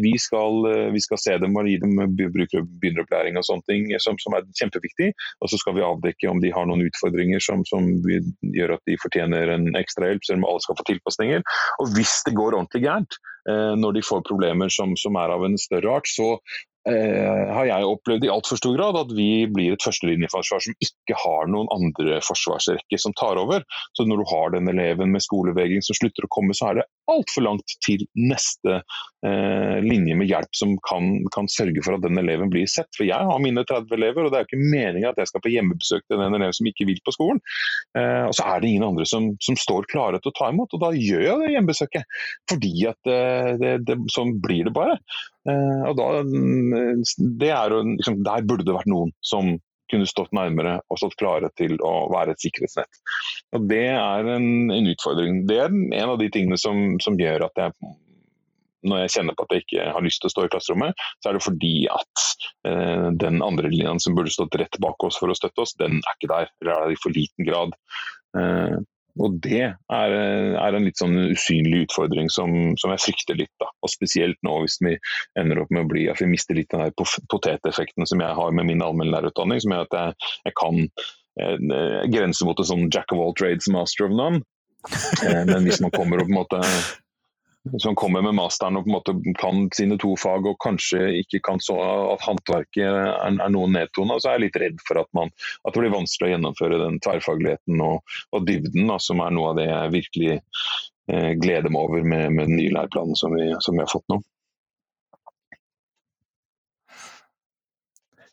Vi 0.00 0.12
skal, 0.18 0.64
vi 0.94 1.02
skal 1.04 1.20
se 1.20 1.34
dem 1.42 1.56
og 1.58 1.68
gi 1.68 1.76
dem 1.82 1.98
begynneropplæring 2.16 3.19
læring 3.20 3.38
og 3.38 3.46
sånne 3.46 3.66
ting 3.68 3.88
som, 4.02 4.18
som, 4.22 4.36
er 4.36 4.46
kjempeviktig. 4.58 5.10
Og 5.40 5.52
så 5.52 5.60
skal 5.60 5.76
vi 5.76 5.86
avdekke 5.86 6.30
om 6.30 6.40
de 6.42 6.52
har 6.54 6.68
noen 6.68 6.86
utfordringer 6.88 7.42
som, 7.44 7.64
som 7.68 7.88
gjør 8.56 8.76
at 8.78 8.84
de 8.88 8.98
fortjener 9.00 9.54
en 9.54 9.70
ekstra 9.78 10.10
hjelp, 10.10 10.26
selv 10.26 10.42
om 10.42 10.48
alle 10.50 10.64
skal 10.64 10.80
få 10.80 10.88
tilpasninger. 10.88 11.44
Og 11.82 11.92
hvis 11.96 12.20
det 12.26 12.36
går 12.38 12.56
ordentlig 12.56 12.84
gærent, 12.86 13.20
eh, 13.50 13.74
når 13.78 13.98
de 13.98 14.06
får 14.06 14.26
problemer 14.28 14.72
som, 14.72 14.96
som 15.00 15.18
er 15.20 15.36
av 15.36 15.46
en 15.46 15.58
større 15.60 16.00
art, 16.00 16.10
så 16.10 16.34
eh, 16.88 17.50
har 17.54 17.66
jeg 17.68 17.88
opplevd 17.88 18.24
i 18.26 18.32
altfor 18.32 18.60
stor 18.60 18.76
grad 18.76 18.98
at 19.00 19.12
vi 19.16 19.46
blir 19.50 19.74
et 19.74 19.84
førstelinjeforsvar 19.84 20.64
som 20.64 20.76
ikke 20.86 21.18
har 21.20 21.50
noen 21.52 21.68
andre 21.74 22.20
forsvarsrekker 22.24 23.00
som 23.00 23.14
tar 23.18 23.40
over. 23.40 23.64
Så 23.98 24.06
når 24.08 24.22
du 24.22 24.26
har 24.32 24.54
den 24.54 24.70
eleven 24.72 25.12
med 25.12 25.24
skolevegring 25.24 25.84
som 25.84 25.98
slutter 25.98 26.26
å 26.26 26.32
komme, 26.32 26.56
så 26.56 26.70
er 26.70 26.80
det 26.80 26.88
altfor 27.10 27.44
langt 27.44 27.74
til 27.84 28.04
neste 28.18 28.80
eh, 29.26 29.78
linje 29.84 30.16
med 30.18 30.30
hjelp 30.30 30.56
som 30.56 30.76
kan, 30.86 31.12
kan, 31.34 31.48
sørge 31.50 31.82
for 31.84 31.96
at 31.96 32.04
den 32.04 32.20
eleven 32.20 32.52
blir 32.52 32.68
sett. 32.70 32.90
For 32.96 33.08
jeg 33.08 33.28
har 33.30 33.42
mine 33.42 33.64
30 33.66 33.96
elever, 33.96 34.24
og 34.26 34.32
det 34.32 34.40
er 34.40 34.46
jo 34.46 34.50
ikke 34.50 34.70
meninga 34.76 35.12
at 35.12 35.20
jeg 35.20 35.32
skal 35.32 35.44
på 35.44 35.52
hjemmebesøk 35.54 36.06
til 36.06 36.20
den 36.20 36.38
eleven 36.38 36.56
som 36.56 36.70
ikke 36.70 36.86
vil 36.88 37.02
på 37.06 37.14
skolen. 37.16 37.42
Eh, 37.98 38.24
og 38.28 38.36
så 38.38 38.46
er 38.52 38.62
det 38.62 38.70
ingen 38.70 38.88
andre 38.92 39.08
som, 39.08 39.32
som, 39.42 39.58
står 39.60 39.90
klare 39.90 40.20
til 40.22 40.32
å 40.32 40.38
ta 40.38 40.48
imot, 40.52 40.72
og 40.76 40.84
da 40.84 40.92
gjør 40.96 41.26
jeg 41.26 41.42
det 41.42 41.52
hjemmebesøket. 41.56 42.16
Fordi 42.50 42.74
at 42.92 43.12
eh, 43.12 43.52
det, 43.60 43.74
det, 43.88 43.98
sånn 44.14 44.38
blir 44.42 44.68
det 44.68 44.74
bare. 44.76 44.96
Eh, 45.48 45.82
og 45.88 45.94
da, 45.98 46.08
mm, 46.26 46.74
det 47.40 47.50
er, 47.54 47.74
liksom, 47.96 48.22
der 48.26 48.46
burde 48.46 48.66
det 48.66 48.76
vært 48.76 48.90
noen 48.90 49.12
som 49.24 49.56
kunne 49.90 50.06
stått 50.06 50.30
nærmere 50.36 50.76
og 50.86 51.00
stått 51.00 51.16
klare 51.18 51.50
til 51.58 51.74
å 51.82 51.94
være 52.12 52.34
et 52.34 52.44
sikkerhetsnett. 52.44 53.00
Og 53.56 53.66
Det 53.70 53.86
er 53.90 54.28
en, 54.36 54.70
en 54.70 54.92
utfordring. 54.92 55.42
Det 55.50 55.58
er 55.64 55.72
en 55.72 56.12
av 56.12 56.20
de 56.20 56.30
tingene 56.32 56.58
som, 56.60 56.94
som, 57.02 57.18
gjør 57.18 57.48
at 57.48 57.64
jeg 57.64 57.74
når 58.86 59.02
jeg 59.02 59.12
kjenner 59.16 59.36
på 59.36 59.44
at 59.44 59.50
jeg 59.52 59.64
ikke 59.66 59.88
har 59.92 60.04
lyst 60.04 60.22
til 60.22 60.30
å 60.30 60.32
stå 60.32 60.44
i 60.46 60.50
klasserommet, 60.54 61.02
så 61.20 61.28
er 61.28 61.36
det 61.36 61.44
fordi 61.44 61.74
at 61.92 62.22
eh, 62.70 63.08
den 63.20 63.42
andre 63.44 63.68
linjen 63.68 64.00
som 64.00 64.14
burde 64.16 64.32
stått 64.32 64.56
rett 64.56 64.78
bak 64.80 65.04
oss 65.04 65.18
for 65.20 65.28
å 65.28 65.36
støtte 65.36 65.66
oss, 65.66 65.74
den 65.76 65.98
er 66.00 66.16
ikke 66.16 66.30
der. 66.30 66.48
Eller 66.62 66.72
er 66.72 66.86
der 66.86 66.94
i 66.94 67.02
for 67.02 67.12
liten 67.12 67.44
grad. 67.44 67.76
Eh, 68.40 68.78
Og 69.18 69.38
det 69.44 69.62
er, 69.72 70.12
er, 70.14 70.76
en 70.76 70.86
litt 70.86 71.00
sånn 71.00 71.16
usynlig 71.32 71.86
utfordring 71.86 72.30
som, 72.32 72.52
som, 72.80 72.92
jeg 72.94 73.04
frykter 73.06 73.38
litt. 73.40 73.52
da, 73.62 73.70
og 73.82 73.92
Spesielt 73.92 74.38
nå 74.46 74.60
hvis 74.62 74.78
vi 74.84 74.94
ender 75.40 75.62
opp 75.62 75.72
med 75.74 75.84
å 75.84 75.90
bli, 75.90 76.06
at 76.12 76.22
vi 76.22 76.30
mister 76.30 76.58
litt 76.58 76.70
den 76.72 76.84
der 76.84 76.94
poteteffekten 77.32 78.08
som 78.08 78.22
jeg 78.22 78.38
har 78.38 78.56
med 78.56 78.70
min 78.70 78.84
allmennlærerutdanning, 78.86 79.62
som 79.64 79.74
gjør 79.74 79.88
at 79.88 79.98
jeg, 79.98 80.30
jeg 80.48 80.56
kan 80.60 80.80
eh, 81.42 82.08
grense 82.14 82.46
mot 82.46 82.62
en 82.62 82.70
sånn 82.72 82.88
jack 82.88 83.12
of 83.16 83.22
all 83.22 83.36
trades, 83.36 83.70
master 83.72 84.06
of 84.06 84.16
none. 84.16 84.44
Eh, 85.26 85.44
men 85.48 85.66
hvis 85.66 85.82
man 85.82 85.92
kommer 85.94 86.22
opp 86.22 86.30
på 86.30 86.34
en 86.36 86.40
måte 86.40 86.62
som 87.78 87.94
kommer 87.94 88.22
med 88.22 88.34
masteren 88.34 88.78
og 88.78 88.86
på 88.86 88.90
en 88.90 88.94
måte 88.94 89.34
kan 89.38 89.66
sine 89.76 89.98
to 90.00 90.14
fag 90.18 90.46
og 90.48 90.58
kanskje 90.64 91.02
ikke 91.20 91.42
kan 91.44 91.60
så 91.62 91.76
at 92.14 92.24
håndverket 92.24 92.86
er, 92.86 93.12
er 93.28 93.52
noe 93.52 93.68
nedtona, 93.70 94.16
så 94.16 94.30
er 94.30 94.38
jeg 94.38 94.46
litt 94.46 94.58
redd 94.62 94.80
for 94.86 95.02
at, 95.02 95.10
man, 95.16 95.32
at, 95.66 95.74
det 95.74 95.82
blir 95.82 95.94
vanskelig 95.94 96.30
å 96.30 96.32
gjennomføre 96.34 96.80
den 96.80 96.98
tverrfagligheten 97.04 97.84
og, 97.84 98.16
og 98.32 98.48
dybden, 98.48 98.88
da, 98.88 98.96
som 99.02 99.20
er 99.20 99.36
noe 99.36 99.52
av 99.52 99.60
det 99.60 99.68
jeg 99.68 99.94
virkelig 99.96 100.32
eh, 101.12 101.30
gleder 101.42 101.68
meg 101.68 101.80
over 101.84 102.04
med, 102.14 102.26
med 102.32 102.48
den 102.48 102.58
nye 102.62 102.74
læreplanen 102.78 103.20
som 103.20 103.36
vi, 103.36 103.50
som 103.60 103.76
vi 103.76 103.84
har 103.84 103.92
fått 103.92 104.08
nå. 104.12 104.22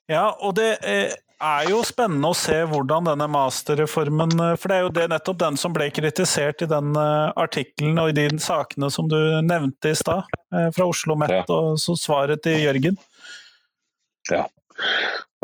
Ja, 0.08 0.30
og 0.40 0.56
det 0.56 0.78
eh, 0.88 1.12
er 1.44 1.70
jo 1.70 1.82
spennende 1.86 2.32
å 2.32 2.38
se 2.38 2.58
hvordan 2.70 3.08
denne 3.10 3.28
masterreformen 3.30 4.34
eh, 4.42 4.54
For 4.58 4.72
det 4.72 4.78
er 4.78 4.86
jo 4.86 4.94
det 4.96 5.08
nettopp 5.14 5.40
den 5.44 5.60
som 5.60 5.76
ble 5.76 5.90
kritisert 5.94 6.64
i 6.66 6.70
den 6.70 6.94
uh, 6.98 7.34
artikkelen 7.38 8.00
og 8.02 8.12
i 8.12 8.18
de 8.18 8.28
sakene 8.42 8.90
som 8.94 9.10
du 9.12 9.18
nevnte 9.46 9.94
i 9.94 9.98
stad, 9.98 10.26
uh, 10.54 10.70
fra 10.76 10.88
Oslo 10.90 11.18
Met, 11.20 11.34
ja. 11.34 11.44
og 11.54 11.78
så 11.82 11.98
svaret 12.00 12.44
til 12.46 12.58
Jørgen. 12.66 12.98
Ja. 14.32 14.48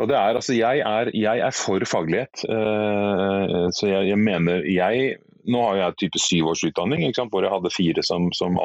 Og 0.02 0.10
det 0.10 0.16
er, 0.18 0.34
altså, 0.34 0.56
jeg, 0.56 0.82
er, 0.82 1.10
jeg 1.14 1.42
er 1.46 1.54
for 1.54 1.82
faglighet. 1.86 2.42
Så 2.42 3.86
jeg, 3.86 4.08
jeg, 4.10 4.18
mener 4.18 4.66
jeg 4.66 5.14
Nå 5.46 5.60
har 5.60 5.76
jeg 5.78 5.96
type 6.00 6.18
syvårsutdanning, 6.18 7.04
hvor 7.30 7.44
jeg 7.44 7.52
hadde 7.52 7.70
fire 7.70 8.02
som, 8.06 8.26
som, 8.34 8.56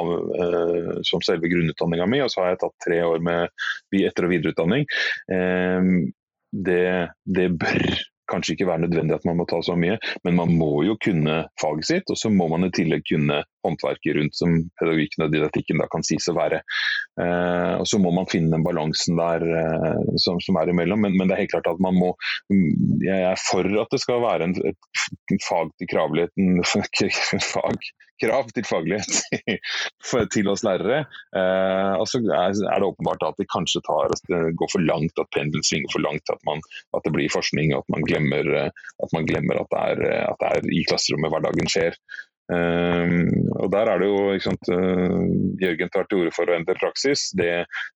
som 1.06 1.22
selve 1.22 1.50
grunnutdanninga 1.52 2.06
mi, 2.10 2.22
og 2.24 2.32
så 2.32 2.42
har 2.42 2.54
jeg 2.54 2.62
tatt 2.62 2.76
tre 2.86 2.98
år 3.06 3.22
med 3.22 4.00
etter- 4.00 4.26
og 4.26 4.32
videreutdanning 4.32 4.88
det, 6.52 7.10
det 7.24 7.50
bør 7.60 7.84
kanskje 8.30 8.54
ikke 8.54 8.68
være 8.68 8.84
nødvendig 8.84 9.16
at 9.16 9.26
man 9.26 9.40
må 9.40 9.46
ta 9.50 9.60
så 9.64 9.76
mye, 9.78 9.98
men 10.24 10.36
man 10.38 10.52
må 10.54 10.84
jo 10.86 10.96
kunne 11.02 11.42
faget 11.60 11.88
sitt. 11.88 12.12
Og 12.12 12.18
så 12.18 12.30
må 12.32 12.46
man 12.52 12.68
i 12.68 12.72
tillegg 12.74 13.06
kunne 13.10 13.40
håndverket 13.66 14.16
rundt, 14.16 14.36
som 14.36 14.56
pedagogikken 14.80 15.26
og 15.26 15.34
didaktikken 15.34 15.82
da 15.82 15.88
kan 15.92 16.04
sies 16.06 16.28
å 16.30 16.36
være. 16.36 16.62
Eh, 17.20 17.74
og 17.80 17.86
Så 17.88 18.00
må 18.02 18.12
man 18.14 18.28
finne 18.30 18.52
den 18.54 18.66
balansen 18.66 19.18
der 19.20 19.44
eh, 19.44 20.02
som, 20.22 20.40
som, 20.44 20.58
er 20.60 20.72
imellom. 20.72 21.02
Men, 21.04 21.16
men, 21.16 21.28
det 21.28 21.36
er 21.36 21.44
helt 21.44 21.54
klart 21.56 21.70
at 21.70 21.82
man 21.82 21.96
må 21.98 22.12
Jeg 23.04 23.24
er 23.30 23.40
for 23.48 23.66
at 23.82 23.92
det 23.92 24.02
skal 24.02 24.22
være 24.24 24.48
en, 24.48 24.54
et 24.70 25.46
fag 25.46 25.72
til 25.78 25.90
kravligheten 25.90 26.62
fag 27.54 27.90
krav 28.20 28.50
til 28.54 28.66
faglighet 28.68 29.12
til 30.34 30.50
oss 30.52 30.64
lærere. 30.66 31.02
Eh, 31.36 31.92
og 31.96 32.06
så 32.10 32.20
er, 32.20 32.52
det 32.52 32.88
åpenbart 32.88 33.24
at 33.26 33.38
det 33.40 33.48
kanskje 33.52 33.82
tar, 33.86 34.14
går 34.60 34.72
for 34.72 34.84
langt, 34.84 35.16
at 35.20 35.30
pendelen 35.36 35.66
svinger 35.66 35.92
for 35.94 36.04
langt. 36.04 36.32
At, 36.32 36.42
man, 36.48 36.62
at, 36.96 37.04
det 37.06 37.14
blir 37.16 37.32
forskning, 37.32 37.74
og 37.74 37.84
at 37.84 37.94
man 37.96 38.06
glemmer 38.08 38.52
at, 38.68 39.14
man 39.16 39.28
glemmer 39.28 39.62
at, 39.62 39.70
det, 39.72 39.84
er, 39.94 40.26
at 40.32 40.42
det 40.42 40.50
er 40.50 40.74
i 40.80 40.84
klasserommet 40.90 41.32
hverdagen 41.32 41.70
skjer. 41.70 41.96
Um, 42.50 43.28
og 43.62 43.68
der 43.70 43.86
er 43.92 44.00
det 44.00 44.08
jo, 44.10 44.22
ikke 44.34 44.48
sant, 44.48 44.70
uh, 44.74 45.26
Jørgen 45.62 45.92
tar 45.94 46.08
til 46.08 46.24
orde 46.24 46.34
for 46.34 46.50
å 46.50 46.56
endre 46.56 46.74
praksis. 46.80 47.28
Det, 47.38 47.50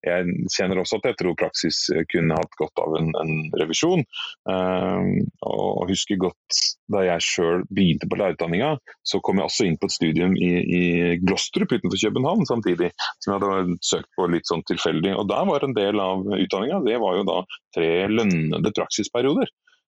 jeg 0.06 0.36
kjenner 0.54 0.80
også 0.82 1.00
at 1.00 1.08
jeg 1.10 1.18
tror 1.20 1.38
praksis 1.40 1.80
kunne 2.12 2.38
hatt 2.38 2.54
godt 2.60 2.82
av 2.84 2.94
en, 3.00 3.10
en 3.18 3.34
revisjon. 3.60 4.04
Um, 4.46 5.10
og 5.48 5.90
husker 5.90 6.20
godt 6.22 6.60
da 6.92 7.02
jeg 7.06 7.24
sjøl 7.24 7.64
begynte 7.72 8.08
på 8.10 8.18
lærerutdanninga, 8.20 8.74
så 9.06 9.20
kom 9.24 9.40
jeg 9.40 9.48
også 9.48 9.66
inn 9.68 9.78
på 9.80 9.88
et 9.88 9.96
studium 9.96 10.34
i, 10.36 10.52
i 10.60 10.82
Glostrup 11.24 11.72
utenfor 11.72 11.98
København 11.98 12.46
samtidig, 12.48 12.92
som 13.24 13.34
jeg 13.34 13.40
hadde 13.40 13.78
søkt 13.84 14.10
på 14.18 14.28
litt 14.30 14.48
sånn 14.50 14.64
tilfeldig. 14.68 15.14
Og 15.18 15.28
der 15.32 15.48
var 15.48 15.64
en 15.64 15.76
del 15.76 16.02
av 16.02 16.26
utdanninga, 16.28 16.82
det 16.86 17.00
var 17.02 17.18
jo 17.18 17.28
da 17.28 17.40
tre 17.74 17.92
lønnede 18.12 18.74
praksisperioder. 18.76 19.50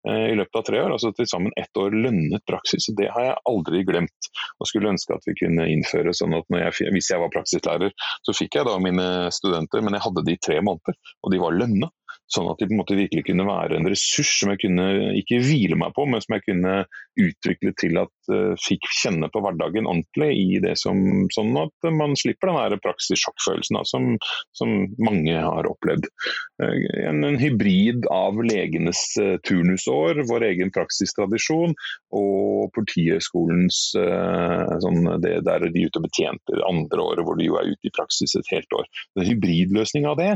Eh, 0.10 0.32
i 0.34 0.36
løpet 0.36 0.56
av 0.56 0.64
tre 0.66 0.80
år. 0.82 0.94
Altså 0.96 1.12
til 1.14 1.28
sammen 1.30 1.54
ett 1.62 1.78
år 1.78 1.94
lønnet 1.94 2.42
praksis. 2.50 2.90
og 2.90 2.98
Det 2.98 3.10
har 3.14 3.28
jeg 3.28 3.42
aldri 3.52 3.84
glemt. 3.86 4.30
Og 4.60 4.70
skulle 4.70 4.90
ønske 4.90 5.14
at 5.14 5.28
vi 5.30 5.38
kunne 5.38 5.68
innføre 5.70 6.14
sånn 6.18 6.34
at 6.38 6.50
jeg, 6.50 6.90
hvis 6.96 7.12
jeg 7.14 7.22
var 7.22 7.34
praksislærer, 7.34 7.94
så 8.26 8.36
fikk 8.38 8.58
jeg 8.58 8.70
da 8.70 8.78
mine 8.82 9.08
studenter, 9.34 9.84
men 9.86 9.98
jeg 9.98 10.06
hadde 10.08 10.26
de 10.26 10.38
i 10.38 10.42
tre 10.42 10.58
måneder, 10.66 10.98
og 11.22 11.34
de 11.34 11.42
var 11.42 11.58
lønna. 11.58 11.92
Sånn 12.32 12.48
at 12.48 12.62
de 12.62 12.68
på 12.70 12.76
en 12.76 12.80
måte 12.80 12.96
virkelig 12.96 13.26
kunne 13.28 13.44
være 13.48 13.76
en 13.76 13.90
ressurs 13.92 14.30
som 14.40 14.54
jeg 14.54 14.62
kunne 14.64 14.86
ikke 15.20 15.42
hvile 15.44 15.76
meg 15.80 15.92
på, 15.98 16.06
men 16.08 16.24
som 16.24 16.38
jeg 16.38 16.46
kunne 16.46 16.76
utvikle 17.20 17.74
til 17.80 18.00
at 18.00 18.32
uh, 18.32 18.54
fikk 18.62 18.88
kjenne 19.02 19.28
på 19.34 19.42
hverdagen 19.44 19.90
ordentlig 19.90 20.30
i 20.40 20.62
det 20.64 20.78
som 20.80 21.02
Sånn 21.32 21.52
at 21.60 21.88
man 21.96 22.16
slipper 22.20 22.52
den 22.52 22.80
praksissjokkfølelsen 22.84 23.80
som, 23.88 24.08
som, 24.58 24.72
mange 25.02 25.36
har 25.36 25.68
opplevd. 25.68 26.08
Uh, 26.62 26.72
en, 27.10 27.22
en, 27.28 27.40
hybrid 27.42 28.08
av 28.12 28.40
legenes 28.48 29.04
uh, 29.20 29.36
turnusår, 29.48 30.24
vår 30.32 30.48
egen 30.54 30.72
praksistradisjon 30.76 31.76
og 32.16 32.72
Politihøgskolens 32.76 33.80
sånn, 33.92 35.08
det 35.24 35.40
der 35.48 35.64
de 35.64 35.84
er 35.84 35.90
ute 35.90 36.00
og 36.00 36.06
betjenter 36.06 36.64
andre 36.68 37.04
året, 37.04 37.24
hvor 37.26 37.40
de 37.40 37.48
jo 37.48 37.58
er 37.60 37.72
ute 37.74 37.90
i 37.90 37.94
praksis 37.96 38.36
et 38.38 38.52
helt 38.54 38.78
år. 38.78 38.88
En 39.18 39.26
hybridløsning 39.28 40.08
av 40.08 40.20
det 40.22 40.36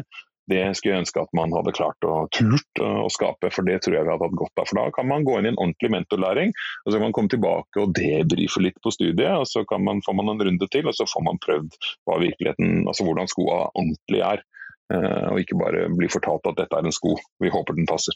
det 0.51 0.61
skulle 0.77 0.93
jeg 0.93 1.03
ønske 1.05 1.21
at 1.23 1.31
man 1.37 1.53
hadde 1.55 1.73
klart 1.73 2.05
å 2.05 2.25
turt 2.35 2.81
å 2.83 3.07
skape, 3.13 3.49
for 3.53 3.65
det 3.65 3.79
tror 3.81 3.97
jeg 3.97 4.05
vi 4.05 4.11
hadde 4.13 4.27
hatt 4.27 4.39
godt 4.41 4.61
av. 4.61 4.67
For 4.69 4.79
da 4.79 4.85
kan 4.93 5.09
man 5.09 5.25
gå 5.25 5.39
inn 5.39 5.47
i 5.47 5.51
en 5.53 5.57
ordentlig 5.57 5.91
mentorlæring, 5.95 6.53
og 6.83 6.89
så 6.89 6.97
kan 6.97 7.07
man 7.07 7.15
komme 7.17 7.33
tilbake 7.33 7.81
og 7.81 7.95
debrife 7.97 8.61
litt 8.61 8.77
på 8.85 8.93
studiet. 8.93 9.31
og 9.33 9.47
Så 9.49 9.65
man, 9.81 10.03
får 10.05 10.17
man 10.19 10.33
en 10.35 10.43
runde 10.49 10.69
til, 10.71 10.85
og 10.85 10.97
så 10.97 11.07
får 11.09 11.25
man 11.25 11.41
prøvd 11.45 11.79
hva 12.05 12.19
virkeligheten, 12.21 12.85
altså 12.85 13.07
hvordan 13.07 13.31
skoa 13.31 13.63
ordentlig 13.73 14.21
er. 14.25 14.45
Eh, 14.93 15.25
og 15.31 15.41
ikke 15.41 15.57
bare 15.57 15.87
bli 15.97 16.11
fortalt 16.13 16.45
at 16.51 16.59
dette 16.61 16.77
er 16.77 16.85
en 16.85 16.93
sko, 16.93 17.15
vi 17.41 17.49
håper 17.53 17.77
den 17.77 17.89
passer. 17.89 18.13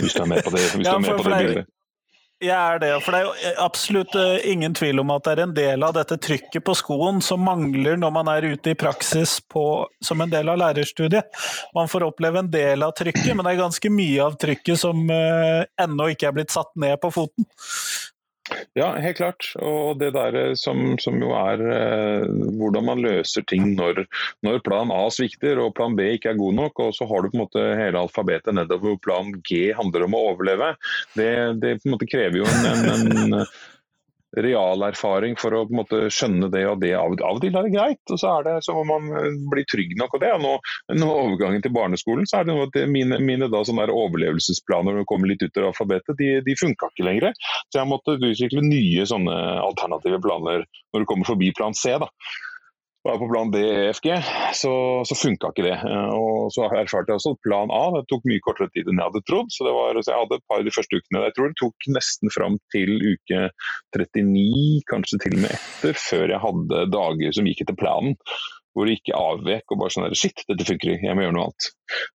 Hvis 0.00 0.16
du 0.16 0.22
er 0.24 0.30
med 0.30 0.44
på 0.44 0.54
det, 0.54 0.64
hvis 0.72 0.88
ja, 0.88 0.96
på 0.96 1.20
det 1.26 1.36
bildet. 1.36 1.68
Jeg 2.40 2.56
er 2.56 2.78
det, 2.80 2.90
for 3.04 3.12
det 3.12 3.18
er 3.20 3.26
jo 3.26 3.50
absolutt 3.60 4.14
eh, 4.16 4.46
ingen 4.48 4.72
tvil 4.72 5.02
om 5.02 5.10
at 5.12 5.26
det 5.26 5.32
er 5.34 5.42
en 5.44 5.52
del 5.52 5.82
av 5.84 5.92
dette 5.92 6.16
trykket 6.24 6.64
på 6.64 6.72
skoen 6.78 7.18
som 7.20 7.42
mangler 7.44 7.98
når 8.00 8.14
man 8.14 8.30
er 8.32 8.46
ute 8.54 8.72
i 8.72 8.78
praksis 8.80 9.34
på, 9.44 9.64
som 10.00 10.24
en 10.24 10.32
del 10.32 10.48
av 10.48 10.56
lærerstudiet. 10.62 11.28
Man 11.76 11.90
får 11.92 12.06
oppleve 12.08 12.40
en 12.40 12.48
del 12.48 12.86
av 12.86 12.94
trykket, 12.96 13.34
men 13.34 13.44
det 13.44 13.52
er 13.52 13.60
ganske 13.60 13.92
mye 13.92 14.24
av 14.24 14.38
trykket 14.40 14.80
som 14.80 15.04
uh, 15.12 15.68
ennå 15.84 16.08
ikke 16.14 16.30
er 16.30 16.38
blitt 16.38 16.54
satt 16.54 16.72
ned 16.80 16.96
på 17.02 17.12
foten. 17.12 17.44
Ja, 18.78 18.92
helt 19.02 19.18
klart. 19.18 19.50
Og 19.58 19.98
det 20.00 20.12
der 20.14 20.36
eh, 20.38 20.52
som, 20.58 20.96
som 21.02 21.18
jo 21.22 21.32
er 21.36 21.62
eh, 21.74 22.26
hvordan 22.60 22.86
man 22.86 23.02
løser 23.04 23.44
ting 23.48 23.72
når, 23.78 24.04
når, 24.46 24.60
plan 24.66 24.92
A 24.94 25.02
svikter 25.14 25.60
og 25.62 25.74
plan 25.78 25.96
B 25.98 26.12
ikke 26.16 26.32
er 26.34 26.40
god 26.40 26.56
nok, 26.58 26.84
og 26.86 26.94
så 26.96 27.08
har 27.10 27.22
du 27.22 27.30
på 27.30 27.38
en 27.38 27.44
måte 27.44 27.66
hele 27.78 28.00
alfabetet 28.00 28.56
nedover 28.56 28.94
hvor 28.94 29.02
plan 29.04 29.34
G 29.46 29.70
handler 29.76 30.06
om 30.06 30.16
å 30.16 30.24
overleve. 30.32 30.72
Det, 31.16 31.30
det 31.62 31.76
på 31.80 31.88
en 31.88 31.96
måte 31.96 32.10
krever 32.10 32.40
jo 32.40 32.48
en, 32.48 32.88
en, 32.94 33.34
en 33.34 33.38
realerfaring 34.36 35.36
for 35.40 35.54
å 35.54 35.64
på 35.66 35.74
en 35.74 35.80
måte 35.80 36.00
skjønne 36.12 36.50
det 36.52 36.62
og 36.70 36.80
det. 36.82 36.92
Av, 36.98 37.14
og 37.14 37.40
til 37.42 37.56
er 37.56 37.66
det 37.66 37.74
greit, 37.74 38.02
og 38.12 38.20
så 38.20 38.34
er 38.36 38.46
det 38.46 38.56
så 38.66 38.74
må 38.76 38.84
man 38.88 39.08
eh, 39.18 39.38
bli 39.52 39.64
trygg 39.70 39.96
nok. 40.00 40.14
og 40.16 40.22
det. 40.24 40.32
Og 40.36 40.44
nå, 40.44 40.52
nå 41.00 41.08
overgangen 41.10 41.64
til 41.64 41.74
barneskolen, 41.74 42.28
så 42.28 42.40
er 42.40 42.46
det 42.46 42.54
noe 42.54 42.68
at 42.68 42.78
mine, 42.90 43.20
mine 43.24 43.50
da, 43.50 43.64
overlevelsesplaner 43.64 44.94
når 44.94 45.04
du 45.04 45.10
kommer 45.10 45.30
litt 45.30 45.42
ut 45.42 45.58
av 45.58 45.70
alfabetet, 45.72 46.16
de, 46.20 46.30
de 46.46 46.58
funka 46.58 46.92
ikke 46.92 47.08
lenger. 47.08 47.34
Så 47.70 47.80
jeg 47.82 47.90
måtte 47.90 48.18
utvikle 48.18 48.64
nye 48.66 49.08
sånne 49.08 49.34
alternative 49.64 50.20
planer 50.22 50.64
når 50.94 51.02
du 51.02 51.10
kommer 51.10 51.28
forbi 51.28 51.52
plan 51.56 51.76
C. 51.76 51.96
da 52.00 52.08
var 53.02 53.18
på 53.18 53.28
plan 53.32 53.50
B, 53.50 53.56
EFG, 53.58 54.08
så, 54.54 54.72
så 55.08 55.16
funka 55.16 55.50
ikke 55.52 55.64
det. 55.64 55.76
Eh, 55.76 56.12
og 56.12 56.52
så 56.54 56.66
erfarte 56.68 57.12
jeg 57.12 57.20
også 57.20 57.34
at 57.34 57.42
plan 57.46 57.72
A 57.72 57.82
det 57.96 58.04
tok 58.12 58.26
mye 58.28 58.42
kortere 58.44 58.68
tid 58.74 58.90
enn 58.90 59.00
jeg 59.00 59.08
hadde 59.08 59.24
trodd. 59.28 59.52
Så, 59.54 59.64
var, 59.66 59.96
så 60.00 60.12
jeg 60.12 60.22
hadde 60.24 60.38
et 60.40 60.46
par 60.52 60.64
de 60.66 60.74
første 60.76 61.00
ukene. 61.00 61.24
Jeg 61.28 61.36
tror 61.36 61.50
det 61.50 61.60
tok 61.62 61.90
nesten 61.96 62.34
fram 62.34 62.58
til 62.74 62.94
uke 63.00 63.42
39, 63.96 64.64
kanskje 64.92 65.20
til 65.24 65.38
og 65.38 65.44
med 65.46 65.56
etter, 65.56 66.00
før 66.08 66.26
jeg 66.34 66.44
hadde 66.44 66.86
dager 66.92 67.36
som 67.36 67.48
gikk 67.48 67.64
etter 67.64 67.78
planen 67.80 68.18
hvor 68.72 68.86
det 68.86 68.98
ikke 69.00 69.18
avvek 69.18 69.72
og 69.72 69.80
bare 69.80 69.92
sånn 69.94 70.06
der, 70.06 70.16
Shit, 70.18 70.44
dette 70.48 70.66
funker 70.68 70.92
ikke, 70.94 71.08
jeg 71.08 71.18
må 71.18 71.24
gjøre 71.24 71.36
noe 71.36 71.46
annet. 71.48 71.68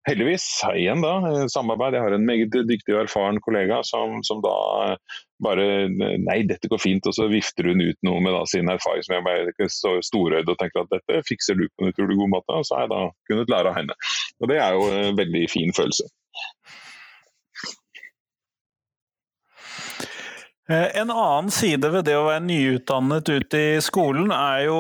Heldigvis, 0.08 0.46
igjen 0.72 1.04
da, 1.04 1.14
samarbeid. 1.52 1.98
Jeg 1.98 2.06
har 2.06 2.16
en 2.16 2.28
meget 2.28 2.56
dyktig 2.70 2.96
og 2.96 3.02
erfaren 3.04 3.42
kollega 3.44 3.82
som, 3.88 4.22
som 4.28 4.40
da 4.46 4.56
eh, 4.86 5.18
bare 5.44 5.66
Nei, 5.92 6.38
dette 6.48 6.70
går 6.72 6.80
fint. 6.80 7.10
Og 7.10 7.18
så 7.18 7.28
vifter 7.32 7.68
hun 7.72 7.84
ut 7.84 8.00
noe 8.08 8.24
med 8.24 8.36
da, 8.38 8.46
sin 8.50 8.72
erfaring 8.72 9.04
som 9.06 9.18
jeg 9.18 9.28
bare 9.28 9.70
står 9.72 10.00
storøyd 10.08 10.52
og 10.52 10.60
tenker 10.62 10.86
at 10.86 10.96
dette 10.96 11.26
fikser 11.28 11.60
du 11.60 11.68
på 11.68 11.84
en 11.84 11.92
utrolig 11.92 12.20
god 12.22 12.34
måte. 12.38 12.56
Og 12.56 12.68
så 12.68 12.80
har 12.80 12.88
jeg 12.88 12.94
da 12.96 13.04
kunnet 13.32 13.52
lære 13.52 13.74
av 13.74 13.80
henne. 13.82 14.00
Og 14.40 14.52
det 14.52 14.62
er 14.64 14.80
jo 14.80 14.90
en 14.96 15.20
veldig 15.20 15.46
fin 15.52 15.76
følelse. 15.76 16.08
Eh, 20.70 21.02
en 21.02 21.12
annen 21.12 21.52
side 21.54 21.92
ved 21.94 22.08
det 22.08 22.16
å 22.18 22.26
være 22.26 22.42
nyutdannet 22.48 23.30
ute 23.30 23.60
i 23.76 23.82
skolen, 23.86 24.32
er 24.34 24.64
jo 24.66 24.80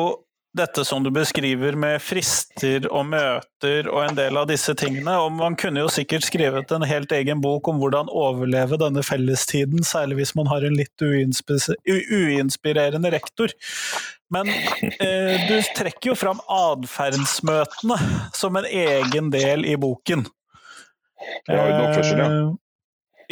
dette 0.55 0.85
som 0.87 1.03
du 1.03 1.09
beskriver 1.13 1.75
med 1.79 2.01
frister 2.03 2.85
og 2.87 3.05
møter 3.11 3.87
og 3.91 4.05
en 4.05 4.15
del 4.17 4.37
av 4.39 4.47
disse 4.49 4.73
tingene. 4.77 5.17
Og 5.21 5.31
man 5.35 5.55
kunne 5.59 5.79
jo 5.83 5.89
sikkert 5.91 6.23
skrevet 6.27 6.71
en 6.71 6.83
helt 6.87 7.11
egen 7.15 7.41
bok 7.43 7.67
om 7.71 7.77
hvordan 7.81 8.11
overleve 8.11 8.77
denne 8.81 9.03
fellestiden, 9.05 9.83
særlig 9.83 10.15
hvis 10.21 10.35
man 10.39 10.47
har 10.51 10.61
en 10.65 10.77
litt 10.79 11.01
uinspirerende 11.03 13.09
rektor. 13.13 13.49
Men 14.33 14.45
eh, 14.49 15.35
du 15.49 15.55
trekker 15.77 16.09
jo 16.13 16.15
fram 16.17 16.39
atferdsmøtene 16.49 17.97
som 18.33 18.55
en 18.57 18.65
egen 18.65 19.29
del 19.33 19.65
i 19.69 19.75
boken. 19.79 20.25
Ja, 21.47 21.67
ja. 21.69 21.91
Eh, 21.91 22.49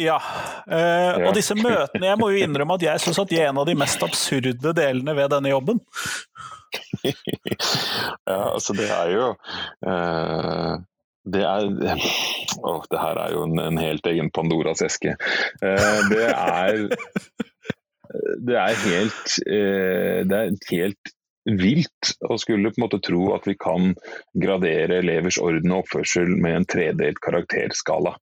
ja. 0.04 0.18
Eh, 0.66 1.26
og 1.28 1.34
disse 1.36 1.54
møtene 1.54 2.08
Jeg 2.08 2.18
må 2.18 2.30
jo 2.32 2.38
innrømme 2.42 2.74
at 2.78 2.82
jeg 2.82 3.00
syns 3.04 3.20
at 3.22 3.30
de 3.30 3.36
er 3.38 3.48
en 3.50 3.60
av 3.60 3.66
de 3.68 3.74
mest 3.78 4.02
absurde 4.02 4.72
delene 4.74 5.14
ved 5.14 5.30
denne 5.34 5.50
jobben. 5.52 5.78
ja, 8.30 8.40
altså 8.54 8.76
det 8.76 8.88
er 8.90 9.12
jo 9.14 9.30
uh, 9.86 10.74
det 11.24 11.42
er 11.48 11.68
Å, 12.68 12.76
det 12.90 13.00
her 13.00 13.20
er 13.20 13.34
jo 13.34 13.44
en, 13.48 13.58
en 13.60 13.80
helt 13.80 14.06
egen 14.08 14.30
Pandoras 14.34 14.84
eske. 14.84 15.16
Uh, 15.64 16.00
det 16.12 16.30
er 16.30 16.86
Det 18.46 18.54
er 18.60 18.76
helt 18.84 19.36
uh, 19.48 20.20
Det 20.28 20.38
er 20.38 20.52
helt 20.70 21.14
vilt 21.44 22.14
å 22.24 22.38
skulle 22.40 22.70
på 22.72 22.78
en 22.78 22.84
måte 22.86 23.02
tro 23.04 23.34
at 23.34 23.44
vi 23.48 23.56
kan 23.60 23.92
gradere 24.40 25.02
elevers 25.02 25.36
orden 25.42 25.74
og 25.74 25.82
oppførsel 25.82 26.30
med 26.40 26.60
en 26.60 26.68
tredelt 26.68 27.20
karakterskala. 27.24 28.14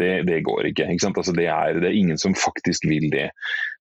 Det, 0.00 0.22
det, 0.24 0.38
går 0.46 0.70
ikke. 0.70 0.86
ikke 0.88 1.10
altså 1.12 1.34
det, 1.36 1.44
er, 1.52 1.76
det, 1.76 1.90
er, 1.90 1.98
ingen 1.98 2.16
som 2.20 2.32
faktisk 2.32 2.86
vil 2.88 3.10
det 3.12 3.26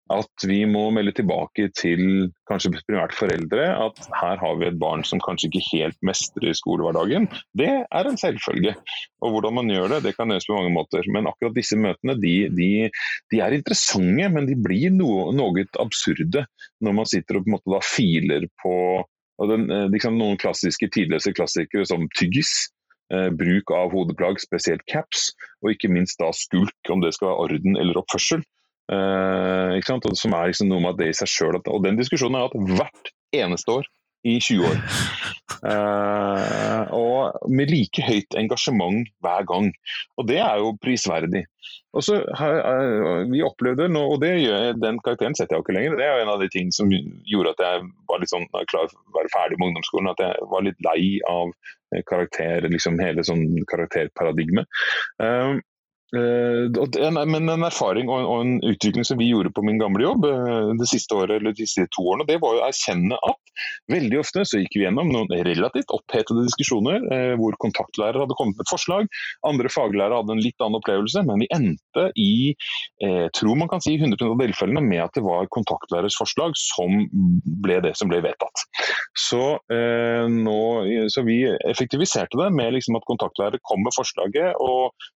at 0.09 0.45
vi 0.49 0.63
må 0.69 0.87
melde 0.93 1.13
tilbake 1.17 1.67
til 1.77 2.29
kanskje 2.49 2.71
primært 2.75 3.13
foreldre 3.17 3.67
at 3.85 3.99
her 4.17 4.39
har 4.41 4.55
vi 4.59 4.67
et 4.69 4.79
barn 4.81 5.03
som 5.05 5.21
kanskje 5.21 5.49
ikke 5.49 5.65
helt 5.67 5.99
mestrer 6.05 6.55
skolehverdagen. 6.57 7.27
Det 7.57 7.69
er 7.85 8.09
en 8.09 8.17
selvfølge. 8.17 8.73
Og 9.21 9.35
hvordan 9.35 9.59
man 9.59 9.69
gjør 9.69 9.93
det, 9.93 10.01
det 10.07 10.15
kan 10.17 10.33
gjøres 10.33 10.49
på 10.49 10.57
mange 10.57 10.73
måter. 10.73 11.05
Men 11.13 11.29
akkurat 11.29 11.57
disse 11.57 11.77
møtene 11.77 12.17
de, 12.21 12.33
de, 12.57 12.71
de 13.33 13.43
er 13.45 13.57
interessante, 13.57 14.31
men 14.33 14.49
de 14.49 14.57
blir 14.57 14.91
noe, 14.95 15.29
noe, 15.35 15.67
absurde 15.79 16.45
når 16.83 16.99
man 17.01 17.09
sitter 17.09 17.37
og 17.37 17.45
på 17.45 17.51
en 17.51 17.57
måte 17.57 17.73
da 17.75 17.83
filer 17.85 18.49
på 18.63 18.75
den, 19.49 19.69
liksom 19.93 20.17
noen 20.19 20.39
klassiske 20.39 20.89
tidløse 20.95 21.31
klassikere 21.37 21.85
som 21.87 22.09
tyggis. 22.17 22.69
Eh, 23.09 23.31
bruk 23.33 23.71
av 23.73 23.89
hodeplagg, 23.89 24.37
spesielt 24.37 24.83
caps, 24.85 25.31
og 25.63 25.71
ikke 25.73 25.89
minst 25.89 26.19
da 26.21 26.29
skulk, 26.35 26.77
om 26.93 27.01
det 27.01 27.15
skal 27.15 27.31
være 27.31 27.45
orden 27.47 27.77
eller 27.81 27.97
oppførsel. 28.03 28.43
Uh, 28.89 29.77
og 29.77 30.17
som 30.17 30.33
er 30.33 30.49
liksom 30.49 30.69
noe 30.71 30.81
med 30.81 30.97
det 30.97 31.11
i 31.11 31.17
seg 31.17 31.29
selv, 31.29 31.61
Og 31.69 31.83
den 31.85 31.99
diskusjonen 31.99 32.39
har 32.39 32.47
jeg 32.47 32.53
hatt 32.57 32.77
hvert 32.79 33.11
eneste 33.37 33.79
år 33.79 33.89
i 34.27 34.39
20 34.39 34.65
år. 34.67 34.79
Uh, 35.59 36.83
og 36.95 37.51
med 37.51 37.71
like 37.71 38.03
høyt 38.03 38.35
engasjement 38.39 39.07
hver 39.23 39.45
gang. 39.47 39.69
Og 40.17 40.27
det 40.27 40.39
er 40.43 40.59
jo 40.59 40.75
prisverdig. 40.81 41.45
Og 41.93 42.03
så 42.05 42.19
uh, 42.21 43.25
Vi 43.31 43.41
opplevde 43.45 43.89
nå, 43.91 44.03
og 44.13 44.21
det 44.23 44.35
gjør, 44.43 44.75
den 44.81 44.99
karakteren 45.05 45.35
setter 45.37 45.55
jeg 45.55 45.61
jo 45.61 45.67
ikke 45.67 45.77
lenger. 45.77 45.97
Det 45.99 46.07
er 46.07 46.15
jo 46.15 46.25
en 46.25 46.33
av 46.35 46.43
de 46.43 46.49
tingene 46.51 46.75
som 46.75 46.91
gjorde 46.91 47.55
at 47.55 47.65
jeg 47.65 47.89
var 48.11 48.21
litt 48.21 48.33
sånn 48.33 48.47
klar 48.51 48.91
for 48.91 48.99
å 48.99 49.17
være 49.19 49.33
ferdig 49.35 49.59
med 49.59 49.71
ungdomsskolen. 49.71 50.11
At 50.13 50.23
jeg 50.25 50.49
var 50.53 50.67
litt 50.67 50.87
lei 50.87 51.01
av 51.29 51.53
karakter, 52.09 52.67
liksom 52.69 52.99
hele 53.01 53.25
sånn 53.25 53.45
karakterparadigmet. 53.71 54.69
Uh, 55.21 55.57
men 56.11 57.49
en 57.49 57.65
erfaring 57.67 58.09
og 58.09 58.31
en, 58.41 58.55
utvikling 58.65 59.05
som 59.05 59.19
vi 59.19 59.29
gjorde 59.29 59.51
på 59.53 59.61
min 59.65 59.77
gamle 59.81 60.01
jobb 60.03 60.25
uh, 60.25 60.71
det 60.79 60.87
siste 60.89 61.15
året, 61.15 61.37
eller 61.37 61.53
de 61.53 61.67
siste 61.67 61.85
to 61.95 62.05
årene, 62.09 62.25
det 62.29 62.39
var 62.41 62.57
å 62.57 62.65
erkjenne 62.65 63.17
at 63.29 63.53
veldig 63.91 64.19
ofte 64.21 64.45
så 64.47 64.61
gikk 64.61 64.77
vi 64.77 64.85
gjennom 64.85 65.11
noen 65.13 65.29
relativt 65.45 65.93
opphetede 65.93 66.45
diskusjoner 66.47 67.05
uh, 67.11 67.33
hvor 67.39 67.57
kontaktlærer 67.61 68.23
hadde 68.23 68.37
kommet 68.39 68.57
med 68.57 68.65
et 68.65 68.73
forslag, 68.73 69.09
andre 69.47 69.71
faglærere 69.73 70.21
hadde 70.21 70.37
en 70.37 70.43
litt 70.43 70.65
annen 70.65 70.79
opplevelse, 70.79 71.23
men 71.27 71.43
vi 71.43 71.51
endte 71.55 72.09
i 72.19 72.31
tror 73.35 73.57
man 73.57 73.69
kan 73.71 73.81
si 73.83 73.93
100 73.95 74.17
av 74.25 74.39
tilfellene 74.41 74.81
med 74.83 75.01
at 75.03 75.15
det 75.15 75.21
var 75.23 75.47
kontaktlærers 75.53 76.17
forslag 76.19 76.55
som 76.59 77.05
ble 77.63 77.79
det 77.83 77.93
som 77.97 78.09
ble 78.11 78.19
vedtatt. 78.23 78.63
Så, 79.17 79.41
nå, 79.69 80.59
så 81.13 81.23
vi 81.27 81.37
effektiviserte 81.69 82.39
det 82.39 82.49
med 82.55 82.73
liksom 82.75 82.97
at 82.99 83.07
kontaktlærer 83.09 83.61
kom 83.67 83.83
med 83.85 83.95
forslaget. 83.95 84.59
og, 84.59 85.09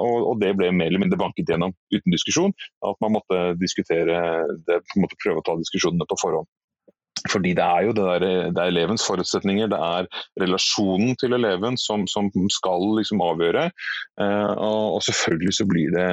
og 0.00 0.19
og, 0.22 0.38
det 0.42 0.54
ble 0.58 0.70
mer 0.74 0.90
eller 0.90 1.02
mindre 1.02 1.18
banket 1.20 1.50
gjennom 1.50 1.74
uten 1.92 2.14
diskusjon. 2.14 2.54
At 2.86 2.98
man 3.04 3.16
måtte 3.16 3.42
diskutere 3.60 4.22
det, 4.68 4.80
måtte 5.00 5.18
prøve 5.22 5.42
å 5.42 5.46
ta 5.46 5.56
diskusjonene 5.60 6.08
på 6.08 6.18
forhånd. 6.22 6.48
Fordi 7.28 7.52
det 7.58 7.64
er 7.64 7.86
jo 7.86 7.92
det, 7.96 8.04
der, 8.06 8.50
det 8.54 8.62
er 8.62 8.72
elevens 8.72 9.04
forutsetninger, 9.04 9.68
det 9.72 9.78
er 9.78 10.08
relasjonen 10.40 11.16
til 11.20 11.36
eleven 11.36 11.76
som, 11.80 12.06
som 12.08 12.30
skal 12.52 12.86
liksom 12.96 13.20
avgjøre. 13.24 13.66
Eh, 14.20 14.52
og, 14.54 14.96
og, 14.96 15.00
selvfølgelig 15.04 15.56
så 15.56 15.66
det, 15.70 16.06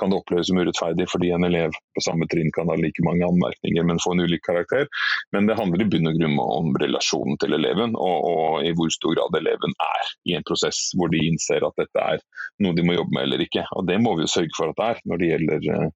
kan 0.00 0.10
det 0.10 0.18
oppleves 0.18 0.48
som 0.48 0.58
urettferdig 0.58 1.06
fordi 1.10 1.30
en 1.34 1.46
elev 1.46 1.74
på 1.94 2.04
samme 2.06 2.26
trinn 2.30 2.52
kan 2.56 2.70
ha 2.70 2.76
like 2.80 3.04
mange 3.06 3.26
anmerkninger, 3.26 3.84
men 3.86 4.00
få 4.02 4.14
en 4.14 4.24
ulik 4.24 4.44
karakter. 4.46 4.88
Men 5.36 5.50
det 5.50 5.58
handler 5.58 5.84
i 5.84 5.88
bunn 5.90 6.10
og 6.10 6.20
grunn 6.20 6.38
om 6.44 6.72
relasjonen 6.82 7.38
til 7.42 7.56
eleven, 7.58 7.96
og, 7.98 8.16
og, 8.30 8.62
i 8.64 8.72
hvor 8.76 8.92
stor 8.94 9.18
grad 9.18 9.40
eleven 9.40 9.76
er 9.88 10.14
i 10.30 10.38
en 10.38 10.46
prosess 10.48 10.90
hvor 10.98 11.12
de 11.12 11.20
innser 11.28 11.66
at 11.66 11.76
dette 11.80 12.08
er 12.14 12.22
noe 12.64 12.76
de 12.76 12.86
må 12.86 12.96
jobbe 12.96 13.14
med 13.16 13.28
eller 13.28 13.44
ikke. 13.44 13.66
Og 13.76 13.86
det 13.90 14.00
må 14.02 14.16
vi 14.16 14.26
jo 14.26 14.34
sørge 14.38 14.56
for 14.56 14.72
at 14.72 14.80
det 14.80 14.88
er 14.90 15.04
når 15.10 15.20
det 15.20 15.30
gjelder 15.32 15.70
eh, 15.74 15.92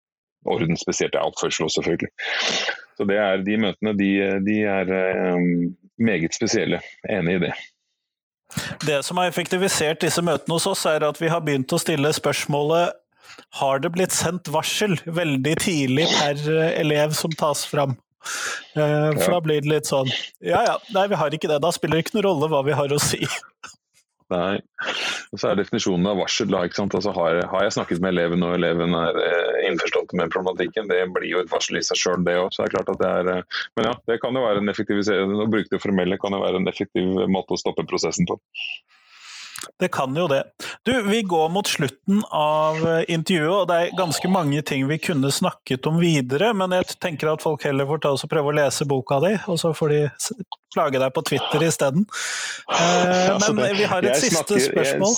orden, 0.47 0.76
spesielt 0.76 1.16
er 1.16 1.26
oppførsel 1.26 1.66
også, 1.66 1.80
selvfølgelig. 1.80 2.12
Så 2.99 3.07
det 3.09 3.18
er, 3.22 3.43
De 3.47 3.59
møtene 3.62 3.95
de, 3.99 4.12
de 4.47 4.61
er 4.66 4.95
um, 5.34 5.74
meget 5.99 6.34
spesielle. 6.34 6.80
Enig 7.11 7.39
i 7.39 7.43
det. 7.47 7.53
Det 8.86 9.03
som 9.05 9.20
har 9.20 9.28
effektivisert 9.28 10.01
disse 10.03 10.22
møtene 10.24 10.57
hos 10.57 10.66
oss, 10.66 10.86
er 10.89 11.05
at 11.07 11.20
vi 11.20 11.30
har 11.30 11.45
begynt 11.45 11.72
å 11.72 11.80
stille 11.80 12.12
spørsmålet 12.16 12.97
har 13.61 13.80
det 13.82 13.93
blitt 13.95 14.14
sendt 14.14 14.49
varsel 14.51 14.97
veldig 15.05 15.55
tidlig 15.62 16.07
per 16.16 16.41
elev 16.80 17.14
som 17.16 17.32
tas 17.39 17.64
fram. 17.68 17.97
Uh, 18.74 19.14
for 19.20 19.36
da 19.36 19.41
blir 19.45 19.62
det 19.62 19.70
litt 19.70 19.86
sånn 19.89 20.09
Ja 20.45 20.59
ja, 20.66 20.72
nei 20.93 21.05
vi 21.09 21.16
har 21.16 21.32
ikke 21.32 21.49
det. 21.49 21.61
Da 21.62 21.70
spiller 21.72 21.99
det 21.99 22.07
ikke 22.09 22.18
noen 22.18 22.26
rolle 22.26 22.49
hva 22.51 22.64
vi 22.66 22.76
har 22.76 22.93
å 22.93 22.99
si. 23.03 23.20
Nei. 24.29 24.59
Og 25.33 25.41
så 25.41 25.51
er 25.51 25.57
definisjonen 25.57 26.09
av 26.11 26.18
varsel 26.20 26.51
da, 26.53 26.61
ikke 26.66 26.76
sant? 26.83 26.97
Altså, 26.99 27.14
har, 27.16 27.39
har, 27.49 27.64
jeg 27.64 27.74
snakket 27.79 28.03
med 28.05 28.12
eleven 28.12 28.45
og 28.45 28.57
eleven 28.59 28.97
er 28.99 29.20
eh, 29.24 29.62
innforstått 29.70 30.12
med 30.20 30.33
problematikken, 30.35 30.91
det 30.91 31.01
blir 31.14 31.31
jo 31.31 31.41
et 31.41 31.53
varsel 31.53 31.81
i 31.81 31.85
seg 31.85 32.01
sjøl 32.01 32.26
det 32.26 32.37
òg. 32.43 32.53
Eh, 32.61 33.62
men 33.79 33.89
ja, 33.89 33.95
det 34.11 34.18
kan 34.24 34.37
jo 34.37 34.45
være 34.45 34.61
en 34.61 34.72
effektivisering, 34.72 35.33
å 35.33 35.49
bruke 35.49 35.72
det 35.72 35.81
formelle 35.81 36.20
kan 36.20 36.37
jo 36.37 36.45
være 36.45 36.61
en 36.61 36.68
effektiv 36.68 37.24
måte 37.33 37.57
å 37.57 37.61
stoppe 37.61 37.89
prosessen 37.89 38.29
på. 38.29 38.37
Det 39.81 39.89
kan 39.95 40.14
jo 40.16 40.29
det. 40.31 40.43
Du, 40.89 41.03
vi 41.03 41.22
går 41.22 41.49
mot 41.49 41.66
slutten 41.66 42.22
av 42.30 42.78
eh, 42.89 43.03
intervjuet, 43.12 43.53
og 43.53 43.66
det 43.68 43.76
er 43.76 43.97
ganske 43.99 44.28
mange 44.32 44.62
ting 44.64 44.86
vi 44.89 44.97
kunne 45.05 45.28
snakket 45.28 45.84
om 45.91 45.99
videre, 46.01 46.55
men 46.57 46.72
jeg 46.72 46.95
tenker 46.97 47.28
at 47.28 47.45
folk 47.45 47.66
heller 47.68 47.84
får 47.91 48.01
ta 48.07 48.12
oss 48.16 48.24
og 48.24 48.30
prøve 48.32 48.49
å 48.49 48.57
lese 48.57 48.86
boka 48.89 49.18
di, 49.20 49.34
og 49.53 49.61
så 49.61 49.74
får 49.76 49.93
de 49.93 50.01
plage 50.72 51.03
deg 51.03 51.12
på 51.12 51.24
Twitter 51.28 51.66
isteden. 51.68 52.07
Eh, 52.72 53.51
men 53.53 53.76
vi 53.76 53.84
har 53.91 54.09
et 54.09 54.16
siste 54.22 54.62
spørsmål. 54.64 55.12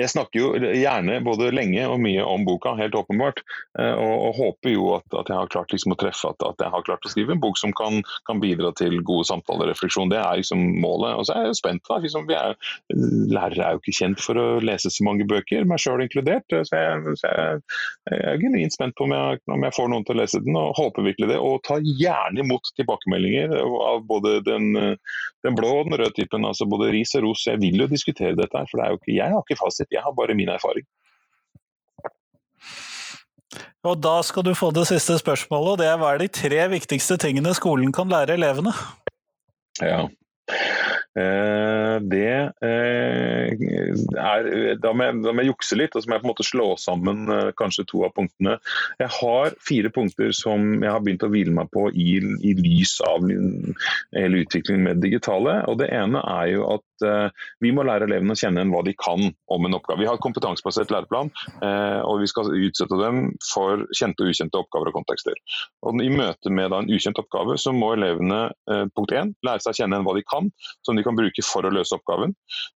Jeg 0.00 0.08
snakker 0.08 0.40
jo 0.40 0.46
gjerne 0.56 1.18
både 1.24 1.50
lenge 1.52 1.82
og 1.84 1.98
mye 2.00 2.22
om 2.24 2.46
boka, 2.48 2.72
helt 2.78 2.94
åpenbart. 2.96 3.42
Eh, 3.78 3.92
og, 3.92 4.14
og 4.28 4.38
håper 4.38 4.72
jo 4.72 4.86
at, 4.96 5.04
at, 5.10 5.28
jeg 5.28 5.36
har 5.36 5.50
klart 5.52 5.74
liksom 5.74 5.92
å 5.92 5.98
treffe, 6.00 6.30
at, 6.32 6.44
at, 6.48 6.62
jeg 6.64 6.72
har 6.72 6.86
klart 6.86 7.04
å 7.04 7.12
skrive 7.12 7.34
en 7.36 7.42
bok 7.42 7.60
som 7.60 7.74
kan, 7.76 8.00
kan 8.28 8.40
bidra 8.40 8.72
til 8.78 9.02
gode 9.04 9.26
samtaler 9.28 9.68
og 9.68 9.74
refleksjon. 9.74 10.08
Det 10.12 10.20
er 10.22 10.40
liksom 10.40 10.62
målet. 10.80 11.18
Og 11.18 11.28
så 11.28 11.36
er 11.36 11.44
jeg 11.44 11.52
jo 11.52 11.58
spent. 11.60 11.84
da, 11.90 11.98
liksom, 12.00 12.30
er, 12.32 12.56
Lærere 13.32 13.66
er 13.66 13.76
jo 13.76 13.82
ikke 13.82 13.96
kjent 13.98 14.22
for 14.24 14.40
å 14.40 14.46
lese 14.64 14.92
så 14.92 15.04
mange 15.04 15.28
bøker, 15.28 15.68
meg 15.68 15.82
sjøl 15.84 16.06
inkludert. 16.06 16.48
Så, 16.48 16.72
jeg, 16.72 17.16
så 17.20 17.28
jeg, 17.28 17.60
jeg, 18.08 18.24
er 18.32 18.40
genuint 18.40 18.76
spent 18.76 18.96
på 18.96 19.04
om 19.08 19.12
jeg, 19.16 19.42
om 19.52 19.68
jeg, 19.68 19.76
får 19.76 19.92
noen 19.92 20.08
til 20.08 20.16
å 20.16 20.22
lese 20.22 20.40
den, 20.46 20.56
og 20.56 20.72
håper 20.80 21.08
virkelig 21.10 21.34
det. 21.34 21.38
Og 21.42 21.60
ta 21.68 21.76
gjerne 21.84 22.40
imot 22.40 22.72
tilbakemeldinger 22.80 23.58
av 23.60 24.06
både 24.08 24.38
den, 24.48 24.72
den 25.44 25.58
blå 25.58 25.74
og 25.82 25.90
den 25.90 26.00
røde 26.00 26.16
typen. 26.16 26.48
altså 26.48 26.64
Både 26.70 26.94
ris 26.96 27.12
og 27.20 27.26
ros. 27.28 27.44
Jeg 27.50 27.60
vil 27.60 27.84
jo 27.84 27.92
diskutere 27.92 28.38
dette, 28.40 28.64
for 28.70 28.80
det 28.80 28.88
er 28.88 28.96
jo 28.96 29.02
ikke, 29.02 29.16
jeg 29.18 29.36
har 29.36 29.44
ikke 29.44 29.60
fasit 29.60 29.81
fasit, 29.82 29.92
jeg 29.92 30.02
har 30.02 30.12
bare 30.12 30.34
min 30.34 30.48
erfaring. 30.48 30.86
Og 33.84 33.98
da 33.98 34.22
skal 34.22 34.44
du 34.44 34.54
få 34.54 34.70
det 34.70 34.86
siste 34.86 35.18
spørsmålet, 35.18 35.72
og 35.72 35.78
det 35.78 35.86
er 35.86 35.98
hva 35.98 36.14
er 36.14 36.18
de 36.22 36.28
tre 36.28 36.68
viktigste 36.70 37.18
tingene 37.18 37.54
skolen 37.54 37.92
kan 37.92 38.08
lære 38.08 38.34
elevene? 38.38 38.72
Ja, 39.80 40.06
det 41.12 42.52
eh, 42.64 43.52
er 44.16 44.46
da 44.80 44.92
må, 44.96 45.04
jeg, 45.04 45.18
da 45.20 45.32
må 45.32 45.42
jeg 45.42 45.50
jukse 45.50 45.76
litt, 45.76 45.94
og 45.94 46.02
så 46.02 46.08
må 46.08 46.16
jeg 46.16 46.22
på 46.22 46.26
en 46.26 46.32
måte 46.32 46.46
slå 46.46 46.68
sammen 46.80 47.26
eh, 47.32 47.50
kanskje 47.58 47.84
to 47.90 48.00
av 48.06 48.14
punktene. 48.16 48.56
Jeg 49.00 49.12
har 49.18 49.56
fire 49.60 49.92
punkter 49.92 50.32
som 50.36 50.80
jeg 50.80 50.88
har 50.88 51.02
begynt 51.04 51.26
å 51.26 51.30
hvile 51.32 51.52
meg 51.54 51.68
på 51.74 51.88
i, 51.92 52.16
i 52.40 52.54
lys 52.56 52.96
av 53.04 53.28
hele 53.28 54.42
utvikling 54.42 54.82
med 54.86 55.02
digitale. 55.04 55.60
og 55.68 55.82
Det 55.82 55.90
ene 55.92 56.22
er 56.32 56.54
jo 56.54 56.66
at 56.78 56.88
vi 57.58 57.72
må 57.74 57.82
lære 57.82 58.06
elevene 58.06 58.36
å 58.36 58.38
kjenne 58.38 58.60
igjen 58.60 58.70
hva 58.70 58.84
de 58.86 58.92
kan 58.94 59.24
om 59.50 59.64
en 59.66 59.74
oppgave. 59.74 59.98
Vi 59.98 60.06
har 60.06 60.14
et 60.14 60.22
kompetansebasert 60.22 60.92
læreplan, 60.94 61.32
og 62.06 62.20
vi 62.22 62.28
skal 62.30 62.52
utsette 62.54 62.98
dem 63.00 63.32
for 63.48 63.82
kjente 63.90 64.22
og 64.22 64.30
ukjente 64.30 64.60
oppgaver 64.60 64.92
og 64.92 65.00
kontekster. 65.00 65.34
Og 65.82 65.98
I 65.98 66.12
møte 66.14 66.52
med 66.54 66.76
en 66.76 66.92
ukjent 66.94 67.18
oppgave 67.18 67.56
så 67.58 67.74
må 67.74 67.90
elevene 67.96 68.44
punkt 68.94 69.16
1, 69.18 69.34
lære 69.42 69.64
seg 69.64 69.74
å 69.74 69.80
kjenne 69.80 69.98
igjen 69.98 70.06
hva 70.06 70.14
de 70.14 70.24
kan, 70.32 70.50
som 70.86 70.98
de 70.98 71.04
kan 71.06 71.18
bruke 71.18 71.44
for 71.46 71.68
å 71.68 71.74
løse 71.74 71.96
oppgaven. 71.98 72.34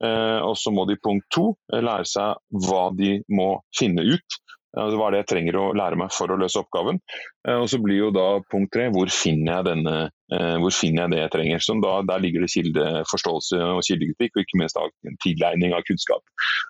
Eh, 0.04 0.40
og 0.40 0.56
så 0.58 0.72
må 0.74 0.86
de 0.88 1.00
punkt 1.02 1.28
to 1.34 1.52
lære 1.72 2.08
seg 2.08 2.64
hva 2.66 2.86
de 2.96 3.18
må 3.32 3.54
finne 3.76 4.06
ut. 4.08 4.42
Hva 4.72 5.08
er 5.10 5.12
det 5.12 5.18
jeg 5.20 5.28
trenger 5.34 5.58
å 5.60 5.64
lære 5.76 5.98
meg 6.00 6.12
for 6.16 6.32
å 6.32 6.38
løse 6.40 6.60
oppgaven. 6.62 7.00
Eh, 7.46 7.58
og 7.58 7.68
så 7.68 7.80
blir 7.82 8.06
jo 8.06 8.12
da 8.14 8.26
punkt 8.52 8.72
tre 8.72 8.88
hvor 8.92 9.10
finner 9.12 9.58
jeg 9.58 9.68
denne 9.68 9.96
hvor 10.62 10.74
finner 10.74 11.04
jeg 11.04 11.12
det 11.12 11.20
jeg 11.22 11.32
trenger? 11.34 11.62
Så 11.64 11.76
da, 11.82 11.94
der 12.08 12.22
ligger 12.22 12.44
det 12.44 12.52
kildeforståelse 12.52 13.60
og 13.76 13.82
kildekritikk, 13.86 14.36
og 14.36 14.44
ikke 14.44 14.60
minst 14.60 14.78
tilegning 15.24 15.74
av 15.76 15.84
kunnskap. 15.88 16.22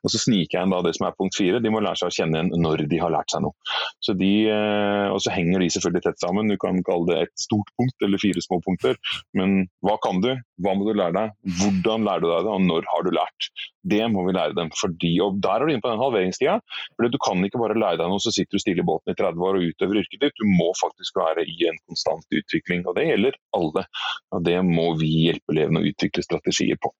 Og 0.02 0.12
Så 0.12 0.20
sniker 0.24 0.58
jeg 0.58 0.66
inn 0.66 0.74
da 0.74 0.80
det 0.84 0.94
som 0.96 1.06
er 1.08 1.16
punkt 1.18 1.36
fire. 1.38 1.60
De 1.62 1.72
må 1.72 1.82
lære 1.82 2.00
seg 2.00 2.10
å 2.10 2.16
kjenne 2.16 2.38
igjen 2.38 2.64
når 2.64 2.84
de 2.90 3.00
har 3.02 3.12
lært 3.14 3.32
seg 3.32 3.44
noe. 3.44 3.54
Så 4.02 4.16
de, 4.18 4.32
eh, 4.50 5.08
og 5.12 5.20
så 5.22 5.34
henger 5.34 5.62
de 5.62 5.70
selvfølgelig 5.74 6.04
tett 6.06 6.22
sammen. 6.22 6.50
Du 6.50 6.58
kan 6.60 6.80
kalle 6.86 7.08
det 7.10 7.18
et 7.26 7.34
stort 7.38 7.70
punkt 7.78 8.06
eller 8.06 8.22
fire 8.22 8.42
små 8.44 8.58
punkter. 8.64 8.98
Men 9.38 9.68
hva 9.84 9.98
kan 10.02 10.22
du? 10.24 10.32
Hva 10.62 10.74
må 10.78 10.86
du 10.88 10.94
lære 10.98 11.14
deg? 11.16 11.36
Hvordan 11.60 12.06
lærer 12.06 12.24
du 12.24 12.28
deg 12.30 12.46
det, 12.46 12.56
og 12.56 12.66
når 12.66 12.90
har 12.90 13.06
du 13.06 13.12
lært? 13.14 13.50
Det 13.82 14.02
må 14.12 14.26
vi 14.26 14.34
lære 14.36 14.56
dem. 14.58 14.70
Fordi, 14.78 15.12
og 15.24 15.40
Der 15.42 15.62
er 15.62 15.66
du 15.66 15.72
inne 15.72 15.84
på 15.84 15.90
den 15.90 16.02
halveringstida. 16.02 16.58
For 16.96 17.12
Du 17.12 17.18
kan 17.22 17.42
ikke 17.44 17.62
bare 17.62 17.78
lære 17.78 18.00
deg 18.02 18.10
noe, 18.10 18.22
så 18.22 18.34
sitter 18.34 18.58
du 18.58 18.62
stille 18.62 18.82
i 18.82 18.88
båten 18.88 19.12
i 19.12 19.18
30 19.18 19.42
år 19.42 19.58
og 19.58 19.66
utøver 19.70 20.02
yrket 20.02 20.22
ditt. 20.22 20.38
Du 20.38 20.46
må 20.48 20.70
faktisk 20.78 21.18
være 21.18 21.46
i 21.46 21.56
en 21.70 21.78
konstant 21.86 22.26
utvikling. 22.30 22.86
og 22.86 22.96
Det 22.98 23.08
gjelder 23.10 23.38
alle. 23.56 23.86
Og 24.34 24.44
det 24.46 24.58
må 24.66 24.92
vi 25.00 25.10
hjelpe 25.28 25.54
elevene 25.54 25.82
å 25.82 25.88
utvikle 25.92 26.24
strategier 26.24 26.80
på. 26.82 26.92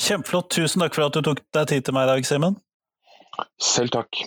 Kjempeflott. 0.00 0.52
Tusen 0.54 0.84
takk 0.84 0.94
for 0.96 1.08
at 1.08 1.16
du 1.16 1.24
tok 1.26 1.42
deg 1.56 1.70
tid 1.72 1.86
til 1.86 1.96
meg 1.96 2.06
i 2.06 2.12
dag, 2.12 2.28
Simen. 2.28 2.58
Selv 3.62 3.94
takk. 3.94 4.22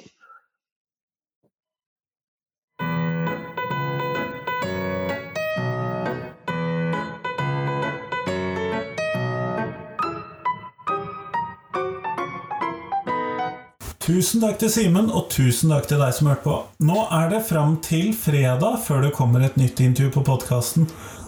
Tusen 14.08 14.40
takk 14.40 14.56
til 14.62 14.70
Simen, 14.72 15.10
og 15.12 15.26
tusen 15.28 15.74
takk 15.74 15.90
til 15.90 16.00
deg 16.00 16.14
som 16.16 16.30
hørte 16.30 16.46
på. 16.46 16.54
Nå 16.88 17.02
er 17.12 17.26
det 17.28 17.42
fram 17.44 17.74
til 17.84 18.14
fredag 18.16 18.78
før 18.86 19.02
det 19.04 19.10
kommer 19.18 19.44
et 19.44 19.58
nytt 19.60 19.82
intervju 19.84 20.14
på 20.14 20.24
podkasten. 20.30 20.86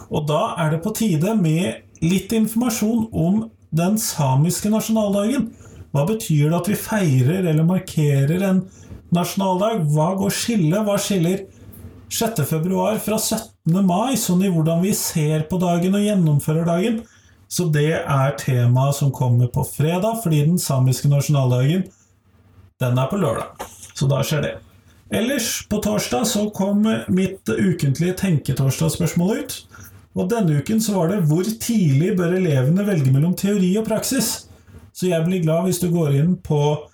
Og 0.08 0.24
da 0.30 0.54
er 0.64 0.72
det 0.72 0.80
på 0.86 0.94
tide 0.96 1.34
med 1.36 1.82
litt 2.00 2.32
informasjon 2.38 3.10
om 3.12 3.42
den 3.76 4.00
samiske 4.00 4.72
nasjonaldagen. 4.72 5.50
Hva 5.92 6.06
betyr 6.08 6.46
det 6.46 6.56
at 6.62 6.72
vi 6.72 6.80
feirer 6.80 7.52
eller 7.52 7.68
markerer 7.68 8.48
en 8.48 8.64
nasjonaldag? 9.12 9.84
Hva 9.92 10.14
går 10.24 10.40
skillet? 10.40 10.80
Hva 10.88 10.96
skiller 11.04 11.44
6. 12.08 12.46
februar 12.48 13.04
fra 13.04 13.20
17. 13.20 13.76
mai, 13.84 14.16
sånn 14.16 14.48
i 14.48 14.56
hvordan 14.56 14.88
vi 14.88 14.96
ser 14.96 15.50
på 15.52 15.60
dagen 15.60 16.00
og 16.00 16.08
gjennomfører 16.08 16.72
dagen? 16.72 17.04
Så 17.52 17.68
det 17.76 17.90
er 18.00 18.36
temaet 18.40 19.02
som 19.04 19.12
kommer 19.12 19.52
på 19.52 19.68
fredag, 19.68 20.22
fordi 20.24 20.46
den 20.48 20.62
samiske 20.62 21.12
nasjonaldagen 21.12 21.90
den 22.80 22.98
er 22.98 23.08
på 23.12 23.20
lørdag, 23.20 23.68
så 23.94 24.08
da 24.08 24.22
skjer 24.24 24.46
det. 24.46 24.56
Ellers, 25.10 25.66
på 25.70 25.82
torsdag, 25.84 26.28
så 26.30 26.46
kom 26.54 26.86
mitt 27.08 27.50
ukentlige 27.50 28.14
Tenketorsdag-spørsmål 28.22 29.40
ut. 29.40 29.56
Og 30.18 30.30
denne 30.30 30.60
uken 30.60 30.82
så 30.82 30.94
var 30.94 31.10
det 31.10 31.24
'Hvor 31.26 31.44
tidlig 31.60 32.16
bør 32.18 32.36
elevene 32.38 32.86
velge 32.86 33.12
mellom 33.12 33.36
teori 33.36 33.76
og 33.78 33.88
praksis?' 33.88 34.46
Så 34.94 35.08
jeg 35.08 35.26
blir 35.26 35.44
glad 35.44 35.64
hvis 35.64 35.80
du 35.80 35.90
går 35.92 36.16
inn 36.16 36.36
på 36.36 36.90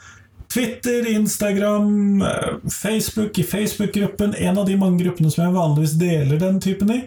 Twitter, 0.49 1.07
Instagram, 1.09 2.23
Facebook, 2.69 3.39
i 3.39 3.43
Facebook-gruppen, 3.43 4.35
en 4.37 4.57
av 4.57 4.65
de 4.65 4.77
mange 4.77 5.03
gruppene 5.03 5.31
som 5.31 5.43
jeg 5.43 5.53
vanligvis 5.53 5.97
deler 5.99 6.39
den 6.39 6.61
typen 6.61 6.91
i. 6.91 7.01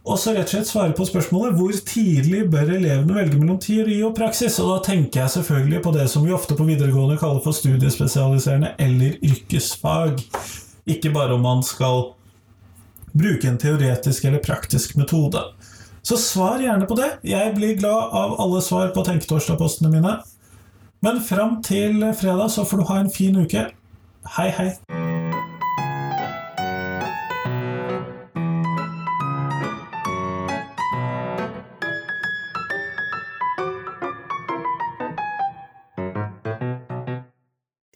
Og 0.00 0.16
så 0.18 0.32
rett 0.32 0.48
og 0.48 0.54
slett 0.54 0.70
svare 0.70 0.94
på 0.96 1.04
spørsmålet 1.04 1.58
hvor 1.58 1.74
tidlig 1.86 2.46
bør 2.50 2.72
elevene 2.78 3.16
velge 3.18 3.36
mellom 3.36 3.58
teori 3.60 3.98
og 4.06 4.14
praksis? 4.16 4.56
Og 4.62 4.70
da 4.72 4.78
tenker 4.86 5.22
jeg 5.22 5.34
selvfølgelig 5.34 5.82
på 5.84 5.92
det 5.96 6.06
som 6.12 6.24
vi 6.24 6.32
ofte 6.32 6.56
på 6.56 6.66
videregående 6.68 7.18
kaller 7.20 7.42
for 7.44 7.56
studiespesialiserende 7.56 8.72
eller 8.80 9.18
yrkesfag. 9.20 10.22
Ikke 10.88 11.12
bare 11.12 11.36
om 11.36 11.44
man 11.44 11.60
skal 11.66 12.14
bruke 13.12 13.48
en 13.50 13.60
teoretisk 13.60 14.24
eller 14.24 14.40
praktisk 14.44 14.96
metode. 14.96 15.42
Så 16.02 16.16
svar 16.16 16.62
gjerne 16.64 16.88
på 16.88 16.96
det. 16.96 17.10
Jeg 17.28 17.52
blir 17.58 17.76
glad 17.76 18.16
av 18.16 18.38
alle 18.40 18.62
svar 18.64 18.94
på 18.94 19.04
Tenketorsdag-postene 19.04 19.92
mine. 19.92 20.16
Men 21.04 21.20
fram 21.20 21.60
til 21.64 22.00
fredag 22.16 22.48
så 22.56 22.64
får 22.64 22.80
du 22.80 22.88
ha 22.88 23.00
en 23.04 23.12
fin 23.12 23.36
uke. 23.36 23.68
Hei, 24.36 24.50
hei. 24.56 25.09